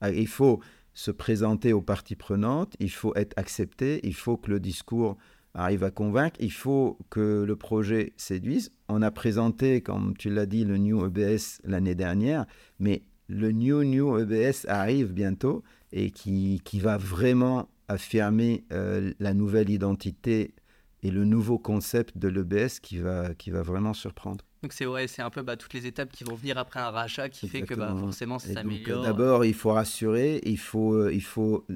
Ah, 0.00 0.10
il 0.10 0.28
faut 0.28 0.60
se 0.94 1.10
présenter 1.10 1.72
aux 1.72 1.82
parties 1.82 2.16
prenantes, 2.16 2.74
il 2.80 2.90
faut 2.90 3.14
être 3.14 3.38
accepté, 3.38 4.00
il 4.02 4.14
faut 4.14 4.36
que 4.36 4.50
le 4.50 4.60
discours 4.60 5.16
arrive 5.54 5.84
à 5.84 5.90
convaincre, 5.90 6.36
il 6.40 6.52
faut 6.52 6.98
que 7.10 7.44
le 7.46 7.56
projet 7.56 8.12
séduise. 8.16 8.72
On 8.88 9.02
a 9.02 9.10
présenté, 9.10 9.82
comme 9.82 10.16
tu 10.16 10.30
l'as 10.30 10.46
dit, 10.46 10.64
le 10.64 10.78
New 10.78 11.04
EBS 11.04 11.60
l'année 11.64 11.94
dernière, 11.94 12.46
mais 12.78 13.02
le 13.28 13.52
New 13.52 13.84
New 13.84 14.18
EBS 14.18 14.66
arrive 14.68 15.12
bientôt 15.12 15.62
et 15.92 16.10
qui, 16.10 16.60
qui 16.64 16.80
va 16.80 16.96
vraiment 16.96 17.68
affirmer 17.88 18.64
euh, 18.72 19.12
la 19.18 19.34
nouvelle 19.34 19.70
identité 19.70 20.54
et 21.02 21.10
le 21.10 21.24
nouveau 21.24 21.58
concept 21.58 22.18
de 22.18 22.28
l'EBS 22.28 22.80
qui 22.80 22.98
va, 22.98 23.34
qui 23.34 23.50
va 23.50 23.62
vraiment 23.62 23.94
surprendre. 23.94 24.44
Donc 24.62 24.72
c'est 24.72 24.86
ouais, 24.86 25.06
c'est 25.06 25.22
un 25.22 25.30
peu 25.30 25.42
bah, 25.42 25.56
toutes 25.56 25.72
les 25.72 25.86
étapes 25.86 26.12
qui 26.12 26.24
vont 26.24 26.34
venir 26.34 26.58
après 26.58 26.80
un 26.80 26.90
rachat 26.90 27.28
qui 27.30 27.48
fait 27.48 27.62
que 27.62 27.74
bah, 27.74 27.94
forcément 27.98 28.38
ça 28.38 28.52
s'améliore. 28.52 29.02
D'abord, 29.02 29.44
il 29.44 29.54
faut 29.54 29.72
rassurer, 29.72 30.40
il 30.44 30.58
faut, 30.58 30.94
euh, 30.94 31.12
il 31.12 31.22
faut 31.22 31.66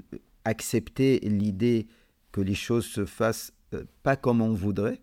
accepter 0.44 1.20
l'idée 1.20 1.86
que 2.30 2.42
les 2.42 2.54
choses 2.54 2.84
se 2.84 3.06
fassent 3.06 3.52
euh, 3.72 3.84
pas 4.02 4.16
comme 4.16 4.40
on 4.40 4.52
voudrait. 4.52 5.00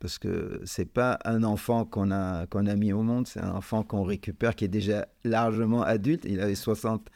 Parce 0.00 0.18
que 0.18 0.60
c'est 0.64 0.92
pas 0.92 1.18
un 1.24 1.44
enfant 1.44 1.84
qu'on 1.84 2.10
a, 2.10 2.46
qu'on 2.48 2.66
a 2.66 2.74
mis 2.74 2.92
au 2.92 3.02
monde, 3.02 3.26
c'est 3.28 3.40
un 3.40 3.52
enfant 3.52 3.82
qu'on 3.84 4.02
récupère 4.02 4.54
qui 4.54 4.64
est 4.64 4.68
déjà 4.68 5.06
largement 5.24 5.82
adulte. 5.82 6.24
Il 6.26 6.40
avait 6.40 6.56
60, 6.56 7.08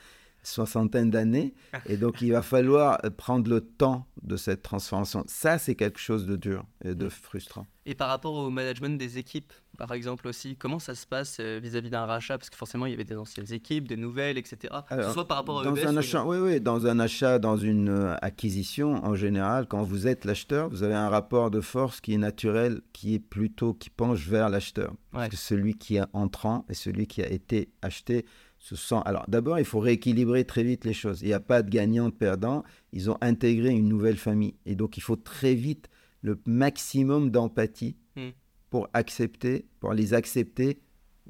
soixantaine 0.43 1.11
d'années. 1.11 1.55
Et 1.87 1.97
donc, 1.97 2.23
il 2.23 2.33
va 2.33 2.43
falloir 2.43 2.99
prendre 3.17 3.51
le 3.51 3.61
temps 3.61 4.07
de 4.23 4.37
cette 4.37 4.63
transformation. 4.63 5.25
Ça, 5.27 5.59
c'est 5.59 5.75
quelque 5.75 6.01
chose 6.01 6.27
de 6.27 6.37
dur 6.37 6.65
et 6.85 6.95
de 6.95 7.09
frustrant. 7.09 7.67
Et 7.87 7.95
par 7.95 8.09
rapport 8.09 8.35
au 8.35 8.51
management 8.51 8.99
des 8.99 9.19
équipes, 9.19 9.53
par 9.81 9.95
exemple 9.95 10.29
aussi. 10.29 10.57
Comment 10.57 10.79
ça 10.79 10.95
se 10.95 11.07
passe 11.07 11.39
euh, 11.41 11.59
vis-à-vis 11.63 11.89
d'un 11.89 12.05
rachat? 12.05 12.37
Parce 12.37 12.51
que 12.51 12.57
forcément, 12.57 12.85
il 12.85 12.91
y 12.91 12.95
avait 12.95 13.05
des 13.05 13.17
anciennes 13.17 13.51
équipes, 13.51 13.89
des 13.89 13.97
nouvelles, 13.97 14.37
etc. 14.37 14.75
soit 15.13 15.27
par 15.27 15.39
rapport 15.39 15.61
à 15.61 15.65
dans 15.65 15.75
un 15.75 15.97
achat, 15.97 16.23
oui, 16.25 16.37
oui, 16.37 16.61
dans 16.61 16.87
un 16.87 17.01
achat, 17.01 17.39
dans 17.39 17.57
une 17.57 17.89
euh, 17.89 18.15
acquisition, 18.21 19.03
en 19.05 19.15
général, 19.15 19.67
quand 19.67 19.83
vous 19.83 20.07
êtes 20.07 20.27
l'acheteur, 20.27 20.69
vous 20.69 20.83
avez 20.83 20.95
un 20.95 21.09
rapport 21.09 21.51
de 21.51 21.63
force 21.63 22.03
qui 22.03 22.13
est 22.13 22.19
naturel, 22.19 22.83
qui 22.93 23.15
est 23.15 23.19
plutôt 23.19 23.73
qui 23.73 23.89
penche 23.89 24.27
vers 24.29 24.51
l'acheteur. 24.51 24.93
Parce 25.13 25.31
que 25.31 25.37
celui 25.37 25.75
qui 25.75 25.97
est 25.97 26.05
entrant 26.13 26.67
et 26.69 26.75
celui 26.75 27.07
qui 27.07 27.23
a 27.23 27.31
été 27.31 27.71
acheté 27.81 28.27
se. 28.61 28.95
Alors, 29.05 29.25
d'abord, 29.29 29.59
il 29.59 29.65
faut 29.65 29.81
rééquilibrer 29.81 30.45
très 30.45 30.63
vite 30.63 30.85
les 30.85 30.93
choses. 30.93 31.23
Il 31.23 31.29
n'y 31.29 31.33
a 31.33 31.41
pas 31.41 31.63
de 31.63 31.71
gagnant, 31.71 32.11
de 32.11 32.15
perdant. 32.15 32.63
Ils 32.93 33.11
ont 33.11 33.19
intégré 33.21 33.71
une 33.71 33.89
nouvelle 33.89 34.17
famille. 34.17 34.55
Et 34.67 34.77
donc, 34.77 34.97
il 34.97 35.01
faut 35.01 35.17
très 35.17 35.55
vite 35.55 35.89
le 36.23 36.39
maximum 36.47 37.31
d'empathie 37.31 37.97
hmm. 38.17 38.29
pour 38.69 38.89
accepter, 38.93 39.67
pour 39.81 39.95
les 39.95 40.15
accepter 40.15 40.79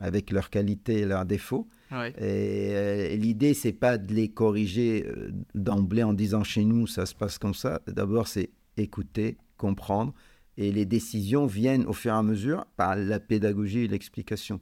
avec 0.00 0.30
leurs 0.30 0.50
qualités 0.50 1.00
et 1.00 1.06
leurs 1.06 1.24
défauts. 1.24 1.68
Et, 1.92 2.70
euh, 2.72 3.16
l'idée, 3.16 3.52
c'est 3.52 3.72
pas 3.72 3.98
de 3.98 4.14
les 4.14 4.28
corriger 4.28 5.06
euh, 5.06 5.32
d'emblée 5.54 6.04
en 6.04 6.12
disant 6.12 6.44
chez 6.44 6.64
nous, 6.64 6.86
ça 6.86 7.04
se 7.04 7.14
passe 7.14 7.38
comme 7.38 7.54
ça. 7.54 7.80
D'abord, 7.88 8.28
c'est 8.28 8.50
écouter, 8.76 9.38
comprendre. 9.56 10.14
Et 10.56 10.70
les 10.72 10.84
décisions 10.84 11.46
viennent 11.46 11.86
au 11.86 11.92
fur 11.92 12.12
et 12.12 12.16
à 12.16 12.22
mesure 12.22 12.64
par 12.76 12.94
la 12.94 13.18
pédagogie 13.18 13.80
et 13.80 13.88
l'explication. 13.88 14.60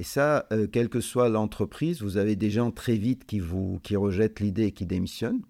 Et 0.00 0.02
ça, 0.02 0.46
euh, 0.50 0.66
quelle 0.66 0.88
que 0.88 1.02
soit 1.02 1.28
l'entreprise, 1.28 2.00
vous 2.00 2.16
avez 2.16 2.34
des 2.34 2.48
gens 2.48 2.70
très 2.70 2.96
vite 2.96 3.26
qui, 3.26 3.38
vous, 3.38 3.80
qui 3.82 3.96
rejettent 3.96 4.40
l'idée 4.40 4.68
et 4.68 4.72
qui 4.72 4.86
démissionnent. 4.86 5.42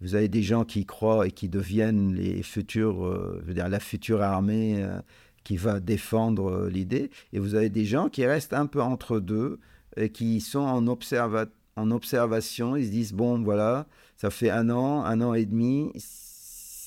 Vous 0.00 0.14
avez 0.14 0.28
des 0.28 0.42
gens 0.42 0.64
qui 0.64 0.86
croient 0.86 1.26
et 1.26 1.30
qui 1.30 1.50
deviennent 1.50 2.14
les 2.14 2.42
futurs, 2.42 3.04
euh, 3.04 3.38
je 3.42 3.48
veux 3.48 3.52
dire, 3.52 3.68
la 3.68 3.78
future 3.78 4.22
armée 4.22 4.82
euh, 4.82 5.02
qui 5.44 5.58
va 5.58 5.80
défendre 5.80 6.66
l'idée. 6.68 7.10
Et 7.34 7.38
vous 7.38 7.54
avez 7.54 7.68
des 7.68 7.84
gens 7.84 8.08
qui 8.08 8.24
restent 8.24 8.54
un 8.54 8.64
peu 8.64 8.80
entre 8.80 9.20
deux 9.20 9.60
et 9.98 10.08
qui 10.08 10.40
sont 10.40 10.60
en, 10.60 10.86
en 10.86 11.90
observation. 11.90 12.74
Ils 12.74 12.86
se 12.86 12.90
disent, 12.90 13.12
bon, 13.12 13.42
voilà, 13.42 13.86
ça 14.16 14.30
fait 14.30 14.48
un 14.48 14.70
an, 14.70 15.04
un 15.04 15.20
an 15.20 15.34
et 15.34 15.44
demi 15.44 15.92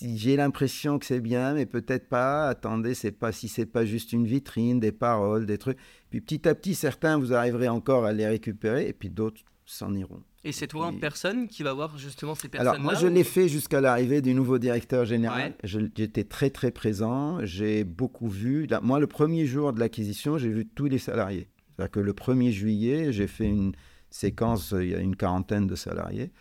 j'ai 0.01 0.35
l'impression 0.35 0.99
que 0.99 1.05
c'est 1.05 1.19
bien, 1.19 1.53
mais 1.53 1.65
peut-être 1.65 2.07
pas. 2.07 2.47
Attendez, 2.47 2.93
c'est 2.93 3.11
pas 3.11 3.31
si 3.31 3.47
c'est 3.47 3.65
pas 3.65 3.85
juste 3.85 4.13
une 4.13 4.25
vitrine, 4.25 4.79
des 4.79 4.91
paroles, 4.91 5.45
des 5.45 5.57
trucs. 5.57 5.77
Puis 6.09 6.21
petit 6.21 6.47
à 6.47 6.55
petit, 6.55 6.75
certains 6.75 7.17
vous 7.17 7.33
arriverez 7.33 7.69
encore 7.69 8.05
à 8.05 8.13
les 8.13 8.27
récupérer, 8.27 8.87
et 8.87 8.93
puis 8.93 9.09
d'autres 9.09 9.41
s'en 9.65 9.93
iront. 9.93 10.23
Et 10.43 10.51
c'est 10.51 10.67
toi 10.67 10.87
en 10.87 10.93
personne 10.93 11.47
qui 11.47 11.63
va 11.63 11.73
voir 11.73 11.97
justement 11.97 12.33
ces 12.33 12.47
personnes-là 12.47 12.71
Alors 12.71 12.83
moi, 12.83 12.95
je 12.95 13.07
l'ai 13.07 13.25
fait 13.25 13.49
jusqu'à 13.49 13.81
l'arrivée 13.81 14.21
du 14.21 14.33
nouveau 14.33 14.57
directeur 14.57 15.05
général. 15.05 15.53
J'étais 15.63 16.23
très 16.23 16.49
très 16.49 16.71
présent. 16.71 17.43
J'ai 17.43 17.83
beaucoup 17.83 18.29
vu. 18.29 18.67
moi, 18.81 18.99
le 18.99 19.07
premier 19.07 19.45
jour 19.45 19.73
de 19.73 19.79
l'acquisition, 19.79 20.37
j'ai 20.37 20.49
vu 20.49 20.65
tous 20.65 20.85
les 20.85 20.97
salariés. 20.97 21.49
C'est-à-dire 21.75 21.91
que 21.91 21.99
le 21.99 22.13
1er 22.13 22.51
juillet, 22.51 23.11
j'ai 23.11 23.27
fait 23.27 23.47
une 23.47 23.73
séquence. 24.09 24.73
Il 24.79 24.89
y 24.89 24.95
a 24.95 24.99
une 24.99 25.17
quarantaine 25.17 25.67
de 25.67 25.75
salariés. 25.75 26.31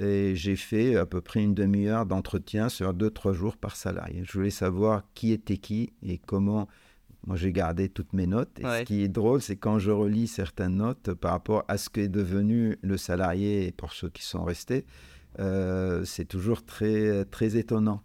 Et 0.00 0.36
j'ai 0.36 0.54
fait 0.54 0.94
à 0.94 1.06
peu 1.06 1.20
près 1.20 1.42
une 1.42 1.54
demi-heure 1.54 2.06
d'entretien 2.06 2.68
sur 2.68 2.94
deux, 2.94 3.10
trois 3.10 3.32
jours 3.32 3.56
par 3.56 3.74
salarié. 3.74 4.22
Je 4.24 4.32
voulais 4.32 4.50
savoir 4.50 5.02
qui 5.14 5.32
était 5.32 5.56
qui 5.56 5.92
et 6.02 6.18
comment. 6.18 6.68
Moi, 7.28 7.36
j'ai 7.36 7.52
gardé 7.52 7.90
toutes 7.90 8.14
mes 8.14 8.26
notes. 8.26 8.58
Et 8.58 8.62
ce 8.62 8.82
qui 8.84 9.02
est 9.02 9.08
drôle, 9.08 9.42
c'est 9.42 9.56
quand 9.56 9.78
je 9.78 9.90
relis 9.90 10.26
certaines 10.26 10.76
notes 10.76 11.12
par 11.12 11.32
rapport 11.32 11.62
à 11.68 11.76
ce 11.76 11.90
qu'est 11.90 12.08
devenu 12.08 12.78
le 12.82 12.96
salarié 12.96 13.70
pour 13.72 13.92
ceux 13.92 14.08
qui 14.08 14.24
sont 14.24 14.44
restés, 14.44 14.86
euh, 15.38 16.04
c'est 16.06 16.24
toujours 16.24 16.64
très, 16.64 17.26
très 17.26 17.58
étonnant. 17.58 18.02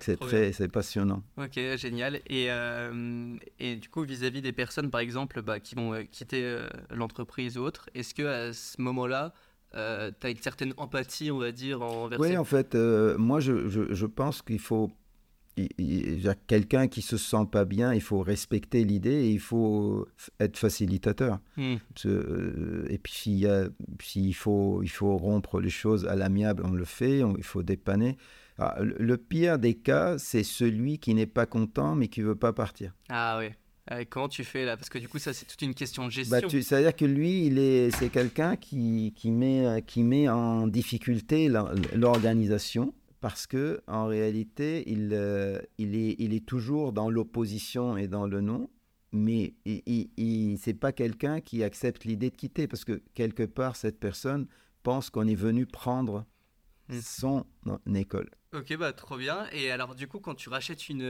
c'est 0.00 0.18
très, 0.18 0.52
c'est 0.52 0.68
passionnant. 0.68 1.24
Ok, 1.36 1.58
génial. 1.76 2.20
Et, 2.28 2.46
euh, 2.48 3.36
et 3.58 3.74
du 3.74 3.88
coup, 3.88 4.04
vis-à-vis 4.04 4.40
des 4.40 4.52
personnes, 4.52 4.88
par 4.88 5.00
exemple, 5.00 5.42
bah, 5.42 5.58
qui 5.58 5.74
vont 5.74 5.92
euh, 5.92 6.04
quitter 6.04 6.58
l'entreprise 6.90 7.58
ou 7.58 7.62
autre, 7.62 7.90
est-ce 7.94 8.14
que 8.14 8.22
à 8.22 8.52
ce 8.52 8.80
moment-là, 8.80 9.34
euh, 9.74 10.10
tu 10.20 10.26
as 10.26 10.30
une 10.30 10.38
certaine 10.38 10.74
empathie, 10.78 11.30
on 11.30 11.38
va 11.38 11.52
dire, 11.52 11.80
envers 11.82 12.18
Oui, 12.18 12.36
en 12.36 12.44
fait, 12.44 12.74
euh, 12.74 13.16
moi, 13.18 13.38
je, 13.38 13.68
je, 13.68 14.06
pense 14.06 14.42
qu'il 14.42 14.58
faut. 14.58 14.90
Il, 15.56 16.22
y 16.22 16.28
a 16.28 16.34
quelqu'un 16.34 16.88
qui 16.88 17.02
se 17.02 17.16
sent 17.16 17.46
pas 17.50 17.64
bien, 17.64 17.92
il 17.92 18.00
faut 18.00 18.20
respecter 18.20 18.84
l'idée 18.84 19.26
et 19.26 19.30
il 19.30 19.40
faut 19.40 20.06
être 20.38 20.56
facilitateur. 20.56 21.40
Hmm. 21.56 21.76
Euh, 22.06 22.86
et 22.88 22.98
puis 22.98 23.12
s'il 23.12 24.34
faut, 24.34 24.82
il 24.82 24.88
faut 24.88 25.16
rompre 25.16 25.60
les 25.60 25.70
choses 25.70 26.06
à 26.06 26.16
l'amiable, 26.16 26.62
on 26.64 26.72
le 26.72 26.84
fait, 26.84 27.18
il 27.18 27.44
faut 27.44 27.62
dépanner. 27.62 28.16
Ah, 28.58 28.76
le 28.80 29.16
pire 29.16 29.58
des 29.58 29.74
cas, 29.74 30.18
c'est 30.18 30.44
celui 30.44 30.98
qui 30.98 31.14
n'est 31.14 31.26
pas 31.26 31.46
content 31.46 31.94
mais 31.94 32.08
qui 32.08 32.20
veut 32.20 32.36
pas 32.36 32.52
partir. 32.52 32.94
Ah 33.08 33.38
oui. 33.38 33.46
Euh, 33.90 34.04
comment 34.08 34.28
tu 34.28 34.44
fais 34.44 34.64
là? 34.64 34.76
Parce 34.76 34.88
que 34.88 34.98
du 34.98 35.08
coup, 35.08 35.18
ça, 35.18 35.32
c'est 35.32 35.46
toute 35.46 35.62
une 35.62 35.74
question 35.74 36.04
de 36.06 36.10
gestion. 36.10 36.38
Bah, 36.40 36.48
C'est-à-dire 36.48 36.94
que 36.94 37.04
lui, 37.04 37.46
il 37.46 37.58
est, 37.58 37.90
c'est 37.96 38.08
quelqu'un 38.08 38.56
qui, 38.56 39.12
qui, 39.16 39.30
met, 39.30 39.82
qui 39.86 40.04
met 40.04 40.28
en 40.28 40.66
difficulté 40.66 41.50
l'organisation 41.94 42.94
parce 43.20 43.46
que 43.46 43.82
en 43.86 44.06
réalité, 44.06 44.84
il, 44.90 45.10
euh, 45.12 45.60
il, 45.78 45.94
est, 45.94 46.16
il 46.18 46.34
est 46.34 46.44
toujours 46.44 46.92
dans 46.92 47.10
l'opposition 47.10 47.96
et 47.96 48.08
dans 48.08 48.26
le 48.26 48.40
non. 48.40 48.70
Mais 49.12 49.54
il, 49.64 50.10
il, 50.16 50.58
c'est 50.58 50.74
pas 50.74 50.92
quelqu'un 50.92 51.40
qui 51.40 51.64
accepte 51.64 52.04
l'idée 52.04 52.30
de 52.30 52.36
quitter 52.36 52.68
parce 52.68 52.84
que 52.84 53.02
quelque 53.14 53.42
part, 53.42 53.76
cette 53.76 53.98
personne 53.98 54.46
pense 54.82 55.10
qu'on 55.10 55.26
est 55.26 55.34
venu 55.34 55.66
prendre 55.66 56.24
hmm. 56.88 57.00
son 57.00 57.46
école. 57.94 58.30
Ok, 58.52 58.76
bah 58.76 58.92
trop 58.92 59.16
bien. 59.16 59.46
Et 59.52 59.70
alors, 59.70 59.94
du 59.94 60.08
coup, 60.08 60.20
quand 60.20 60.34
tu 60.34 60.48
rachètes 60.48 60.88
une, 60.88 61.02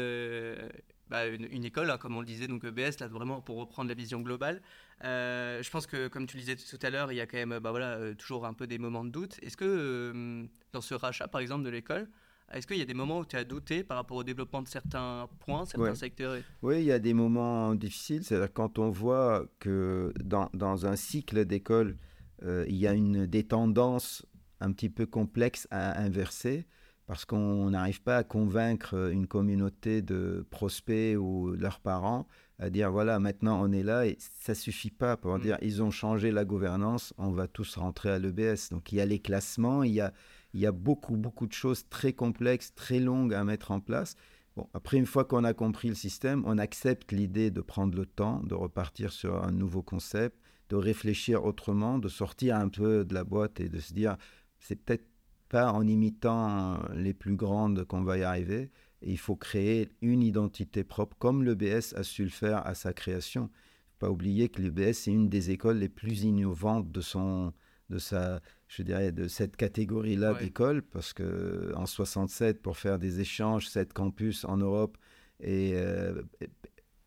bah, 1.10 1.26
une, 1.26 1.64
école, 1.64 1.90
hein, 1.90 1.98
comme 1.98 2.16
on 2.16 2.20
le 2.20 2.26
disait, 2.26 2.46
donc 2.46 2.64
EBS, 2.64 3.00
là, 3.00 3.08
vraiment 3.08 3.40
pour 3.40 3.56
reprendre 3.56 3.88
la 3.88 3.94
vision 3.94 4.20
globale. 4.20 4.62
Euh, 5.04 5.60
je 5.60 5.68
pense 5.68 5.86
que, 5.86 6.06
comme 6.06 6.26
tu 6.26 6.36
le 6.36 6.42
disais 6.42 6.56
tout 6.56 6.78
à 6.86 6.90
l'heure, 6.90 7.10
il 7.10 7.16
y 7.16 7.20
a 7.20 7.26
quand 7.26 7.36
même 7.36 7.58
bah, 7.58 7.70
voilà, 7.70 7.96
euh, 7.96 8.14
toujours 8.14 8.46
un 8.46 8.54
peu 8.54 8.68
des 8.68 8.78
moments 8.78 9.04
de 9.04 9.10
doute. 9.10 9.36
Est-ce 9.42 9.56
que 9.56 9.64
euh, 9.64 10.44
dans 10.72 10.80
ce 10.80 10.94
rachat, 10.94 11.26
par 11.26 11.40
exemple, 11.40 11.64
de 11.64 11.70
l'école, 11.70 12.08
est-ce 12.52 12.66
qu'il 12.66 12.78
y 12.78 12.82
a 12.82 12.84
des 12.84 12.94
moments 12.94 13.18
où 13.18 13.24
tu 13.24 13.34
as 13.34 13.42
douté 13.42 13.82
par 13.82 13.96
rapport 13.96 14.18
au 14.18 14.24
développement 14.24 14.62
de 14.62 14.68
certains 14.68 15.28
points, 15.40 15.64
certains 15.64 15.96
secteurs 15.96 16.36
Oui, 16.62 16.78
il 16.78 16.84
y 16.84 16.92
a 16.92 17.00
des 17.00 17.14
moments 17.14 17.74
difficiles. 17.74 18.22
C'est-à-dire 18.22 18.52
quand 18.52 18.78
on 18.78 18.90
voit 18.90 19.46
que 19.58 20.12
dans, 20.22 20.48
dans 20.54 20.86
un 20.86 20.96
cycle 20.96 21.44
d'école, 21.44 21.96
il 22.42 22.76
y 22.76 22.86
a 22.86 22.92
une, 22.92 23.26
des 23.26 23.44
tendances 23.44 24.24
un 24.60 24.72
petit 24.72 24.90
peu 24.90 25.06
complexes 25.06 25.68
à 25.70 26.00
inverser 26.00 26.66
parce 27.10 27.24
qu'on 27.24 27.70
n'arrive 27.70 28.02
pas 28.02 28.18
à 28.18 28.22
convaincre 28.22 29.10
une 29.10 29.26
communauté 29.26 30.00
de 30.00 30.46
prospects 30.48 31.16
ou 31.18 31.50
leurs 31.58 31.80
parents 31.80 32.28
à 32.60 32.70
dire 32.70 32.92
voilà 32.92 33.18
maintenant 33.18 33.60
on 33.60 33.72
est 33.72 33.82
là 33.82 34.06
et 34.06 34.16
ça 34.38 34.54
suffit 34.54 34.92
pas 34.92 35.16
pour 35.16 35.36
mm. 35.36 35.40
dire 35.40 35.58
ils 35.60 35.82
ont 35.82 35.90
changé 35.90 36.30
la 36.30 36.44
gouvernance 36.44 37.12
on 37.18 37.32
va 37.32 37.48
tous 37.48 37.78
rentrer 37.78 38.10
à 38.10 38.20
l'EBS 38.20 38.68
donc 38.70 38.92
il 38.92 38.98
y 38.98 39.00
a 39.00 39.06
les 39.06 39.18
classements 39.18 39.82
il 39.82 39.90
y 39.90 40.00
a 40.00 40.12
il 40.54 40.60
y 40.60 40.66
a 40.66 40.70
beaucoup 40.70 41.16
beaucoup 41.16 41.48
de 41.48 41.52
choses 41.52 41.88
très 41.88 42.12
complexes 42.12 42.76
très 42.76 43.00
longues 43.00 43.34
à 43.34 43.42
mettre 43.42 43.72
en 43.72 43.80
place 43.80 44.14
bon 44.56 44.68
après 44.72 44.96
une 44.96 45.06
fois 45.06 45.24
qu'on 45.24 45.42
a 45.42 45.52
compris 45.52 45.88
le 45.88 45.96
système 45.96 46.44
on 46.46 46.58
accepte 46.58 47.10
l'idée 47.10 47.50
de 47.50 47.60
prendre 47.60 47.98
le 47.98 48.06
temps 48.06 48.40
de 48.44 48.54
repartir 48.54 49.10
sur 49.10 49.42
un 49.42 49.50
nouveau 49.50 49.82
concept 49.82 50.38
de 50.68 50.76
réfléchir 50.76 51.44
autrement 51.44 51.98
de 51.98 52.08
sortir 52.08 52.54
un 52.54 52.68
peu 52.68 53.04
de 53.04 53.14
la 53.14 53.24
boîte 53.24 53.58
et 53.58 53.68
de 53.68 53.80
se 53.80 53.92
dire 53.92 54.16
c'est 54.60 54.76
peut-être 54.76 55.09
pas 55.50 55.72
en 55.72 55.86
imitant 55.86 56.80
les 56.94 57.12
plus 57.12 57.36
grandes 57.36 57.84
qu'on 57.84 58.02
va 58.02 58.16
y 58.16 58.22
arriver. 58.22 58.70
il 59.02 59.18
faut 59.18 59.36
créer 59.36 59.90
une 60.00 60.22
identité 60.22 60.84
propre, 60.84 61.16
comme 61.18 61.42
l'EBS 61.42 61.94
a 61.96 62.02
su 62.02 62.22
le 62.22 62.30
faire 62.30 62.66
à 62.66 62.74
sa 62.74 62.92
création. 62.92 63.50
Faut 63.90 64.06
pas 64.06 64.10
oublier 64.10 64.48
que 64.48 64.62
l'EBS 64.62 65.08
est 65.08 65.12
une 65.12 65.28
des 65.28 65.50
écoles 65.50 65.78
les 65.78 65.88
plus 65.88 66.22
innovantes 66.22 66.90
de 66.92 67.00
son, 67.00 67.52
de 67.90 67.98
sa, 67.98 68.40
je 68.68 68.82
dirais, 68.82 69.10
de 69.10 69.26
cette 69.26 69.56
catégorie-là 69.56 70.34
d'école, 70.34 70.82
parce 70.82 71.12
que 71.12 71.72
en 71.74 71.86
67, 71.86 72.62
pour 72.62 72.76
faire 72.76 72.98
des 72.98 73.20
échanges, 73.20 73.68
sept 73.68 73.92
campus 73.92 74.44
en 74.44 74.56
Europe 74.56 74.96
et 75.40 75.72
euh, 75.74 76.22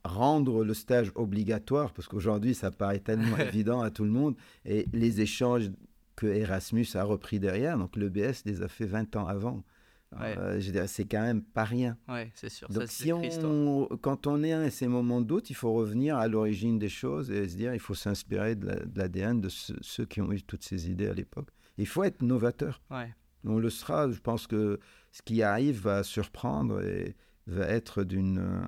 rendre 0.03 0.65
le 0.65 0.73
stage 0.73 1.11
obligatoire, 1.15 1.93
parce 1.93 2.09
qu'aujourd'hui 2.09 2.55
ça 2.55 2.71
paraît 2.71 2.99
tellement 2.99 3.37
évident 3.53 3.81
à 3.81 3.89
tout 3.89 4.03
le 4.03 4.11
monde, 4.11 4.35
et 4.65 4.85
les 4.91 5.21
échanges 5.21 5.71
que 6.15 6.27
Erasmus 6.27 6.87
a 6.95 7.03
repris 7.03 7.39
derrière. 7.39 7.77
Donc 7.77 7.95
le 7.95 8.09
BS 8.09 8.43
les 8.45 8.61
a 8.61 8.67
fait 8.67 8.85
20 8.85 9.15
ans 9.15 9.27
avant. 9.27 9.63
Euh, 10.21 10.87
c'est 10.87 11.05
quand 11.05 11.21
même 11.21 11.41
pas 11.41 11.63
rien. 11.63 11.97
Ouais, 12.07 12.31
c'est 12.35 12.49
sûr. 12.49 12.69
Donc 12.69 12.87
si 12.87 13.11
on, 13.11 13.87
quand 14.01 14.27
on 14.27 14.43
est 14.43 14.53
à 14.53 14.69
ces 14.69 14.87
moments 14.87 15.21
de 15.21 15.25
doute, 15.25 15.49
il 15.49 15.55
faut 15.55 15.73
revenir 15.73 16.17
à 16.17 16.27
l'origine 16.27 16.77
des 16.77 16.89
choses 16.89 17.31
et 17.31 17.47
se 17.47 17.55
dire 17.55 17.73
il 17.73 17.79
faut 17.79 17.95
s'inspirer 17.95 18.55
de 18.55 18.79
l'ADN 18.95 19.41
de, 19.41 19.49
ceux 19.49 20.05
qui 20.05 20.21
ont 20.21 20.31
eu 20.31 20.41
toutes 20.43 20.63
ces 20.63 20.89
idées 20.89 21.07
à 21.07 21.13
l'époque. 21.13 21.49
Il 21.77 21.87
faut 21.87 22.03
être 22.03 22.21
novateur. 22.21 22.81
Ouais. 22.91 23.13
On 23.45 23.57
le 23.57 23.69
sera. 23.69 24.09
Je 24.11 24.19
pense 24.19 24.47
que 24.47 24.79
ce 25.11 25.21
qui 25.21 25.41
arrive 25.41 25.81
va 25.81 26.03
surprendre 26.03 26.81
et 26.83 27.15
va 27.47 27.65
être 27.65 28.03
d'une 28.03 28.67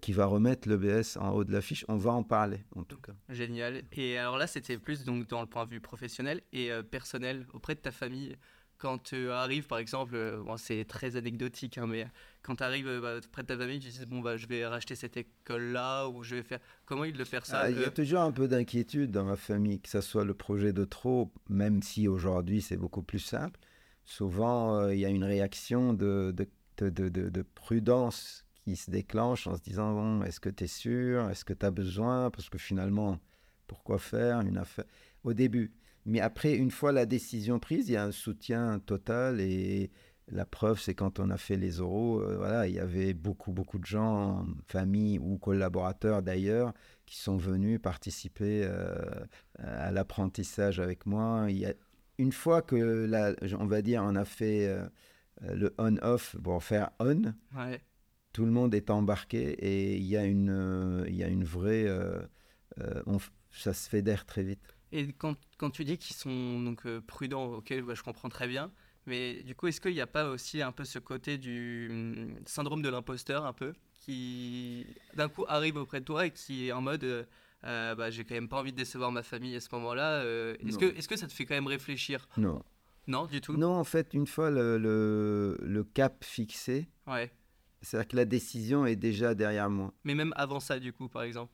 qui 0.00 0.12
va 0.12 0.26
remettre 0.26 0.68
l'EBS 0.68 1.16
en 1.18 1.30
haut 1.30 1.44
de 1.44 1.52
l'affiche. 1.52 1.84
On 1.88 1.96
va 1.96 2.12
en 2.12 2.22
parler, 2.22 2.64
en 2.76 2.84
tout 2.84 2.98
cas. 2.98 3.12
Génial. 3.28 3.82
Et 3.92 4.18
alors 4.18 4.36
là, 4.38 4.46
c'était 4.46 4.78
plus 4.78 5.04
donc 5.04 5.26
dans 5.28 5.40
le 5.40 5.46
point 5.46 5.64
de 5.64 5.70
vue 5.70 5.80
professionnel 5.80 6.42
et 6.52 6.70
euh, 6.70 6.82
personnel 6.82 7.46
auprès 7.54 7.74
de 7.74 7.80
ta 7.80 7.90
famille. 7.90 8.36
quand 8.78 8.96
tu 9.02 9.28
arrives, 9.30 9.66
par 9.66 9.76
exemple, 9.78 10.14
euh, 10.14 10.42
bon, 10.42 10.56
c'est 10.56 10.84
très 10.86 11.16
anecdotique, 11.16 11.76
hein, 11.76 11.86
mais 11.86 12.06
quand 12.42 12.56
tu 12.56 12.62
arrives 12.62 12.88
euh, 12.88 13.00
bah, 13.00 13.20
près 13.30 13.42
de 13.42 13.48
ta 13.48 13.56
famille, 13.58 13.78
tu 13.78 13.88
dis 13.90 14.06
bon 14.06 14.20
bah 14.20 14.38
je 14.38 14.46
vais 14.46 14.66
racheter 14.66 14.94
cette 14.94 15.18
école-là 15.18 16.08
ou 16.08 16.22
je 16.22 16.36
vais 16.36 16.42
faire. 16.42 16.60
Comment 16.86 17.04
ils 17.04 17.14
le 17.16 17.24
font 17.26 17.40
ça 17.42 17.60
Ah, 17.60 17.70
Il 17.70 17.78
y 17.78 17.84
a 17.84 17.90
toujours 17.90 18.20
un 18.20 18.32
peu 18.32 18.48
d'inquiétude 18.48 19.10
dans 19.10 19.24
ma 19.24 19.36
famille, 19.36 19.80
que 19.80 19.88
ce 19.90 20.00
soit 20.00 20.24
le 20.24 20.32
projet 20.34 20.72
de 20.72 20.84
trop, 20.86 21.30
même 21.50 21.82
si 21.82 22.08
aujourd'hui 22.08 22.62
c'est 22.62 22.78
beaucoup 22.78 23.02
plus 23.02 23.18
simple. 23.18 23.60
Souvent, 24.06 24.76
euh, 24.76 24.94
il 24.94 25.00
y 25.00 25.04
a 25.04 25.08
une 25.10 25.24
réaction 25.24 25.92
de- 25.92 26.34
de- 26.78 27.08
de 27.08 27.42
prudence 27.42 28.46
qui 28.64 28.76
se 28.76 28.90
déclenche 28.90 29.46
en 29.46 29.56
se 29.56 29.62
disant 29.62 29.92
bon, 29.92 30.22
est-ce 30.22 30.40
que 30.40 30.50
tu 30.50 30.64
es 30.64 30.68
sûr? 30.68 31.28
Est-ce 31.30 31.44
que 31.44 31.54
tu 31.54 31.66
as 31.66 31.70
besoin? 31.70 32.30
Parce 32.30 32.48
que 32.48 32.58
finalement, 32.58 33.18
pourquoi 33.66 33.98
faire 33.98 34.40
une 34.40 34.58
affaire? 34.58 34.84
Au 35.24 35.32
début. 35.32 35.72
Mais 36.06 36.20
après, 36.20 36.54
une 36.54 36.70
fois 36.70 36.92
la 36.92 37.06
décision 37.06 37.58
prise, 37.58 37.88
il 37.88 37.92
y 37.92 37.96
a 37.96 38.04
un 38.04 38.12
soutien 38.12 38.78
total 38.80 39.40
et 39.40 39.90
la 40.32 40.44
preuve, 40.44 40.80
c'est 40.80 40.94
quand 40.94 41.18
on 41.18 41.30
a 41.30 41.36
fait 41.36 41.56
les 41.56 41.80
oraux, 41.80 42.20
euh, 42.20 42.36
voilà, 42.36 42.68
il 42.68 42.74
y 42.74 42.78
avait 42.78 43.14
beaucoup, 43.14 43.52
beaucoup 43.52 43.78
de 43.78 43.84
gens, 43.84 44.46
famille 44.66 45.18
ou 45.18 45.38
collaborateurs 45.38 46.22
d'ailleurs, 46.22 46.72
qui 47.04 47.16
sont 47.16 47.36
venus 47.36 47.80
participer 47.82 48.62
euh, 48.64 48.94
à 49.58 49.90
l'apprentissage 49.90 50.78
avec 50.78 51.06
moi. 51.06 51.46
Il 51.48 51.58
y 51.58 51.66
a, 51.66 51.74
une 52.18 52.32
fois 52.32 52.62
que, 52.62 52.76
la, 52.76 53.34
on 53.58 53.66
va 53.66 53.82
dire, 53.82 54.02
on 54.04 54.14
a 54.14 54.24
fait 54.24 54.68
euh, 54.68 54.86
le 55.54 55.74
on-off 55.78 56.36
pour 56.42 56.62
faire 56.62 56.90
on. 57.00 57.34
Tout 58.32 58.44
le 58.44 58.50
monde 58.50 58.74
est 58.74 58.90
embarqué 58.90 59.50
et 59.50 59.96
il 59.96 60.04
y 60.04 60.16
a 60.16 60.24
une, 60.24 60.50
euh, 60.50 61.04
il 61.08 61.16
y 61.16 61.24
a 61.24 61.28
une 61.28 61.44
vraie... 61.44 61.86
euh, 61.86 62.20
euh, 62.80 63.02
on 63.06 63.18
ça 63.50 63.74
se 63.74 63.88
fédère 63.88 64.26
très 64.26 64.44
vite. 64.44 64.76
Et 64.92 65.12
quand, 65.12 65.36
quand 65.58 65.70
tu 65.70 65.84
dis 65.84 65.98
qu'ils 65.98 66.14
sont 66.14 66.60
donc 66.62 66.86
prudents, 67.00 67.46
ok, 67.54 67.82
bah, 67.82 67.94
je 67.94 68.02
comprends 68.02 68.28
très 68.28 68.46
bien. 68.46 68.70
Mais 69.06 69.42
du 69.42 69.54
coup, 69.56 69.66
est-ce 69.66 69.80
qu'il 69.80 69.92
n'y 69.94 70.00
a 70.00 70.06
pas 70.06 70.28
aussi 70.28 70.62
un 70.62 70.70
peu 70.70 70.84
ce 70.84 71.00
côté 71.00 71.36
du 71.36 71.88
hum, 71.90 72.34
syndrome 72.46 72.80
de 72.82 72.88
l'imposteur, 72.88 73.44
un 73.44 73.52
peu, 73.52 73.72
qui 73.94 74.86
d'un 75.14 75.28
coup 75.28 75.44
arrive 75.48 75.76
auprès 75.76 76.00
de 76.00 76.04
toi 76.04 76.26
et 76.26 76.30
qui 76.30 76.68
est 76.68 76.72
en 76.72 76.80
mode, 76.80 77.26
euh, 77.64 77.94
bah, 77.96 78.10
j'ai 78.10 78.24
quand 78.24 78.34
même 78.34 78.48
pas 78.48 78.60
envie 78.60 78.72
de 78.72 78.76
décevoir 78.76 79.10
ma 79.10 79.24
famille 79.24 79.56
à 79.56 79.60
ce 79.60 79.68
moment-là. 79.72 80.22
est-ce 80.24 80.78
que, 80.78 80.96
est-ce 80.96 81.08
que 81.08 81.16
ça 81.16 81.26
te 81.26 81.32
fait 81.32 81.46
quand 81.46 81.54
même 81.54 81.66
réfléchir? 81.66 82.28
Non. 82.36 82.62
Non, 83.08 83.26
du 83.26 83.40
tout? 83.40 83.56
Non, 83.56 83.72
en 83.72 83.84
fait, 83.84 84.14
une 84.14 84.26
fois 84.26 84.50
le, 84.50 84.78
le, 84.78 85.58
le 85.60 85.84
cap 85.84 86.24
fixé, 86.24 86.88
Ouais. 87.08 87.32
C'est-à-dire 87.82 88.08
que 88.08 88.16
la 88.16 88.24
décision 88.24 88.86
est 88.86 88.96
déjà 88.96 89.34
derrière 89.34 89.70
moi. 89.70 89.92
Mais 90.04 90.14
même 90.14 90.32
avant 90.36 90.60
ça, 90.60 90.78
du 90.78 90.92
coup, 90.92 91.08
par 91.08 91.22
exemple. 91.22 91.52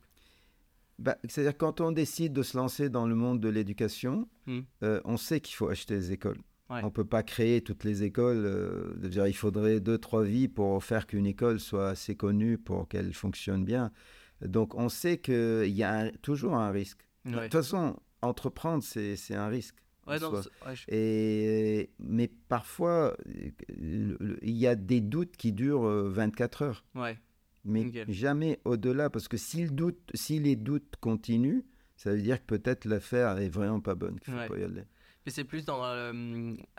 Bah, 0.98 1.16
c'est-à-dire 1.28 1.56
quand 1.58 1.80
on 1.80 1.92
décide 1.92 2.32
de 2.32 2.42
se 2.42 2.56
lancer 2.56 2.88
dans 2.88 3.06
le 3.06 3.14
monde 3.14 3.38
de 3.40 3.48
l'éducation, 3.48 4.28
Hmm. 4.46 4.60
euh, 4.82 5.00
on 5.04 5.16
sait 5.18 5.40
qu'il 5.40 5.54
faut 5.54 5.68
acheter 5.68 5.94
des 5.96 6.12
écoles. 6.12 6.38
Ouais. 6.70 6.80
On 6.82 6.86
ne 6.86 6.90
peut 6.90 7.04
pas 7.04 7.22
créer 7.22 7.60
toutes 7.60 7.84
les 7.84 8.02
écoles. 8.02 8.44
euh, 8.46 8.94
dire, 9.08 9.26
il 9.26 9.34
faudrait 9.36 9.78
deux, 9.80 9.98
trois 9.98 10.24
vies 10.24 10.48
pour 10.48 10.82
faire 10.82 11.06
qu'une 11.06 11.26
école 11.26 11.60
soit 11.60 11.90
assez 11.90 12.16
connue 12.16 12.56
pour 12.58 12.88
qu'elle 12.88 13.12
fonctionne 13.12 13.64
bien. 13.64 13.92
Donc 14.40 14.74
on 14.74 14.88
sait 14.88 15.18
qu'il 15.18 15.68
y 15.68 15.82
a 15.82 15.94
un- 16.06 16.10
toujours 16.22 16.54
un 16.56 16.70
risque. 16.70 17.06
De 17.24 17.38
toute 17.40 17.52
façon, 17.52 17.96
entreprendre, 18.22 18.82
c'est 18.82 19.34
un 19.34 19.48
risque. 19.48 19.76
En 20.06 20.12
Ouais, 20.12 20.18
non, 20.20 20.30
soi. 20.30 20.42
c'est- 20.42 20.68
ouais, 20.68 20.76
je- 20.76 20.84
Et, 20.88 21.90
mais 21.98 22.28
parfois, 22.48 23.16
euh, 23.28 24.16
il 24.42 24.56
y 24.56 24.66
a 24.66 24.74
des 24.74 25.00
doutes 25.00 25.36
qui 25.36 25.52
durent 25.52 25.86
euh, 25.86 26.08
24 26.08 26.62
heures, 26.62 26.84
ouais. 26.94 27.18
mais 27.64 27.90
jamais 28.08 28.60
au-delà, 28.64 29.10
parce 29.10 29.28
que 29.28 29.36
si, 29.36 29.62
le 29.64 29.70
doute, 29.70 29.98
si 30.14 30.38
les 30.38 30.56
doutes 30.56 30.94
continuent, 31.00 31.62
ça 31.96 32.12
veut 32.12 32.20
dire 32.22 32.38
que 32.40 32.46
peut-être 32.56 32.84
l'affaire 32.84 33.38
est 33.38 33.48
vraiment 33.48 33.80
pas 33.80 33.94
bonne, 33.94 34.20
qu'il 34.20 34.32
ne 34.34 34.38
faut 34.38 34.42
Ouais. 34.44 34.48
pas 34.48 34.58
y 34.58 34.64
aller. 34.64 34.84
Mais 35.24 35.32
c'est 35.32 35.44
plus 35.44 35.64
dans. 35.64 35.84
euh, 35.84 36.12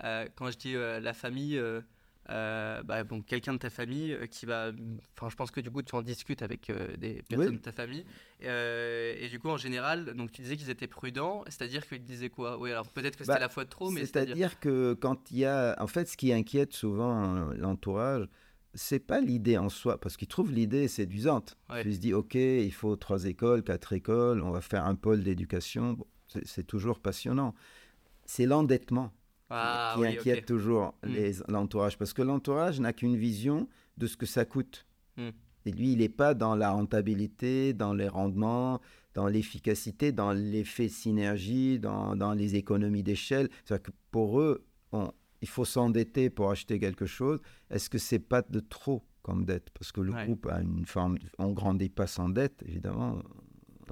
euh, 0.05 0.28
quand 0.36 0.49
je 0.51 0.57
dis 0.57 0.75
euh, 0.75 0.99
la 1.01 1.13
famille, 1.13 1.57
euh, 2.30 2.84
bah, 2.84 3.03
bon, 3.03 3.21
quelqu'un 3.21 3.53
de 3.53 3.57
ta 3.57 3.69
famille 3.69 4.13
euh, 4.13 4.25
qui 4.28 4.45
va. 4.45 4.71
Enfin, 5.15 5.30
je 5.30 5.36
pense 5.36 5.49
que 5.51 5.61
du 5.61 5.71
coup, 5.71 5.82
tu 5.82 5.95
en 5.95 6.01
discutes 6.01 6.41
avec 6.41 6.69
euh, 6.69 6.95
des 6.97 7.23
personnes 7.23 7.49
Oui. 7.51 7.57
de 7.57 7.61
ta 7.61 7.71
famille. 7.71 8.05
Euh, 8.43 9.15
et 9.17 9.30
du 9.30 9.39
coup, 9.39 9.49
en 9.49 9.57
général, 9.57 10.13
donc 10.13 10.32
tu 10.32 10.41
disais 10.41 10.57
qu'ils 10.57 10.69
étaient 10.69 10.88
prudents, 10.88 11.43
c'est-à-dire 11.47 11.88
qu'ils 11.88 12.03
disaient 12.03 12.30
quoi? 12.30 12.57
Oui, 12.59 12.71
alors 12.71 12.88
peut-être 12.89 13.15
que 13.17 13.23
c'était 13.23 13.36
Bah, 13.36 13.39
la 13.39 13.49
fois 13.49 13.63
de 13.63 13.69
trop, 13.69 13.89
mais 13.91 14.01
c'est-à-dire. 14.01 14.59
Que 14.59 14.93
quand 14.93 15.32
il 15.32 15.38
y 15.39 15.45
a... 15.45 15.75
En 15.80 15.88
fait, 15.88 16.07
ce 16.07 16.17
qui 16.17 16.34
inquiète 16.34 16.73
souvent 16.73 17.36
euh, 17.36 17.53
l'entourage, 17.55 18.28
c'est 18.73 18.99
pas 18.99 19.21
l'idée 19.21 19.57
en 19.57 19.69
soi, 19.69 19.99
parce 19.99 20.17
qu'ils 20.17 20.28
trouvent 20.28 20.51
l'idée 20.51 20.88
séduisante. 20.88 21.57
Ouais. 21.69 21.84
Ils 21.86 21.95
se 21.95 21.99
disent, 21.99 22.13
OK, 22.13 22.36
il 22.36 22.71
faut 22.73 22.95
trois 22.95 23.25
écoles, 23.25 23.63
quatre 23.63 23.93
écoles, 23.93 24.43
on 24.43 24.51
va 24.51 24.61
faire 24.61 24.86
un 24.86 24.95
pôle 24.95 25.23
d'éducation. 25.23 25.93
Bon, 25.93 26.05
c'est 26.43 26.67
toujours 26.67 26.99
passionnant. 26.99 27.55
C'est 28.25 28.45
l'endettement 28.45 29.13
Ah, 29.50 29.93
qui 29.95 30.02
oui, 30.02 30.08
inquiète 30.08 30.45
toujours 30.45 30.93
Mm. 31.04 31.08
les- 31.10 31.34
l'entourage, 31.48 31.98
parce 31.98 32.14
que 32.14 32.22
l'entourage 32.22 32.80
n'a 32.80 32.93
qu'une 32.93 33.16
vision 33.16 33.68
de 33.98 34.08
ce 34.08 34.18
que 34.18 34.26
ça 34.26 34.45
coûte. 34.45 34.86
Mm. 35.18 35.30
Et 35.66 35.72
lui, 35.72 35.91
il 35.93 35.98
n'est 36.00 36.10
pas 36.10 36.34
dans 36.34 36.56
la 36.56 36.72
rentabilité, 36.72 37.74
dans 37.74 37.93
les 37.93 38.08
rendements, 38.08 38.80
dans 39.14 39.28
l'efficacité, 39.28 40.12
dans 40.12 40.32
l'effet 40.32 40.88
synergie, 40.89 41.80
dans, 41.80 42.16
dans 42.16 42.34
les 42.34 42.56
économies 42.56 43.04
d'échelle. 43.04 43.50
C'est-à-dire 43.66 43.84
que 43.84 43.91
pour 44.12 44.39
eux, 44.39 44.66
on- 44.91 45.12
il 45.41 45.48
faut 45.48 45.66
s'endetter 45.66 46.30
pour 46.30 46.52
acheter 46.52 46.80
quelque 46.80 47.06
chose. 47.06 47.39
Est-ce 47.70 47.89
que 47.89 47.98
c'est 47.98 48.20
pas 48.20 48.41
de 48.41 48.60
trop 48.60 49.04
comme 49.24 49.43
dette? 49.45 49.70
Parce 49.72 49.91
que 49.91 50.02
le 50.02 50.14
Ouais. 50.14 50.26
groupe 50.26 50.45
a 50.48 50.62
une 50.62 50.86
forme... 50.86 51.18
On 51.38 51.52
grandit 51.52 51.89
pas 51.89 52.08
sans 52.08 52.30
dette, 52.30 52.64
évidemment, 52.66 53.22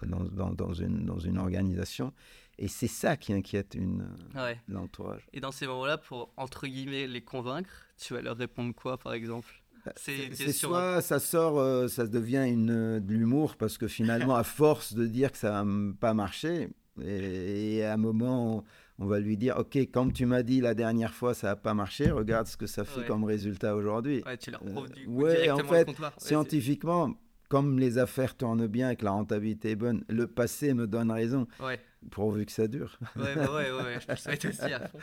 dans, 0.06 0.24
dans- 0.24 0.54
dans 0.54 0.74
une, 0.74 1.06
dans 1.06 1.20
une 1.20 1.38
organisation. 1.38 2.14
Et 2.58 2.68
c'est 2.70 2.88
ça 2.88 3.18
qui 3.18 3.34
inquiète 3.34 3.76
une- 3.76 4.08
Ouais. 4.36 4.60
l'entourage. 4.70 5.28
Et 5.34 5.40
dans 5.42 5.52
ces 5.52 5.68
moments-là, 5.68 5.98
pour 5.98 6.32
entre 6.38 6.68
guillemets 6.68 7.06
les 7.08 7.22
convaincre, 7.22 7.70
tu 7.98 8.14
vas 8.14 8.22
leur 8.22 8.38
répondre 8.38 8.74
quoi, 8.74 8.98
par 8.98 9.14
exemple? 9.14 9.62
C'est 9.98 10.34
C'est 10.34 10.52
soit 10.52 11.02
ça 11.02 11.20
sort, 11.20 11.60
euh, 11.60 11.88
ça 11.88 12.08
devient 12.08 12.46
une, 12.48 12.72
euh, 12.72 13.00
de 13.00 13.14
l'humour 13.14 13.56
parce 13.56 13.78
que 13.78 13.88
finalement, 13.88 14.36
à 14.36 14.44
force 14.44 14.94
de 14.96 15.06
dire 15.06 15.32
que 15.32 15.38
ça 15.38 15.60
m- 15.62 15.96
pas 16.00 16.14
marcher, 16.16 16.70
et, 17.04 17.76
et 17.76 17.84
à 17.86 17.94
un 17.94 17.98
moment, 17.98 18.64
on, 19.00 19.04
on 19.04 19.06
va 19.06 19.20
lui 19.20 19.38
dire 19.38 19.58
Ok, 19.60 19.78
comme 19.92 20.12
tu 20.14 20.26
m'as 20.26 20.42
dit 20.42 20.60
la 20.62 20.74
dernière 20.74 21.14
fois, 21.14 21.34
ça 21.36 21.48
n'a 21.50 21.56
pas 21.56 21.74
marché, 21.76 22.10
regarde 22.10 22.48
ce 22.48 22.58
que 22.58 22.66
ça 22.68 22.84
fait 22.86 23.02
Ouais. 23.02 23.06
comme 23.06 23.26
résultat 23.26 23.76
aujourd'hui. 23.76 24.24
Ouais, 24.26 24.38
tu 24.38 24.50
leur 24.50 24.64
Euh, 24.64 24.72
prouves 24.72 24.90
du 24.92 25.06
coup 25.06 25.12
ouais, 25.22 25.42
directement 25.44 25.70
en 25.70 25.74
fait, 25.74 26.20
Scientifiquement, 26.20 27.14
comme 27.50 27.80
les 27.80 27.98
affaires 27.98 28.36
tournent 28.36 28.68
bien 28.68 28.90
et 28.92 28.96
que 28.96 29.06
la 29.06 29.12
rentabilité 29.12 29.72
est 29.72 29.76
bonne, 29.76 30.04
le 30.10 30.28
passé 30.28 30.74
me 30.74 30.88
donne 30.88 31.12
raison, 31.12 31.48
Ouais. 31.60 31.80
pourvu 32.12 32.46
que 32.46 32.52
ça 32.52 32.68
dure. 32.68 32.98
Ouais, 33.16 33.36
bah 33.36 33.52
ouais, 33.54 33.72
ouais, 33.72 33.84
ouais, 33.84 34.00
je 34.00 34.06
te 34.08 34.12
le 34.12 34.18
souhaite 34.18 34.46
aussi 34.46 34.74
à 34.74 34.88
fond. 34.88 35.00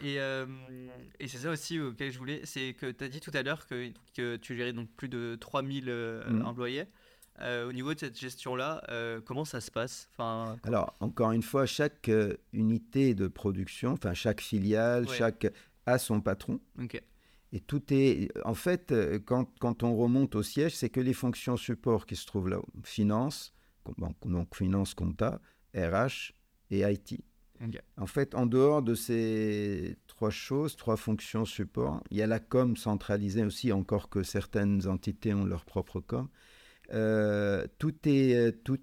Et, 0.00 0.20
euh, 0.20 0.46
et 1.18 1.28
c'est 1.28 1.38
ça 1.38 1.50
aussi 1.50 1.80
auquel 1.80 2.10
je 2.12 2.18
voulais, 2.18 2.40
c'est 2.44 2.74
que 2.74 2.90
tu 2.90 3.04
as 3.04 3.08
dit 3.08 3.20
tout 3.20 3.30
à 3.34 3.42
l'heure 3.42 3.66
que, 3.66 3.90
que 4.14 4.36
tu 4.36 4.56
gérais 4.56 4.72
donc 4.72 4.88
plus 4.96 5.08
de 5.08 5.36
3000 5.40 5.84
euh, 5.88 6.22
Mhm. 6.30 6.44
employés. 6.46 6.84
Euh, 7.40 7.68
au 7.68 7.72
niveau 7.72 7.92
de 7.92 7.98
cette 8.00 8.18
gestion-là, 8.18 8.82
euh, 8.88 9.20
comment 9.22 9.44
ça 9.44 9.60
se 9.60 9.70
passe? 9.70 10.08
Enfin, 10.12 10.56
Alors, 10.62 10.96
encore 11.00 11.32
une 11.32 11.42
fois, 11.42 11.66
chaque 11.66 12.10
unité 12.54 13.14
de 13.14 13.28
production, 13.28 13.92
enfin 13.92 14.14
chaque 14.14 14.40
filiale, 14.40 15.04
Ouais. 15.06 15.14
chaque 15.16 15.46
a 15.84 15.98
son 15.98 16.20
patron. 16.22 16.60
Ok. 16.82 17.00
Et 17.52 17.60
tout 17.60 17.82
est. 17.90 18.28
En 18.44 18.54
fait, 18.54 18.92
euh, 18.92 19.18
quand, 19.24 19.48
quand 19.60 19.82
on 19.82 19.96
remonte 19.96 20.34
au 20.34 20.42
siège, 20.42 20.74
c'est 20.74 20.90
que 20.90 21.00
les 21.00 21.14
fonctions 21.14 21.56
support 21.56 22.06
qui 22.06 22.16
se 22.16 22.26
trouvent 22.26 22.48
là-haut. 22.48 22.68
Finance, 22.82 23.52
donc, 24.24 24.54
finance, 24.54 24.94
compta, 24.94 25.40
RH 25.74 26.32
et 26.70 26.80
IT. 26.80 27.20
En 27.96 28.06
fait, 28.06 28.34
en 28.34 28.44
dehors 28.44 28.82
de 28.82 28.94
ces 28.94 29.96
trois 30.08 30.28
choses, 30.30 30.76
trois 30.76 30.96
fonctions 30.96 31.46
support, 31.46 32.02
il 32.10 32.18
y 32.18 32.22
a 32.22 32.26
la 32.26 32.38
com 32.40 32.76
centralisée 32.76 33.44
aussi, 33.44 33.72
encore 33.72 34.10
que 34.10 34.22
certaines 34.22 34.86
entités 34.86 35.32
ont 35.32 35.44
leur 35.46 35.64
propre 35.64 36.00
com. 36.00 36.28
Euh, 36.92 37.66
tout 37.78 37.94
est. 38.06 38.34
euh, 38.34 38.52
Tout, 38.52 38.78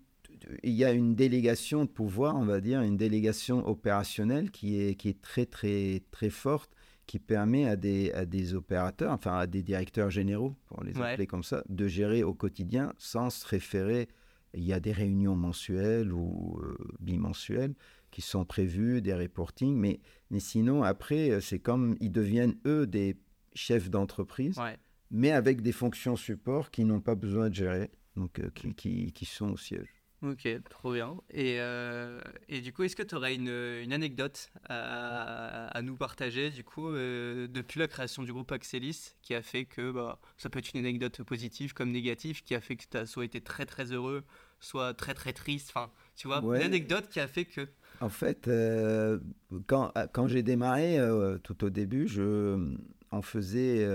il 0.64 0.74
y 0.74 0.84
a 0.84 0.91
une 0.91 1.16
délégation 1.16 1.86
de 1.86 1.89
pouvoir, 1.89 2.36
on 2.36 2.45
va 2.45 2.59
dire, 2.61 2.82
une 2.82 2.97
délégation 2.97 3.66
opérationnelle 3.68 4.51
qui 4.51 4.82
est, 4.82 4.95
qui 4.95 5.09
est 5.09 5.22
très, 5.22 5.45
très, 5.45 6.01
très 6.11 6.30
forte, 6.30 6.72
qui 7.14 7.20
permet 7.20 7.68
à 7.68 7.76
des, 7.76 8.11
à 8.14 8.26
des 8.26 8.55
opérateurs, 8.55 9.11
enfin 9.11 9.38
à 9.38 9.45
des 9.45 9.61
directeurs 9.61 10.09
généraux, 10.09 10.55
pour 10.66 10.84
les 10.84 10.97
Ouais. 10.97 11.11
appeler 11.11 11.28
comme 11.28 11.43
ça, 11.43 11.64
de 11.70 11.88
gérer 11.88 12.24
au 12.24 12.34
quotidien 12.34 12.91
sans 12.97 13.30
se 13.30 13.45
référer. 13.45 14.07
Il 14.55 14.64
y 14.64 14.74
a 14.74 14.80
des 14.80 14.91
réunions 14.91 15.36
mensuelles 15.36 16.11
ou 16.11 16.59
euh, 16.64 16.76
bimensuelles 16.99 17.76
qui 18.09 18.22
sont 18.24 18.45
prévues, 18.45 18.99
des 19.03 19.14
reportings, 19.14 19.76
mais, 19.78 19.99
mais 20.32 20.39
sinon, 20.39 20.82
après, 20.82 21.30
euh, 21.30 21.39
c'est 21.39 21.59
comme 21.59 21.95
ils 21.99 22.11
deviennent, 22.11 22.55
eux, 22.66 22.88
des 22.88 23.16
chefs 23.53 23.91
d'entreprise, 23.91 24.57
Ouais. 24.57 24.80
mais 25.11 25.30
avec 25.30 25.61
des 25.61 25.72
fonctions 25.72 26.16
support 26.16 26.72
qui 26.72 26.84
n'ont 26.84 26.99
pas 26.99 27.14
besoin 27.14 27.47
de 27.51 27.53
gérer, 27.53 27.91
donc 28.16 28.39
euh, 28.39 28.49
qui, 28.55 28.74
qui, 28.74 29.11
qui 29.11 29.26
sont 29.26 29.51
au 29.51 29.57
siège. 29.57 30.01
Ok, 30.24 30.48
trop 30.70 30.94
bien. 30.94 31.18
Et, 31.32 31.58
euh, 31.60 32.22
et 32.48 32.62
du 32.62 32.72
coup, 32.72 32.84
est-ce 32.84 32.96
que 32.96 33.04
tu 33.04 33.14
aurais 33.14 33.36
une, 33.36 33.50
une 33.50 33.92
anecdote 33.92 34.52
à, 34.70 35.68
à 35.68 35.82
nous 35.82 35.98
partager, 35.98 36.50
du 36.50 36.64
coup, 36.64 36.88
euh, 36.90 37.48
depuis 37.50 37.78
la 37.80 37.90
création 37.90 38.24
du 38.24 38.32
groupe 38.32 38.50
Axelis, 38.54 39.16
qui 39.22 39.36
a 39.36 39.42
fait 39.42 39.66
que, 39.66 39.92
bah, 39.92 40.20
ça 40.38 40.50
peut 40.50 40.60
être 40.60 40.74
une 40.74 40.80
anecdote 40.80 41.22
positive 41.24 41.74
comme 41.74 41.92
négative, 41.92 42.42
qui 42.44 42.56
a 42.56 42.62
fait 42.62 42.78
que 42.78 42.86
tu 42.90 42.96
as 42.96 43.06
soit 43.06 43.26
été 43.26 43.42
très 43.42 43.66
très 43.66 43.92
heureux, 43.92 44.24
soit 44.62 44.94
très 44.94 45.14
très 45.14 45.34
triste, 45.34 45.74
enfin, 45.76 45.92
tu 46.16 46.28
vois, 46.28 46.42
Ouais. 46.42 46.60
une 46.60 46.68
anecdote 46.68 47.10
qui 47.10 47.20
a 47.20 47.28
fait 47.28 47.44
que... 47.44 47.68
En 48.00 48.08
fait, 48.10 48.48
euh, 48.48 49.20
quand, 49.68 49.92
quand 50.14 50.28
j'ai 50.30 50.42
démarré, 50.42 51.00
tout 51.44 51.66
au 51.66 51.70
début, 51.70 52.08
je, 52.08 52.76
on 53.12 53.22
faisait, 53.22 53.86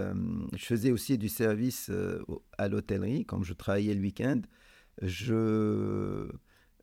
je 0.54 0.64
faisais 0.64 0.90
aussi 0.92 1.16
du 1.16 1.28
service 1.30 1.90
à 2.58 2.68
l'hôtellerie. 2.68 3.24
Quand 3.24 3.42
je 3.42 3.54
travaillais 3.54 3.94
le 3.94 4.00
week-end, 4.00 4.40
je, 5.02 6.30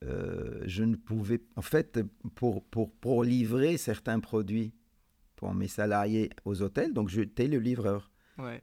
je 0.01 0.83
ne 0.83 0.95
pouvais... 0.95 1.41
En 1.55 1.61
fait, 1.61 1.99
pour, 2.35 2.63
pour, 2.65 2.91
pour 2.91 3.23
livrer 3.23 3.77
certains 3.77 4.19
produits 4.19 4.73
pour 5.35 5.53
mes 5.53 5.67
salariés 5.67 6.29
aux 6.45 6.61
hôtels, 6.61 6.93
donc 6.93 7.09
j'étais 7.09 7.47
le 7.47 7.59
livreur. 7.59 8.11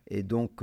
Et 0.09 0.23
donc, 0.23 0.63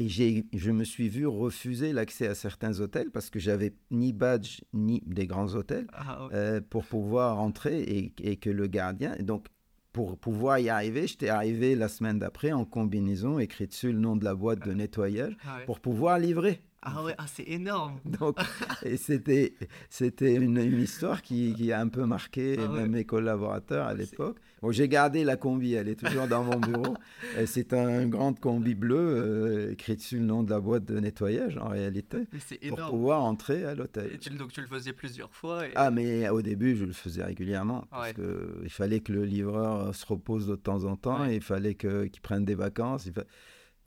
et 0.00 0.08
je 0.08 0.70
me 0.70 0.84
suis 0.84 1.10
vu 1.10 1.26
refuser 1.26 1.92
l'accès 1.92 2.26
à 2.26 2.34
certains 2.34 2.80
hôtels 2.80 3.10
parce 3.10 3.28
que 3.28 3.38
j'avais 3.38 3.74
ni 3.90 4.14
badge 4.14 4.62
ni 4.72 5.02
des 5.04 5.26
grands 5.26 5.54
hôtels 5.54 5.86
ah, 5.92 6.26
euh, 6.32 6.62
pour 6.62 6.86
pouvoir 6.86 7.38
entrer 7.38 7.82
et, 7.82 8.14
et, 8.18 8.36
que 8.36 8.48
le 8.48 8.66
gardien. 8.66 9.14
Et 9.18 9.22
donc, 9.22 9.48
pour 9.92 10.16
pouvoir 10.16 10.58
y 10.58 10.70
arriver, 10.70 11.06
j'étais 11.06 11.28
arrivé 11.28 11.74
la 11.74 11.88
semaine 11.88 12.18
d'après 12.18 12.52
en 12.52 12.64
combinaison, 12.64 13.38
écrit 13.38 13.66
dessus 13.66 13.92
le 13.92 13.98
nom 13.98 14.16
de 14.16 14.24
la 14.24 14.34
boîte 14.34 14.64
de 14.66 14.72
nettoyage, 14.72 15.36
ah 15.44 15.58
pour 15.66 15.80
pouvoir 15.80 16.18
livrer. 16.18 16.62
Ah 16.82 17.04
ouais, 17.04 17.14
ah, 17.18 17.26
c'est 17.26 17.46
énorme. 17.46 18.00
Donc, 18.06 18.38
et 18.84 18.96
c'était, 18.96 19.52
c'était 19.90 20.34
une, 20.34 20.56
une, 20.56 20.80
histoire 20.80 21.20
qui, 21.20 21.52
qui, 21.54 21.72
a 21.72 21.80
un 21.80 21.88
peu 21.88 22.06
marqué 22.06 22.56
ah 22.58 22.68
même 22.68 22.92
mes 22.92 23.04
collaborateurs 23.04 23.86
à 23.86 23.92
l'époque. 23.92 24.38
Bon, 24.62 24.72
j'ai 24.72 24.88
gardé 24.88 25.22
la 25.24 25.36
combi, 25.36 25.74
elle 25.74 25.88
est 25.88 25.96
toujours 25.96 26.26
dans 26.26 26.42
mon 26.42 26.58
bureau. 26.58 26.94
c'est 27.46 27.74
un 27.74 28.06
grand 28.06 28.38
combi 28.38 28.74
bleu, 28.74 28.96
euh, 28.98 29.72
écrit 29.72 29.96
dessus 29.96 30.18
le 30.18 30.24
nom 30.24 30.42
de 30.42 30.50
la 30.50 30.60
boîte 30.60 30.86
de 30.86 30.98
nettoyage 30.98 31.58
en 31.58 31.68
réalité, 31.68 32.26
pour 32.68 32.78
pouvoir 32.88 33.24
entrer 33.24 33.64
à 33.64 33.74
l'hôtel. 33.74 34.18
donc 34.38 34.52
tu 34.52 34.62
le 34.62 34.66
faisais 34.66 34.94
plusieurs 34.94 35.34
fois 35.34 35.64
Ah, 35.74 35.90
mais 35.90 36.30
au 36.30 36.40
début, 36.40 36.76
je 36.76 36.86
le 36.86 36.92
faisais 36.92 37.22
régulièrement, 37.22 37.84
parce 37.90 38.14
qu'il 38.14 38.70
fallait 38.70 39.00
que 39.00 39.12
le 39.12 39.24
livreur 39.24 39.94
se 39.94 40.06
repose 40.06 40.46
de 40.46 40.56
temps 40.56 40.84
en 40.84 40.96
temps, 40.96 41.26
et 41.26 41.36
il 41.36 41.42
fallait 41.42 41.74
qu'il 41.74 42.20
prenne 42.22 42.46
des 42.46 42.54
vacances. 42.54 43.04
Il 43.04 43.12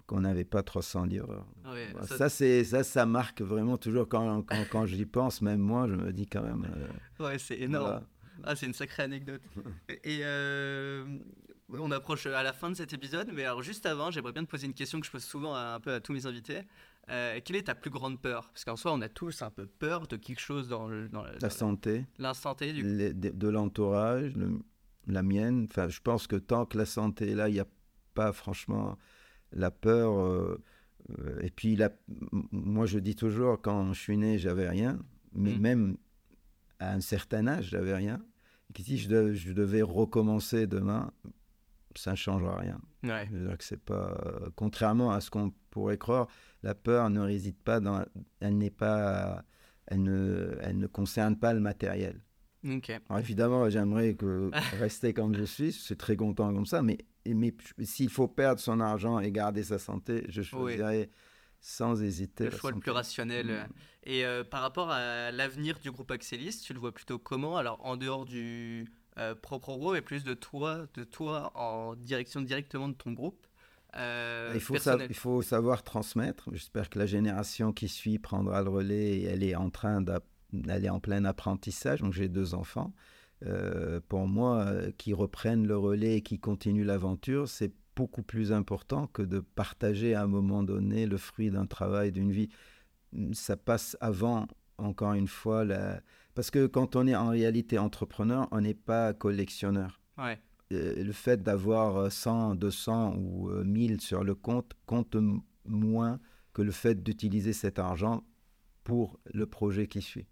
qu'on 0.07 0.21
n'avait 0.21 0.45
pas 0.45 0.63
300 0.63 1.05
livreurs. 1.05 1.47
Ah 1.63 1.73
ça, 2.05 2.29
c'est, 2.29 2.63
ça, 2.63 2.83
ça 2.83 3.05
marque 3.05 3.41
vraiment 3.41 3.77
toujours 3.77 4.07
quand, 4.07 4.43
quand, 4.43 4.65
quand 4.69 4.85
j'y 4.85 5.05
pense, 5.05 5.41
même 5.41 5.59
moi, 5.59 5.87
je 5.87 5.95
me 5.95 6.11
dis 6.11 6.27
quand 6.27 6.43
même. 6.43 6.65
Euh, 7.19 7.25
ouais, 7.25 7.39
c'est 7.39 7.59
énorme. 7.59 8.05
Ah, 8.43 8.55
c'est 8.55 8.65
une 8.65 8.73
sacrée 8.73 9.03
anecdote. 9.03 9.41
Et 10.03 10.19
euh, 10.23 11.05
on 11.69 11.91
approche 11.91 12.25
à 12.25 12.43
la 12.43 12.53
fin 12.53 12.69
de 12.69 12.75
cet 12.75 12.93
épisode, 12.93 13.29
mais 13.33 13.45
alors 13.45 13.61
juste 13.61 13.85
avant, 13.85 14.11
j'aimerais 14.11 14.33
bien 14.33 14.43
te 14.43 14.49
poser 14.49 14.67
une 14.67 14.73
question 14.73 14.99
que 14.99 15.05
je 15.05 15.11
pose 15.11 15.23
souvent 15.23 15.55
à, 15.55 15.75
un 15.75 15.79
peu 15.79 15.93
à 15.93 15.99
tous 15.99 16.13
mes 16.13 16.25
invités. 16.25 16.61
Euh, 17.09 17.39
quelle 17.43 17.57
est 17.57 17.63
ta 17.63 17.75
plus 17.75 17.89
grande 17.89 18.21
peur? 18.21 18.49
Parce 18.49 18.63
qu'en 18.63 18.75
soi, 18.75 18.93
on 18.93 19.01
a 19.01 19.09
tous 19.09 19.41
un 19.41 19.49
peu 19.49 19.65
peur 19.65 20.07
de 20.07 20.15
quelque 20.15 20.39
chose 20.39 20.69
dans, 20.69 20.87
le, 20.87 21.09
dans 21.09 21.23
la 21.23 21.49
santé. 21.49 22.05
L'instant 22.17 22.55
T, 22.55 22.71
du 22.71 22.83
de, 22.83 23.29
de 23.29 23.47
l'entourage, 23.47 24.33
la 25.07 25.23
mienne. 25.23 25.67
Enfin, 25.69 25.89
je 25.89 25.99
pense 25.99 26.27
que 26.27 26.37
tant 26.37 26.65
que 26.65 26.77
la 26.77 26.85
santé 26.85 27.31
est 27.31 27.35
là, 27.35 27.49
il 27.49 27.53
n'y 27.53 27.59
a 27.59 27.67
pas 28.13 28.31
franchement 28.31 28.97
la 29.53 29.71
peur. 29.71 30.19
Euh, 30.19 30.61
euh, 31.19 31.39
et 31.41 31.49
puis, 31.49 31.75
la, 31.75 31.89
moi, 32.51 32.85
je 32.85 32.99
dis 32.99 33.15
toujours, 33.15 33.61
quand 33.61 33.93
je 33.93 33.99
suis 33.99 34.17
né, 34.17 34.37
j'avais 34.37 34.69
rien. 34.69 34.99
Mais 35.33 35.55
mm. 35.55 35.61
même 35.61 35.97
à 36.79 36.93
un 36.93 37.01
certain 37.01 37.47
âge, 37.47 37.69
j'avais 37.69 37.95
rien. 37.95 38.21
Et 38.77 38.83
si 38.83 38.97
je, 38.97 39.33
je, 39.33 39.53
devais 39.53 39.81
recommencer 39.81 40.67
demain, 40.67 41.11
ça 41.95 42.11
ne 42.11 42.15
changera 42.15 42.57
rien. 42.57 42.79
c'est 43.59 43.79
pas, 43.79 44.17
contrairement 44.55 45.11
à 45.11 45.21
ce 45.21 45.29
qu'on 45.29 45.53
pourrait 45.69 45.97
croire, 45.97 46.27
la 46.63 46.73
peur 46.73 47.09
ne 47.09 47.19
réside 47.19 47.57
pas 47.57 47.79
dans, 47.79 48.03
elle 48.39 48.57
n'est 48.57 48.71
pas, 48.71 49.43
elle 49.87 50.03
ne, 50.03 50.57
elle 50.61 50.77
ne 50.77 50.87
concerne 50.87 51.37
pas 51.37 51.53
le 51.53 51.59
matériel. 51.59 52.21
Alors 53.09 53.19
évidemment, 53.19 53.69
j'aimerais 53.69 54.15
que 54.15 54.49
rester 54.79 55.13
comme 55.13 55.35
je 55.35 55.43
suis, 55.43 55.71
je 55.71 55.79
suis 55.79 55.97
très 55.97 56.15
content 56.15 56.53
comme 56.53 56.65
ça, 56.65 56.81
mais 56.81 56.97
mais 57.25 57.53
s'il 57.83 58.09
faut 58.09 58.27
perdre 58.27 58.59
son 58.59 58.79
argent 58.79 59.19
et 59.19 59.31
garder 59.31 59.63
sa 59.63 59.79
santé, 59.79 60.25
je 60.29 60.41
choisirais 60.41 61.09
sans 61.63 62.03
hésiter. 62.03 62.45
Le 62.45 62.51
choix 62.51 62.71
le 62.71 62.79
plus 62.79 62.91
rationnel. 62.91 63.47
Mm. 63.47 63.67
Et 64.05 64.25
euh, 64.25 64.43
par 64.43 64.61
rapport 64.61 64.91
à 64.91 65.31
l'avenir 65.31 65.79
du 65.79 65.91
groupe 65.91 66.11
Axelis, 66.11 66.61
tu 66.63 66.73
le 66.73 66.79
vois 66.79 66.91
plutôt 66.91 67.17
comment? 67.17 67.55
Alors 67.57 67.79
en 67.85 67.95
dehors 67.95 68.25
du 68.25 68.85
euh, 69.17 69.33
propre 69.33 69.77
groupe 69.77 69.95
et 69.95 70.01
plus 70.01 70.23
de 70.25 70.33
toi, 70.33 70.87
de 70.93 71.03
toi 71.05 71.51
en 71.55 71.95
direction 71.95 72.41
directement 72.41 72.89
de 72.89 72.93
ton 72.93 73.13
groupe. 73.13 73.47
Euh, 73.95 74.51
il, 74.55 74.59
faut 74.59 74.75
il 74.75 75.15
faut 75.15 75.41
savoir 75.41 75.83
transmettre. 75.83 76.49
J'espère 76.51 76.89
que 76.89 76.99
la 76.99 77.05
génération 77.05 77.71
qui 77.71 77.87
suit 77.87 78.19
prendra 78.19 78.61
le 78.61 78.69
relais 78.69 79.19
et 79.19 79.23
elle 79.23 79.43
est 79.43 79.55
en 79.55 79.69
train 79.69 80.01
d'aller 80.01 80.89
en 80.89 80.99
plein 80.99 81.23
apprentissage. 81.25 82.01
Donc 82.01 82.11
j'ai 82.11 82.27
deux 82.27 82.55
enfants. 82.55 82.93
Euh, 83.45 83.99
pour 84.07 84.27
moi, 84.27 84.65
euh, 84.67 84.91
qui 84.97 85.13
reprennent 85.13 85.67
le 85.67 85.77
relais 85.77 86.17
et 86.17 86.21
qui 86.21 86.39
continuent 86.39 86.85
l'aventure, 86.85 87.49
c'est 87.49 87.73
beaucoup 87.95 88.23
plus 88.23 88.51
important 88.51 89.07
que 89.07 89.21
de 89.21 89.39
partager 89.39 90.15
à 90.15 90.23
un 90.23 90.27
moment 90.27 90.63
donné 90.63 91.05
le 91.05 91.17
fruit 91.17 91.51
d'un 91.51 91.65
travail, 91.65 92.11
d'une 92.11 92.31
vie. 92.31 92.49
Ça 93.33 93.57
passe 93.57 93.97
avant, 93.99 94.47
encore 94.77 95.13
une 95.13 95.27
fois, 95.27 95.65
parce 96.33 96.49
que 96.49 96.65
quand 96.65 96.95
on 96.95 97.05
est 97.05 97.15
en 97.15 97.29
réalité 97.29 97.77
entrepreneur, 97.77 98.47
on 98.51 98.61
n'est 98.61 98.73
pas 98.73 99.13
collectionneur. 99.13 100.01
Ouais. 100.17 100.39
Euh, 100.71 101.03
le 101.03 101.11
fait 101.11 101.43
d'avoir 101.43 102.11
100, 102.11 102.55
200 102.55 103.15
ou 103.17 103.49
1000 103.63 104.01
sur 104.01 104.23
le 104.23 104.33
compte 104.33 104.73
compte 104.85 105.15
moins 105.65 106.19
que 106.53 106.61
le 106.61 106.71
fait 106.71 107.03
d'utiliser 107.03 107.53
cet 107.53 107.77
argent 107.77 108.23
pour 108.83 109.19
le 109.33 109.45
projet 109.45 109.87
qui 109.87 110.01
suit. 110.01 110.27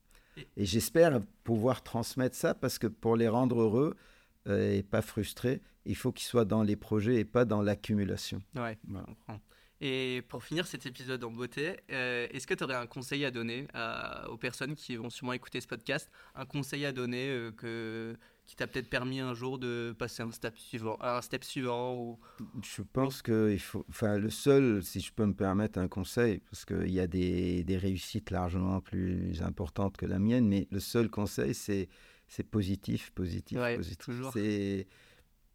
Et 0.58 0.66
j'espère 0.66 1.22
pouvoir 1.44 1.84
transmettre 1.84 2.36
ça 2.36 2.54
parce 2.54 2.80
que 2.80 2.88
pour 2.88 3.16
les 3.16 3.28
rendre 3.28 3.62
heureux 3.62 3.96
euh, 4.48 4.78
et 4.78 4.84
pas 4.84 5.02
frustrés, 5.02 5.62
il 5.86 5.96
faut 5.96 6.12
qu'ils 6.12 6.28
soient 6.28 6.46
dans 6.46 6.64
les 6.64 6.76
projets 6.76 7.16
et 7.16 7.26
pas 7.26 7.46
dans 7.46 7.62
l'accumulation. 7.62 8.42
Ouais, 8.56 8.78
Et 9.84 10.22
pour 10.30 10.44
finir 10.44 10.68
cet 10.68 10.86
épisode 10.86 11.24
en 11.24 11.32
beauté, 11.32 11.78
euh, 11.92 12.28
est-ce 12.30 12.46
que 12.46 12.54
tu 12.54 12.64
aurais 12.64 12.76
un 12.76 12.86
conseil 12.86 13.26
à 13.26 13.32
donner 13.32 13.66
aux 14.30 14.38
personnes 14.38 14.76
qui 14.76 14.96
vont 14.96 15.10
sûrement 15.10 15.34
écouter 15.34 15.60
ce 15.60 15.68
podcast? 15.68 16.12
Un 16.36 16.46
conseil 16.46 16.86
à 16.86 16.92
donner 16.92 17.30
euh, 17.30 17.52
que, 17.52 18.16
qui 18.46 18.56
t'a 18.56 18.68
peut-être 18.68 18.92
permis 18.92 19.20
un 19.22 19.34
jour 19.34 19.58
de 19.58 19.96
passer 19.98 20.22
un 20.22 20.30
step 20.30 20.56
suivant, 20.56 20.98
un 21.02 21.20
step 21.22 21.44
suivant 21.44 21.96
ou... 21.96 22.20
Je 22.62 22.84
pense 22.84 23.24
que 23.24 23.52
il 23.52 23.60
faut, 23.60 23.84
enfin, 23.90 24.20
le 24.20 24.30
seul, 24.30 24.84
si 24.84 25.00
je 25.00 25.12
peux 25.12 25.26
me 25.26 25.34
permettre 25.34 25.80
un 25.80 25.88
conseil, 25.88 26.42
parce 26.52 26.64
qu'il 26.64 26.92
y 26.92 27.00
a 27.00 27.08
des, 27.08 27.64
des, 27.64 27.78
réussites 27.78 28.30
largement 28.30 28.82
plus 28.82 29.42
importantes 29.42 29.98
que 29.98 30.06
la 30.06 30.20
mienne, 30.20 30.48
mais 30.48 30.68
le 30.70 30.80
seul 30.80 31.10
conseil, 31.10 31.56
c'est 31.56 31.90
c'est 32.28 32.44
positif, 32.44 33.10
positif, 33.12 33.58
positif. 33.58 33.98
Toujours. 33.98 34.32
Il 34.38 34.86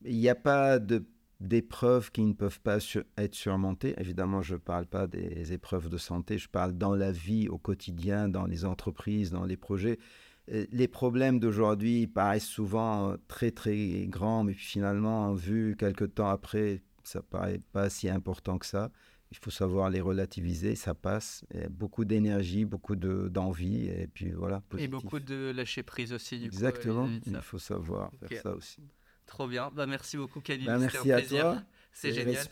n'y 0.05 0.29
a 0.29 0.35
pas 0.35 0.79
de 0.79 1.07
d'épreuves 1.41 2.11
qui 2.11 2.22
ne 2.22 2.32
peuvent 2.32 2.61
pas 2.61 2.78
être 3.18 3.34
surmontées. 3.34 3.95
Évidemment, 3.99 4.43
je 4.43 4.55
ne 4.55 4.59
parle 4.59 4.87
pas 4.87 5.07
des 5.07 5.53
épreuves 5.53 5.89
de 5.89 5.99
santé, 5.99 6.39
je 6.39 6.49
parle 6.49 6.72
dans 6.72 6.95
la 6.95 7.12
vie 7.12 7.49
au 7.49 7.59
quotidien, 7.59 8.28
dans 8.28 8.47
les 8.47 8.64
entreprises, 8.64 9.30
dans 9.30 9.45
les 9.45 9.57
projets. 9.57 9.99
Les 10.49 10.89
problèmes 10.89 11.41
d'aujourd'hui 11.41 12.07
paraissent 12.07 12.45
souvent 12.47 13.11
euh, 13.11 13.16
très 13.26 13.51
très 13.51 14.07
grands, 14.07 14.45
mais 14.45 14.55
finalement, 14.55 15.34
vu 15.34 15.74
quelques 15.76 16.14
temps 16.14 16.28
après, 16.28 16.82
ça 17.03 17.20
paraît 17.20 17.61
pas 17.72 17.91
si 17.91 18.09
important 18.09 18.57
que 18.59 18.66
ça. 18.66 18.93
Il 19.32 19.39
faut 19.39 19.51
savoir 19.51 19.91
les 19.91 20.01
relativiser, 20.01 20.76
ça 20.76 20.95
passe. 20.95 21.45
beaucoup 21.68 22.05
d'énergie, 22.05 22.64
beaucoup 22.64 22.95
d'envie, 22.95 23.87
et 23.87 24.07
puis 24.07 24.30
voilà. 24.30 24.62
Et 24.78 24.87
beaucoup 24.87 25.18
de 25.18 25.51
lâcher 25.51 25.82
prise 25.82 26.12
aussi, 26.12 26.39
du 26.39 26.47
Exactement, 26.47 27.09
il 27.26 27.37
faut 27.43 27.59
savoir 27.59 28.12
faire 28.28 28.41
ça 28.41 28.55
aussi. 28.55 28.80
Trop 29.27 29.49
bien, 29.49 29.70
bah, 29.74 29.87
merci 29.87 30.16
beaucoup 30.16 30.41
Khalil, 30.41 30.66
bah, 30.66 30.79
merci 30.79 30.99
un 31.11 31.18
plaisir. 31.18 31.47
à 31.47 31.53
toi. 31.55 31.62
C'est 31.93 32.12
génial. 32.12 32.47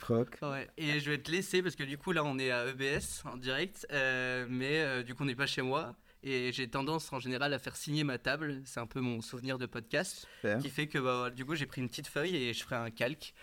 Et 0.77 1.01
je 1.01 1.11
vais 1.11 1.18
te 1.18 1.31
laisser 1.31 1.62
parce 1.62 1.77
que 1.77 1.85
du 1.85 1.99
coup 1.99 2.12
là 2.12 2.25
on 2.25 2.39
est 2.39 2.51
à 2.51 2.66
EBS 2.66 3.25
en 3.25 3.37
direct, 3.37 3.87
euh, 3.93 4.47
mais 4.49 5.03
du 5.05 5.14
coup 5.14 5.22
on 5.22 5.27
n'est 5.27 5.35
pas 5.35 5.47
chez 5.47 5.62
moi. 5.62 5.95
Et 6.27 6.53
j'ai 6.53 6.68
tendance 6.68 7.12
en 7.12 7.20
général 7.20 7.53
à 7.53 7.59
faire 7.59 7.77
signer 7.77 8.03
ma 8.03 8.16
table. 8.16 8.62
C'est 8.64 8.81
un 8.81 8.87
peu 8.87 9.01
mon 9.01 9.20
souvenir 9.20 9.59
de 9.59 9.66
podcast. 9.66 10.27
Qui 10.62 10.70
fait 10.70 10.87
que 10.87 10.99
bah, 10.99 11.29
du 11.29 11.45
coup, 11.45 11.55
j'ai 11.55 11.66
pris 11.66 11.83
une 11.83 11.89
petite 11.89 12.07
feuille 12.07 12.35
et 12.35 12.55
je 12.55 12.64
ferai 12.64 12.77
un 12.77 12.91
calque 12.91 13.35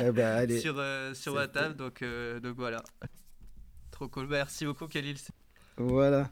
eh 0.00 0.10
ben, 0.12 0.48
sur, 0.60 0.76
euh, 0.78 1.12
sur 1.12 1.34
ma 1.34 1.46
table. 1.46 1.76
Donc, 1.76 2.00
euh, 2.00 2.40
donc 2.40 2.56
voilà. 2.56 2.82
Trop 3.90 4.08
cool. 4.08 4.28
Bah, 4.28 4.36
merci 4.38 4.64
beaucoup, 4.64 4.88
Khalil. 4.88 5.16
Voilà. 5.76 6.30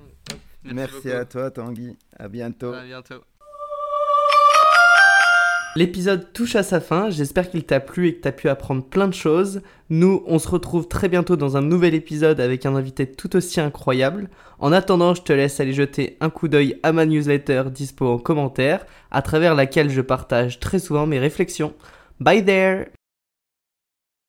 Merci, 0.62 0.94
Merci 0.94 1.12
à 1.12 1.26
toi, 1.26 1.50
Tanguy. 1.50 1.98
À 2.18 2.28
bientôt. 2.28 2.72
À 2.72 2.84
bientôt. 2.84 3.22
L'épisode 5.76 6.32
touche 6.32 6.54
à 6.54 6.62
sa 6.62 6.80
fin, 6.80 7.10
j'espère 7.10 7.50
qu'il 7.50 7.64
t'a 7.64 7.80
plu 7.80 8.06
et 8.06 8.14
que 8.14 8.22
tu 8.22 8.28
as 8.28 8.32
pu 8.32 8.48
apprendre 8.48 8.84
plein 8.84 9.08
de 9.08 9.14
choses. 9.14 9.60
Nous, 9.90 10.22
on 10.28 10.38
se 10.38 10.46
retrouve 10.46 10.86
très 10.86 11.08
bientôt 11.08 11.34
dans 11.34 11.56
un 11.56 11.62
nouvel 11.62 11.94
épisode 11.94 12.38
avec 12.38 12.64
un 12.64 12.76
invité 12.76 13.10
tout 13.10 13.34
aussi 13.34 13.60
incroyable. 13.60 14.30
En 14.60 14.70
attendant, 14.70 15.14
je 15.14 15.22
te 15.22 15.32
laisse 15.32 15.58
aller 15.58 15.72
jeter 15.72 16.16
un 16.20 16.30
coup 16.30 16.46
d'œil 16.46 16.78
à 16.84 16.92
ma 16.92 17.06
newsletter 17.06 17.64
dispo 17.72 18.06
en 18.06 18.18
commentaire, 18.18 18.86
à 19.10 19.20
travers 19.20 19.56
laquelle 19.56 19.90
je 19.90 20.00
partage 20.00 20.60
très 20.60 20.78
souvent 20.78 21.06
mes 21.06 21.18
réflexions. 21.18 21.74
Bye 22.20 22.44
there 22.44 22.86